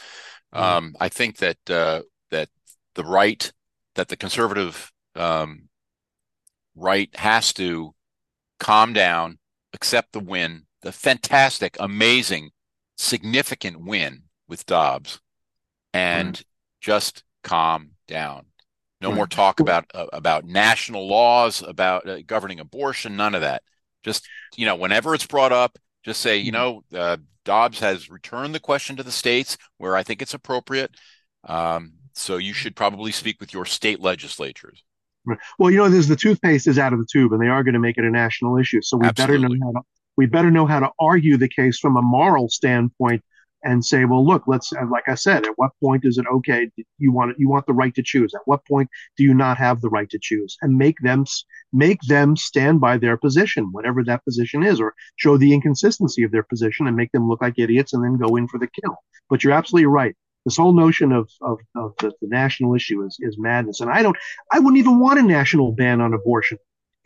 Mm-hmm. 0.53 0.63
Um, 0.63 0.95
I 0.99 1.09
think 1.09 1.37
that 1.37 1.57
uh, 1.69 2.01
that 2.31 2.49
the 2.95 3.03
right, 3.03 3.51
that 3.95 4.07
the 4.07 4.17
conservative 4.17 4.91
um, 5.15 5.69
right 6.75 7.13
has 7.15 7.53
to 7.53 7.93
calm 8.59 8.93
down, 8.93 9.39
accept 9.73 10.13
the 10.13 10.19
win, 10.19 10.63
the 10.81 10.91
fantastic, 10.91 11.77
amazing, 11.79 12.51
significant 12.97 13.85
win 13.85 14.23
with 14.47 14.65
Dobbs, 14.65 15.19
and 15.93 16.33
mm-hmm. 16.33 16.43
just 16.81 17.23
calm 17.43 17.91
down. 18.07 18.45
No 18.99 19.11
more 19.11 19.27
talk 19.27 19.59
about 19.59 19.85
uh, 19.93 20.07
about 20.11 20.45
national 20.45 21.07
laws 21.07 21.61
about 21.61 22.09
uh, 22.09 22.21
governing 22.25 22.59
abortion. 22.59 23.15
None 23.15 23.35
of 23.35 23.41
that. 23.41 23.61
Just 24.03 24.27
you 24.55 24.65
know, 24.65 24.75
whenever 24.75 25.13
it's 25.13 25.27
brought 25.27 25.51
up, 25.51 25.77
just 26.03 26.21
say, 26.21 26.37
you 26.37 26.51
mm-hmm. 26.51 26.95
know, 26.95 26.99
uh, 26.99 27.17
Dobbs 27.45 27.79
has 27.79 28.09
returned 28.09 28.55
the 28.55 28.59
question 28.59 28.95
to 28.95 29.03
the 29.03 29.11
states 29.11 29.57
where 29.77 29.95
I 29.95 30.03
think 30.03 30.21
it's 30.21 30.33
appropriate. 30.33 30.95
Um, 31.43 31.93
so 32.13 32.37
you 32.37 32.53
should 32.53 32.75
probably 32.75 33.11
speak 33.11 33.39
with 33.39 33.53
your 33.53 33.65
state 33.65 33.99
legislatures. 33.99 34.83
Well, 35.59 35.71
you 35.71 35.77
know, 35.77 35.89
there's 35.89 36.07
the 36.07 36.15
toothpaste 36.15 36.67
is 36.67 36.79
out 36.79 36.93
of 36.93 36.99
the 36.99 37.07
tube, 37.11 37.33
and 37.33 37.41
they 37.41 37.47
are 37.47 37.63
going 37.63 37.73
to 37.73 37.79
make 37.79 37.97
it 37.97 38.05
a 38.05 38.11
national 38.11 38.57
issue. 38.57 38.81
So 38.81 38.97
we 38.97 39.07
Absolutely. 39.07 39.37
better 39.37 39.55
know 39.55 39.65
how 39.65 39.71
to 39.79 39.85
we 40.17 40.25
better 40.25 40.51
know 40.51 40.65
how 40.65 40.79
to 40.79 40.89
argue 40.99 41.37
the 41.37 41.47
case 41.47 41.77
from 41.77 41.95
a 41.95 42.01
moral 42.01 42.49
standpoint 42.49 43.23
and 43.63 43.83
say, 43.83 44.05
well, 44.05 44.25
look, 44.25 44.43
let's, 44.47 44.71
uh, 44.73 44.85
like 44.89 45.07
I 45.07 45.15
said, 45.15 45.45
at 45.45 45.53
what 45.57 45.71
point 45.83 46.05
is 46.05 46.17
it 46.17 46.25
okay? 46.31 46.69
You 46.97 47.11
want 47.11 47.37
you 47.37 47.49
want 47.49 47.65
the 47.65 47.73
right 47.73 47.93
to 47.95 48.03
choose. 48.03 48.33
At 48.33 48.41
what 48.45 48.65
point 48.65 48.89
do 49.17 49.23
you 49.23 49.33
not 49.33 49.57
have 49.57 49.81
the 49.81 49.89
right 49.89 50.09
to 50.09 50.19
choose? 50.21 50.57
And 50.61 50.77
make 50.77 50.97
them 50.99 51.25
make 51.73 51.99
them 52.01 52.35
stand 52.35 52.79
by 52.79 52.97
their 52.97 53.17
position, 53.17 53.69
whatever 53.71 54.03
that 54.03 54.23
position 54.23 54.63
is, 54.63 54.79
or 54.79 54.93
show 55.17 55.37
the 55.37 55.53
inconsistency 55.53 56.23
of 56.23 56.31
their 56.31 56.43
position 56.43 56.87
and 56.87 56.95
make 56.95 57.11
them 57.11 57.27
look 57.27 57.41
like 57.41 57.55
idiots 57.57 57.93
and 57.93 58.03
then 58.03 58.17
go 58.17 58.35
in 58.35 58.47
for 58.47 58.59
the 58.59 58.67
kill. 58.67 58.95
But 59.29 59.43
you're 59.43 59.53
absolutely 59.53 59.87
right. 59.87 60.15
This 60.47 60.57
whole 60.57 60.73
notion 60.73 61.11
of, 61.11 61.29
of, 61.41 61.59
of 61.75 61.93
the, 61.99 62.13
the 62.21 62.27
national 62.27 62.73
issue 62.73 63.03
is, 63.05 63.17
is 63.19 63.37
madness. 63.37 63.81
And 63.81 63.91
I 63.91 64.01
don't, 64.01 64.15
I 64.51 64.59
wouldn't 64.59 64.77
even 64.77 64.99
want 64.99 65.19
a 65.19 65.23
national 65.23 65.73
ban 65.73 65.99
on 65.99 66.13
abortion 66.13 66.57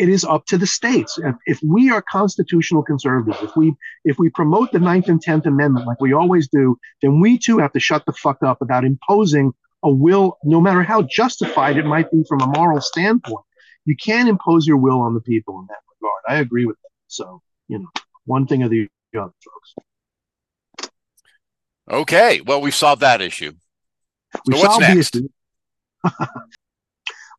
it 0.01 0.09
is 0.09 0.25
up 0.25 0.45
to 0.47 0.57
the 0.57 0.65
states. 0.65 1.19
If, 1.45 1.59
we 1.61 1.91
are 1.91 2.01
constitutional 2.01 2.81
conservatives, 2.81 3.37
if 3.43 3.55
we 3.55 3.75
if 4.03 4.17
we 4.17 4.29
promote 4.31 4.71
the 4.71 4.79
Ninth 4.79 5.09
and 5.09 5.21
Tenth 5.21 5.45
Amendment 5.45 5.85
like 5.85 6.01
we 6.01 6.11
always 6.11 6.47
do, 6.47 6.75
then 7.03 7.19
we 7.19 7.37
too 7.37 7.59
have 7.59 7.71
to 7.73 7.79
shut 7.79 8.03
the 8.07 8.13
fuck 8.13 8.41
up 8.41 8.63
about 8.63 8.83
imposing 8.83 9.53
a 9.83 9.93
will, 9.93 10.37
no 10.43 10.59
matter 10.59 10.81
how 10.81 11.03
justified 11.03 11.77
it 11.77 11.85
might 11.85 12.09
be 12.09 12.23
from 12.27 12.41
a 12.41 12.47
moral 12.47 12.81
standpoint. 12.81 13.45
You 13.85 13.95
can't 13.95 14.27
impose 14.27 14.65
your 14.65 14.77
will 14.77 15.01
on 15.01 15.13
the 15.13 15.21
people 15.21 15.59
in 15.59 15.67
that 15.69 15.81
regard. 15.99 16.23
I 16.27 16.41
agree 16.41 16.65
with 16.65 16.77
that. 16.81 16.89
So 17.07 17.41
you 17.67 17.77
know, 17.77 17.89
one 18.25 18.47
thing 18.47 18.63
or 18.63 18.69
the 18.69 18.87
other, 19.15 19.31
folks. 19.45 19.75
Okay, 21.91 22.41
well, 22.41 22.61
we've 22.61 22.73
solved 22.73 23.01
that 23.01 23.21
issue. 23.21 23.51
So 24.33 24.41
we 24.47 24.59
what's 24.59 24.79
next? 24.79 25.17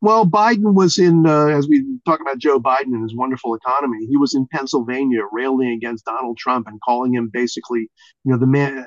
Well, 0.03 0.25
Biden 0.25 0.73
was 0.73 0.97
in, 0.97 1.25
uh, 1.25 1.45
as 1.45 1.69
we 1.69 1.85
talk 2.05 2.19
about 2.19 2.37
Joe 2.37 2.59
Biden 2.59 2.87
and 2.87 3.03
his 3.03 3.15
wonderful 3.15 3.55
economy, 3.55 4.05
he 4.05 4.17
was 4.17 4.35
in 4.35 4.45
Pennsylvania 4.51 5.21
railing 5.31 5.69
against 5.69 6.03
Donald 6.03 6.37
Trump 6.37 6.67
and 6.67 6.77
calling 6.81 7.13
him 7.13 7.29
basically, 7.31 7.89
you 8.25 8.33
know, 8.33 8.37
the 8.37 8.45
man, 8.45 8.85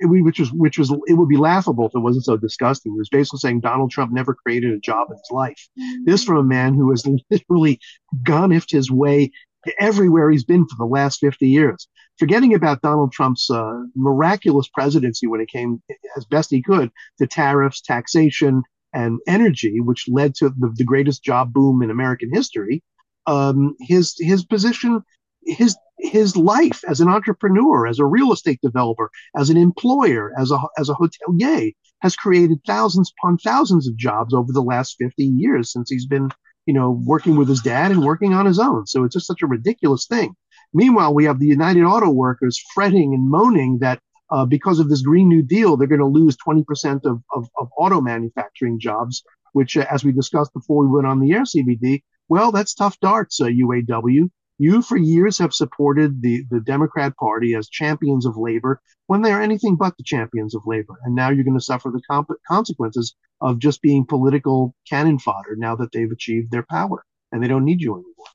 which 0.00 0.38
was, 0.40 0.50
which 0.54 0.78
was, 0.78 0.90
it 1.06 1.12
would 1.12 1.28
be 1.28 1.36
laughable 1.36 1.84
if 1.84 1.94
it 1.94 1.98
wasn't 1.98 2.24
so 2.24 2.38
disgusting. 2.38 2.92
He 2.92 2.98
was 2.98 3.10
basically 3.10 3.40
saying 3.40 3.60
Donald 3.60 3.90
Trump 3.90 4.10
never 4.10 4.34
created 4.34 4.72
a 4.72 4.78
job 4.78 5.08
in 5.10 5.18
his 5.18 5.30
life. 5.30 5.68
This 6.06 6.24
from 6.24 6.38
a 6.38 6.42
man 6.42 6.72
who 6.72 6.88
has 6.88 7.06
literally 7.30 7.78
gonifed 8.22 8.70
his 8.70 8.90
way 8.90 9.30
everywhere 9.78 10.30
he's 10.30 10.44
been 10.44 10.66
for 10.66 10.76
the 10.78 10.90
last 10.90 11.18
50 11.18 11.46
years. 11.46 11.88
Forgetting 12.18 12.54
about 12.54 12.82
Donald 12.82 13.12
Trump's 13.12 13.48
uh, 13.50 13.84
miraculous 13.94 14.68
presidency 14.68 15.26
when 15.26 15.40
it 15.40 15.48
came 15.48 15.80
as 16.16 16.24
best 16.24 16.50
he 16.50 16.62
could 16.62 16.90
to 17.18 17.26
tariffs, 17.26 17.80
taxation, 17.80 18.62
and 18.92 19.20
energy, 19.26 19.80
which 19.80 20.08
led 20.08 20.34
to 20.36 20.48
the, 20.48 20.72
the 20.76 20.84
greatest 20.84 21.22
job 21.22 21.52
boom 21.52 21.82
in 21.82 21.90
American 21.90 22.30
history, 22.32 22.82
um, 23.26 23.76
his 23.80 24.14
his 24.18 24.44
position, 24.44 25.02
his 25.44 25.76
his 25.98 26.36
life 26.36 26.82
as 26.88 27.00
an 27.00 27.08
entrepreneur, 27.08 27.86
as 27.86 27.98
a 27.98 28.06
real 28.06 28.32
estate 28.32 28.60
developer, 28.62 29.10
as 29.36 29.50
an 29.50 29.56
employer, 29.56 30.32
as 30.38 30.50
a 30.50 30.58
as 30.78 30.88
a 30.88 30.94
hotelier, 30.94 31.72
has 32.00 32.16
created 32.16 32.58
thousands 32.66 33.12
upon 33.18 33.38
thousands 33.38 33.88
of 33.88 33.96
jobs 33.96 34.32
over 34.32 34.52
the 34.52 34.62
last 34.62 34.96
50 34.98 35.24
years 35.24 35.72
since 35.72 35.90
he's 35.90 36.06
been, 36.06 36.30
you 36.66 36.74
know, 36.74 36.90
working 37.04 37.36
with 37.36 37.48
his 37.48 37.60
dad 37.60 37.90
and 37.90 38.04
working 38.04 38.32
on 38.32 38.46
his 38.46 38.58
own. 38.58 38.86
So 38.86 39.04
it's 39.04 39.14
just 39.14 39.26
such 39.26 39.42
a 39.42 39.46
ridiculous 39.46 40.06
thing. 40.06 40.34
Meanwhile, 40.72 41.14
we 41.14 41.24
have 41.24 41.38
the 41.38 41.46
United 41.46 41.84
Auto 41.84 42.10
Workers 42.10 42.62
fretting 42.74 43.14
and 43.14 43.28
moaning 43.28 43.78
that 43.80 44.00
uh, 44.30 44.44
because 44.44 44.78
of 44.78 44.88
this 44.88 45.02
Green 45.02 45.28
New 45.28 45.42
Deal, 45.42 45.76
they're 45.76 45.88
going 45.88 46.00
to 46.00 46.06
lose 46.06 46.36
20% 46.36 47.04
of, 47.04 47.22
of, 47.34 47.48
of, 47.58 47.68
auto 47.78 48.00
manufacturing 48.00 48.78
jobs, 48.78 49.22
which, 49.52 49.76
uh, 49.76 49.86
as 49.90 50.04
we 50.04 50.12
discussed 50.12 50.52
before 50.52 50.84
we 50.84 50.90
went 50.90 51.06
on 51.06 51.20
the 51.20 51.32
air, 51.32 51.44
CBD, 51.44 52.02
well, 52.28 52.52
that's 52.52 52.74
tough 52.74 53.00
darts, 53.00 53.40
uh, 53.40 53.46
UAW. 53.46 54.30
You 54.58 54.82
for 54.82 54.96
years 54.96 55.38
have 55.38 55.54
supported 55.54 56.20
the, 56.20 56.44
the 56.50 56.60
Democrat 56.60 57.16
Party 57.16 57.54
as 57.54 57.68
champions 57.68 58.26
of 58.26 58.36
labor 58.36 58.82
when 59.06 59.22
they 59.22 59.32
are 59.32 59.40
anything 59.40 59.76
but 59.76 59.96
the 59.96 60.02
champions 60.02 60.54
of 60.54 60.62
labor. 60.66 60.94
And 61.04 61.14
now 61.14 61.30
you're 61.30 61.44
going 61.44 61.58
to 61.58 61.64
suffer 61.64 61.90
the 61.90 62.02
comp- 62.10 62.36
consequences 62.46 63.14
of 63.40 63.60
just 63.60 63.80
being 63.80 64.04
political 64.04 64.74
cannon 64.88 65.18
fodder 65.20 65.54
now 65.56 65.76
that 65.76 65.92
they've 65.92 66.10
achieved 66.10 66.50
their 66.50 66.66
power 66.68 67.04
and 67.30 67.42
they 67.42 67.48
don't 67.48 67.64
need 67.64 67.80
you 67.80 67.94
anymore. 67.94 68.26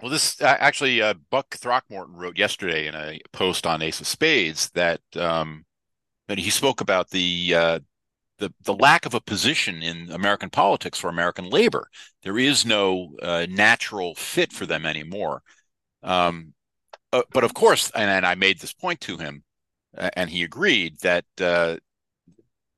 Well, 0.00 0.10
this 0.10 0.40
uh, 0.42 0.56
actually, 0.58 1.00
uh, 1.00 1.14
Buck 1.30 1.54
Throckmorton 1.54 2.16
wrote 2.16 2.36
yesterday 2.36 2.86
in 2.86 2.94
a 2.94 3.18
post 3.32 3.66
on 3.66 3.80
Ace 3.80 4.00
of 4.00 4.06
Spades 4.06 4.70
that 4.70 5.00
um, 5.16 5.64
that 6.28 6.38
he 6.38 6.50
spoke 6.50 6.80
about 6.82 7.10
the 7.10 7.54
uh, 7.54 7.78
the 8.38 8.52
the 8.62 8.74
lack 8.74 9.06
of 9.06 9.14
a 9.14 9.20
position 9.20 9.82
in 9.82 10.10
American 10.10 10.50
politics 10.50 10.98
for 10.98 11.08
American 11.08 11.48
labor. 11.48 11.88
There 12.22 12.38
is 12.38 12.66
no 12.66 13.16
uh, 13.22 13.46
natural 13.48 14.14
fit 14.14 14.52
for 14.52 14.66
them 14.66 14.84
anymore. 14.84 15.42
Um, 16.02 16.52
uh, 17.12 17.22
but 17.32 17.44
of 17.44 17.54
course, 17.54 17.90
and, 17.94 18.10
and, 18.10 18.26
I 18.26 18.34
made 18.34 18.60
this 18.60 18.72
point 18.72 19.00
to 19.02 19.16
him, 19.16 19.44
and 19.94 20.28
he 20.28 20.42
agreed 20.42 21.00
that 21.00 21.24
uh, 21.40 21.76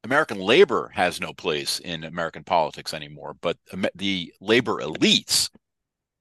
American 0.05 0.39
labor 0.39 0.93
has 0.95 1.21
no 1.21 1.33
place 1.33 1.81
in 1.81 2.05
American 2.05 2.45
politics 2.45 2.95
anymore. 2.95 3.35
But 3.41 3.59
the 3.95 4.33
labor 4.41 4.77
elites 4.81 5.51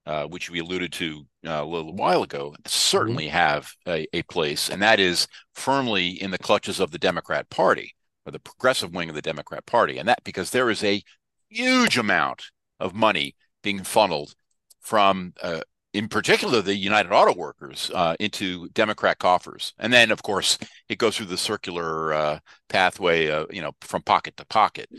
uh, 0.07 0.25
which 0.25 0.49
we 0.49 0.59
alluded 0.59 0.93
to 0.93 1.25
uh, 1.45 1.61
a 1.61 1.65
little 1.65 1.93
while 1.93 2.23
ago, 2.23 2.55
certainly 2.65 3.25
mm-hmm. 3.25 3.35
have 3.35 3.73
a, 3.85 4.07
a, 4.13 4.21
place, 4.23 4.69
and 4.69 4.81
that 4.81 5.01
is 5.01 5.27
firmly 5.53 6.11
in 6.21 6.31
the 6.31 6.37
clutches 6.37 6.79
of 6.79 6.91
the 6.91 6.97
Democrat 6.97 7.49
Party 7.49 7.93
or 8.25 8.31
the 8.31 8.39
progressive 8.39 8.93
wing 8.93 9.09
of 9.09 9.15
the 9.15 9.21
Democrat 9.21 9.65
Party, 9.65 9.97
and 9.97 10.07
that 10.07 10.23
because 10.23 10.51
there 10.51 10.69
is 10.69 10.81
a 10.81 11.03
huge 11.49 11.97
amount 11.97 12.41
of 12.79 12.95
money 12.95 13.35
being 13.63 13.83
funneled 13.83 14.33
from, 14.79 15.33
uh, 15.43 15.59
in 15.93 16.07
particular, 16.07 16.61
the 16.61 16.75
United 16.75 17.11
Auto 17.11 17.35
Workers 17.35 17.91
uh, 17.93 18.15
into 18.17 18.69
Democrat 18.69 19.19
coffers, 19.19 19.73
and 19.77 19.91
then 19.91 20.09
of 20.11 20.23
course 20.23 20.57
it 20.87 20.99
goes 20.99 21.17
through 21.17 21.25
the 21.25 21.37
circular 21.37 22.13
uh, 22.13 22.39
pathway, 22.69 23.25
you 23.51 23.61
know, 23.61 23.73
from 23.81 24.03
pocket 24.03 24.37
to 24.37 24.45
pocket. 24.45 24.89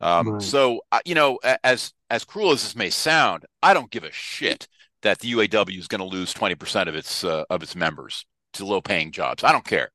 Um, 0.00 0.28
right. 0.28 0.42
So, 0.42 0.82
you 1.04 1.14
know, 1.14 1.38
as 1.62 1.92
as 2.12 2.24
cruel 2.24 2.52
as 2.52 2.62
this 2.62 2.76
may 2.76 2.90
sound, 2.90 3.46
I 3.62 3.72
don't 3.72 3.90
give 3.90 4.04
a 4.04 4.12
shit 4.12 4.68
that 5.00 5.18
the 5.20 5.32
UAW 5.32 5.78
is 5.78 5.88
going 5.88 6.00
to 6.00 6.04
lose 6.04 6.34
twenty 6.34 6.54
percent 6.54 6.88
of 6.88 6.94
its 6.94 7.24
uh, 7.24 7.44
of 7.48 7.62
its 7.62 7.74
members 7.74 8.26
to 8.52 8.66
low 8.66 8.82
paying 8.82 9.10
jobs. 9.10 9.42
I 9.42 9.50
don't 9.50 9.64
care. 9.64 9.90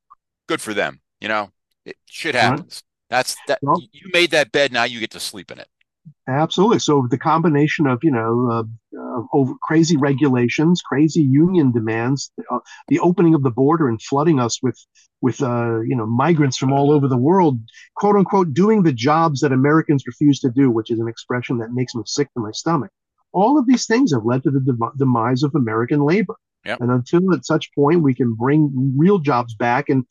Good 0.48 0.60
for 0.60 0.74
them. 0.74 1.00
You 1.20 1.28
know, 1.28 1.50
it, 1.84 1.96
shit 2.06 2.34
happens. 2.34 2.82
That's 3.08 3.36
that. 3.46 3.60
Well, 3.62 3.80
you 3.92 4.10
made 4.12 4.32
that 4.32 4.50
bed. 4.50 4.72
Now 4.72 4.82
you 4.82 4.98
get 4.98 5.12
to 5.12 5.20
sleep 5.20 5.52
in 5.52 5.60
it. 5.60 5.68
Absolutely. 6.28 6.78
So 6.78 7.06
the 7.10 7.16
combination 7.16 7.86
of 7.86 8.00
you 8.02 8.10
know 8.10 8.48
uh, 8.50 8.98
uh, 8.98 9.22
over 9.32 9.54
crazy 9.62 9.96
regulations, 9.96 10.82
crazy 10.82 11.22
union 11.22 11.72
demands, 11.72 12.30
uh, 12.50 12.58
the 12.88 13.00
opening 13.00 13.34
of 13.34 13.42
the 13.42 13.50
border 13.50 13.88
and 13.88 14.00
flooding 14.02 14.38
us 14.38 14.62
with 14.62 14.78
with 15.22 15.42
uh, 15.42 15.80
you 15.80 15.96
know 15.96 16.06
migrants 16.06 16.58
from 16.58 16.72
all 16.72 16.90
over 16.90 17.08
the 17.08 17.16
world, 17.16 17.58
quote 17.96 18.16
unquote, 18.16 18.52
doing 18.52 18.82
the 18.82 18.92
jobs 18.92 19.40
that 19.40 19.52
Americans 19.52 20.04
refuse 20.06 20.38
to 20.40 20.50
do, 20.50 20.70
which 20.70 20.90
is 20.90 20.98
an 20.98 21.08
expression 21.08 21.56
that 21.58 21.72
makes 21.72 21.94
me 21.94 22.02
sick 22.04 22.28
to 22.34 22.40
my 22.40 22.50
stomach. 22.52 22.90
All 23.32 23.58
of 23.58 23.66
these 23.66 23.86
things 23.86 24.12
have 24.12 24.26
led 24.26 24.42
to 24.42 24.50
the 24.50 24.60
dem- 24.60 24.92
demise 24.98 25.42
of 25.42 25.54
American 25.54 26.00
labor. 26.00 26.36
Yep. 26.66 26.80
And 26.82 26.90
until 26.90 27.32
at 27.32 27.46
such 27.46 27.72
point 27.74 28.02
we 28.02 28.14
can 28.14 28.34
bring 28.34 28.94
real 28.96 29.18
jobs 29.18 29.54
back 29.54 29.88
and 29.88 30.04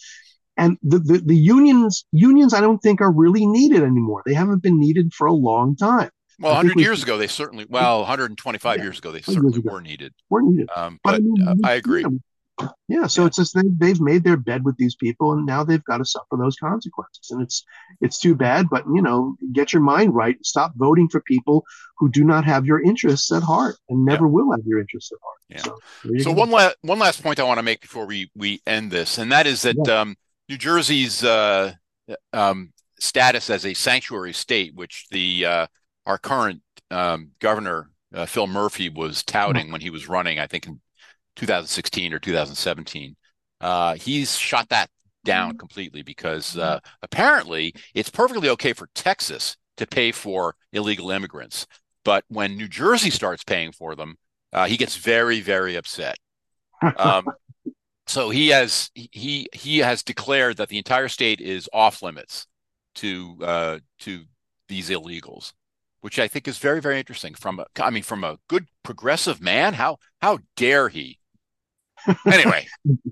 and 0.57 0.77
the, 0.81 0.99
the, 0.99 1.17
the 1.19 1.35
unions 1.35 2.05
unions 2.11 2.53
I 2.53 2.61
don't 2.61 2.79
think 2.79 3.01
are 3.01 3.11
really 3.11 3.45
needed 3.45 3.83
anymore. 3.83 4.23
They 4.25 4.33
haven't 4.33 4.63
been 4.63 4.79
needed 4.79 5.13
for 5.13 5.27
a 5.27 5.33
long 5.33 5.75
time. 5.75 6.09
Well, 6.39 6.53
100 6.53 6.79
years 6.79 7.01
ago, 7.01 7.17
they 7.17 7.27
certainly, 7.27 7.65
well, 7.67 7.99
125 7.99 8.77
yeah, 8.77 8.83
years 8.83 8.99
ago, 8.99 9.11
they 9.11 9.21
certainly 9.21 9.57
ago. 9.57 9.71
were 9.71 9.81
needed. 9.81 10.13
Were 10.29 10.43
needed. 10.43 10.69
Um, 10.75 10.99
but, 11.03 11.11
but 11.11 11.15
I, 11.15 11.19
mean, 11.19 11.47
uh, 11.47 11.55
I 11.63 11.73
agree. 11.73 12.01
Yeah, 12.01 12.69
yeah 12.87 13.07
so 13.07 13.21
yeah. 13.21 13.27
it's 13.27 13.37
just 13.37 13.55
they, 13.55 13.63
they've 13.77 14.01
made 14.01 14.23
their 14.23 14.37
bed 14.37 14.63
with 14.63 14.77
these 14.77 14.95
people 14.95 15.33
and 15.33 15.45
now 15.45 15.63
they've 15.63 15.83
got 15.83 15.97
to 15.97 16.05
suffer 16.05 16.37
those 16.37 16.55
consequences 16.55 17.29
and 17.29 17.41
it's 17.41 17.63
it's 18.01 18.19
too 18.19 18.35
bad 18.35 18.67
but 18.69 18.83
you 18.93 19.01
know 19.01 19.35
get 19.53 19.73
your 19.73 19.81
mind 19.81 20.13
right 20.15 20.43
stop 20.43 20.73
voting 20.75 21.07
for 21.07 21.21
people 21.21 21.63
who 21.97 22.09
do 22.09 22.23
not 22.23 22.45
have 22.45 22.65
your 22.65 22.81
interests 22.81 23.31
at 23.31 23.43
heart 23.43 23.75
and 23.89 24.03
never 24.03 24.27
will 24.27 24.51
have 24.51 24.65
your 24.65 24.79
interests 24.79 25.11
at 25.11 25.19
heart 25.23 25.37
yeah. 25.49 25.73
so, 26.13 26.23
so 26.23 26.31
one 26.31 26.49
last 26.49 26.75
one 26.81 26.99
last 26.99 27.21
point 27.21 27.39
i 27.39 27.43
want 27.43 27.59
to 27.59 27.63
make 27.63 27.81
before 27.81 28.05
we 28.05 28.31
we 28.35 28.59
end 28.65 28.89
this 28.89 29.17
and 29.17 29.31
that 29.31 29.45
is 29.45 29.61
that 29.61 29.87
um, 29.87 30.15
new 30.49 30.57
jersey's 30.57 31.23
uh, 31.23 31.71
um, 32.33 32.71
status 32.99 33.49
as 33.49 33.65
a 33.65 33.73
sanctuary 33.73 34.33
state 34.33 34.73
which 34.75 35.07
the 35.11 35.45
uh, 35.45 35.67
our 36.05 36.17
current 36.17 36.61
um, 36.91 37.31
governor 37.39 37.89
uh, 38.13 38.25
phil 38.25 38.47
murphy 38.47 38.89
was 38.89 39.23
touting 39.23 39.71
when 39.71 39.81
he 39.81 39.89
was 39.89 40.07
running 40.07 40.39
i 40.39 40.47
think 40.47 40.65
in 40.67 40.79
2016 41.37 42.13
or 42.13 42.19
2017. 42.19 43.15
Uh, 43.61 43.95
he's 43.95 44.37
shot 44.37 44.67
that 44.69 44.89
down 45.23 45.57
completely 45.57 46.01
because 46.01 46.57
uh, 46.57 46.79
apparently 47.01 47.73
it's 47.93 48.09
perfectly 48.09 48.49
okay 48.49 48.73
for 48.73 48.89
Texas 48.93 49.55
to 49.77 49.85
pay 49.85 50.11
for 50.11 50.55
illegal 50.73 51.11
immigrants, 51.11 51.67
but 52.03 52.23
when 52.27 52.57
New 52.57 52.67
Jersey 52.67 53.09
starts 53.09 53.43
paying 53.43 53.71
for 53.71 53.95
them, 53.95 54.15
uh, 54.53 54.65
he 54.65 54.77
gets 54.77 54.95
very, 54.97 55.39
very 55.39 55.75
upset. 55.75 56.17
Um, 56.97 57.25
so 58.07 58.29
he 58.29 58.49
has 58.49 58.89
he 58.93 59.47
he 59.53 59.79
has 59.79 60.03
declared 60.03 60.57
that 60.57 60.69
the 60.69 60.77
entire 60.77 61.07
state 61.07 61.41
is 61.41 61.69
off 61.73 62.01
limits 62.01 62.47
to 62.95 63.37
uh, 63.41 63.79
to 63.99 64.25
these 64.67 64.89
illegals, 64.89 65.53
which 66.01 66.19
I 66.19 66.27
think 66.27 66.47
is 66.47 66.57
very, 66.57 66.81
very 66.81 66.99
interesting. 66.99 67.33
From 67.33 67.59
a, 67.59 67.65
I 67.79 67.89
mean, 67.89 68.03
from 68.03 68.23
a 68.23 68.37
good 68.47 68.67
progressive 68.83 69.41
man, 69.41 69.73
how 69.73 69.97
how 70.21 70.39
dare 70.55 70.89
he 70.89 71.19
Anyway, 72.25 72.65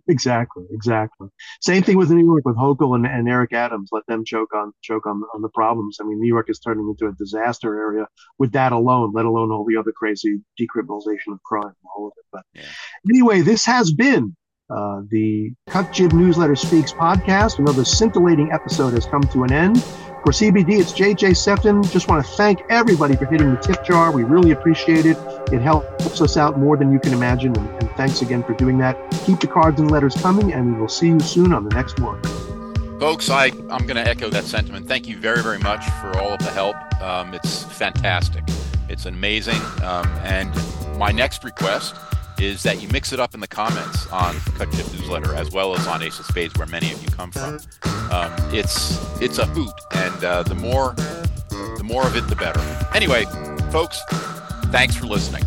exactly, 0.08 0.64
exactly. 0.72 1.28
Same 1.62 1.84
thing 1.84 1.98
with 1.98 2.10
New 2.10 2.26
York 2.26 2.46
with 2.46 2.56
Hochul 2.56 2.96
and, 2.96 3.06
and 3.06 3.28
Eric 3.28 3.54
Adams. 3.54 3.90
Let 3.92 4.06
them 4.08 4.24
choke 4.24 4.54
on 4.54 4.72
choke 4.82 5.06
on 5.06 5.22
on 5.34 5.42
the 5.42 5.50
problems. 5.50 5.98
I 6.00 6.06
mean, 6.06 6.20
New 6.20 6.28
York 6.28 6.50
is 6.50 6.60
turning 6.60 6.88
into 6.88 7.12
a 7.12 7.16
disaster 7.16 7.78
area 7.78 8.08
with 8.38 8.52
that 8.54 8.72
alone, 8.72 9.12
let 9.14 9.26
alone 9.26 9.52
all 9.52 9.66
the 9.66 9.78
other 9.78 9.92
crazy 9.92 10.40
decriminalization 10.60 11.34
of 11.34 11.44
crime, 11.44 11.74
all 11.96 12.08
of 12.08 12.14
it. 12.18 12.26
But 12.32 12.44
yeah. 12.54 12.64
anyway, 13.10 13.42
this 13.42 13.66
has 13.66 13.92
been 13.92 14.36
uh, 14.70 15.02
the 15.10 15.54
Cut 15.68 15.92
Jib 15.92 16.14
Newsletter 16.14 16.56
Speaks 16.56 16.92
podcast. 16.92 17.60
Another 17.60 17.86
scintillating 17.86 18.52
episode 18.52 18.94
has 18.94 19.06
come 19.06 19.22
to 19.24 19.44
an 19.44 19.52
end. 19.52 19.84
For 20.24 20.32
CBD, 20.32 20.80
it's 20.80 20.92
JJ 20.92 21.38
Sefton. 21.38 21.84
Just 21.84 22.08
want 22.08 22.26
to 22.26 22.32
thank 22.32 22.64
everybody 22.70 23.16
for 23.16 23.26
hitting 23.26 23.54
the 23.54 23.60
tip 23.60 23.86
jar. 23.86 24.12
We 24.12 24.24
really 24.24 24.52
appreciate 24.52 25.06
it. 25.06 25.18
It 25.54 25.62
helps 25.62 26.20
us 26.20 26.36
out 26.36 26.58
more 26.58 26.78
than 26.78 26.92
you 26.92 27.00
can 27.00 27.14
imagine. 27.14 27.56
And, 27.56 27.70
and 27.84 27.92
thanks 27.92 28.24
again 28.24 28.44
for 28.44 28.56
doing 28.56 28.80
that. 28.80 28.98
Keep 29.26 29.42
the 29.42 29.48
cards 29.48 29.80
and 29.80 29.92
letters 29.92 30.16
coming, 30.16 30.52
and 30.52 30.74
we 30.74 30.82
will 30.82 30.90
see 30.90 31.10
you 31.10 31.20
soon 31.20 31.54
on 31.54 31.64
the 31.64 31.76
next 31.76 32.00
one. 32.00 32.20
Folks, 33.00 33.30
I, 33.30 33.52
I'm 33.70 33.86
going 33.86 33.98
to 33.98 34.08
echo 34.08 34.30
that 34.30 34.46
sentiment. 34.46 34.88
Thank 34.88 35.08
you 35.08 35.18
very, 35.18 35.44
very 35.44 35.60
much 35.60 35.86
for 36.02 36.18
all 36.18 36.30
of 36.30 36.40
the 36.40 36.50
help. 36.52 36.76
Um, 37.04 37.36
it's 37.36 37.64
fantastic. 37.64 38.44
It's 38.90 39.06
amazing. 39.06 39.62
Um, 39.84 40.08
and 40.24 40.52
my 40.98 41.12
next 41.12 41.44
request 41.44 41.96
is 42.40 42.64
that 42.64 42.82
you 42.82 42.88
mix 42.90 43.14
it 43.14 43.20
up 43.20 43.34
in 43.34 43.40
the 43.40 43.48
comments 43.48 44.08
on 44.12 44.36
Cut 44.58 44.72
Jib 44.72 44.86
Newsletter 44.94 45.34
as 45.36 45.52
well 45.52 45.76
as 45.76 45.88
on 45.88 46.04
Ace 46.04 46.20
of 46.20 46.26
Spades, 46.26 46.56
where 46.58 46.68
many 46.68 46.92
of 46.92 47.02
you 47.02 47.10
come 47.10 47.32
from. 47.32 47.60
Um, 48.12 48.32
it's 48.54 49.00
it's 49.22 49.38
a 49.38 49.46
hoot, 49.46 49.74
and 49.92 50.24
uh, 50.24 50.44
the 50.44 50.56
more 50.56 50.94
the 51.78 51.84
more 51.84 52.06
of 52.06 52.16
it, 52.16 52.28
the 52.28 52.36
better. 52.36 52.60
Anyway, 52.94 53.26
folks, 53.72 54.00
thanks 54.72 54.96
for 54.96 55.06
listening. 55.06 55.44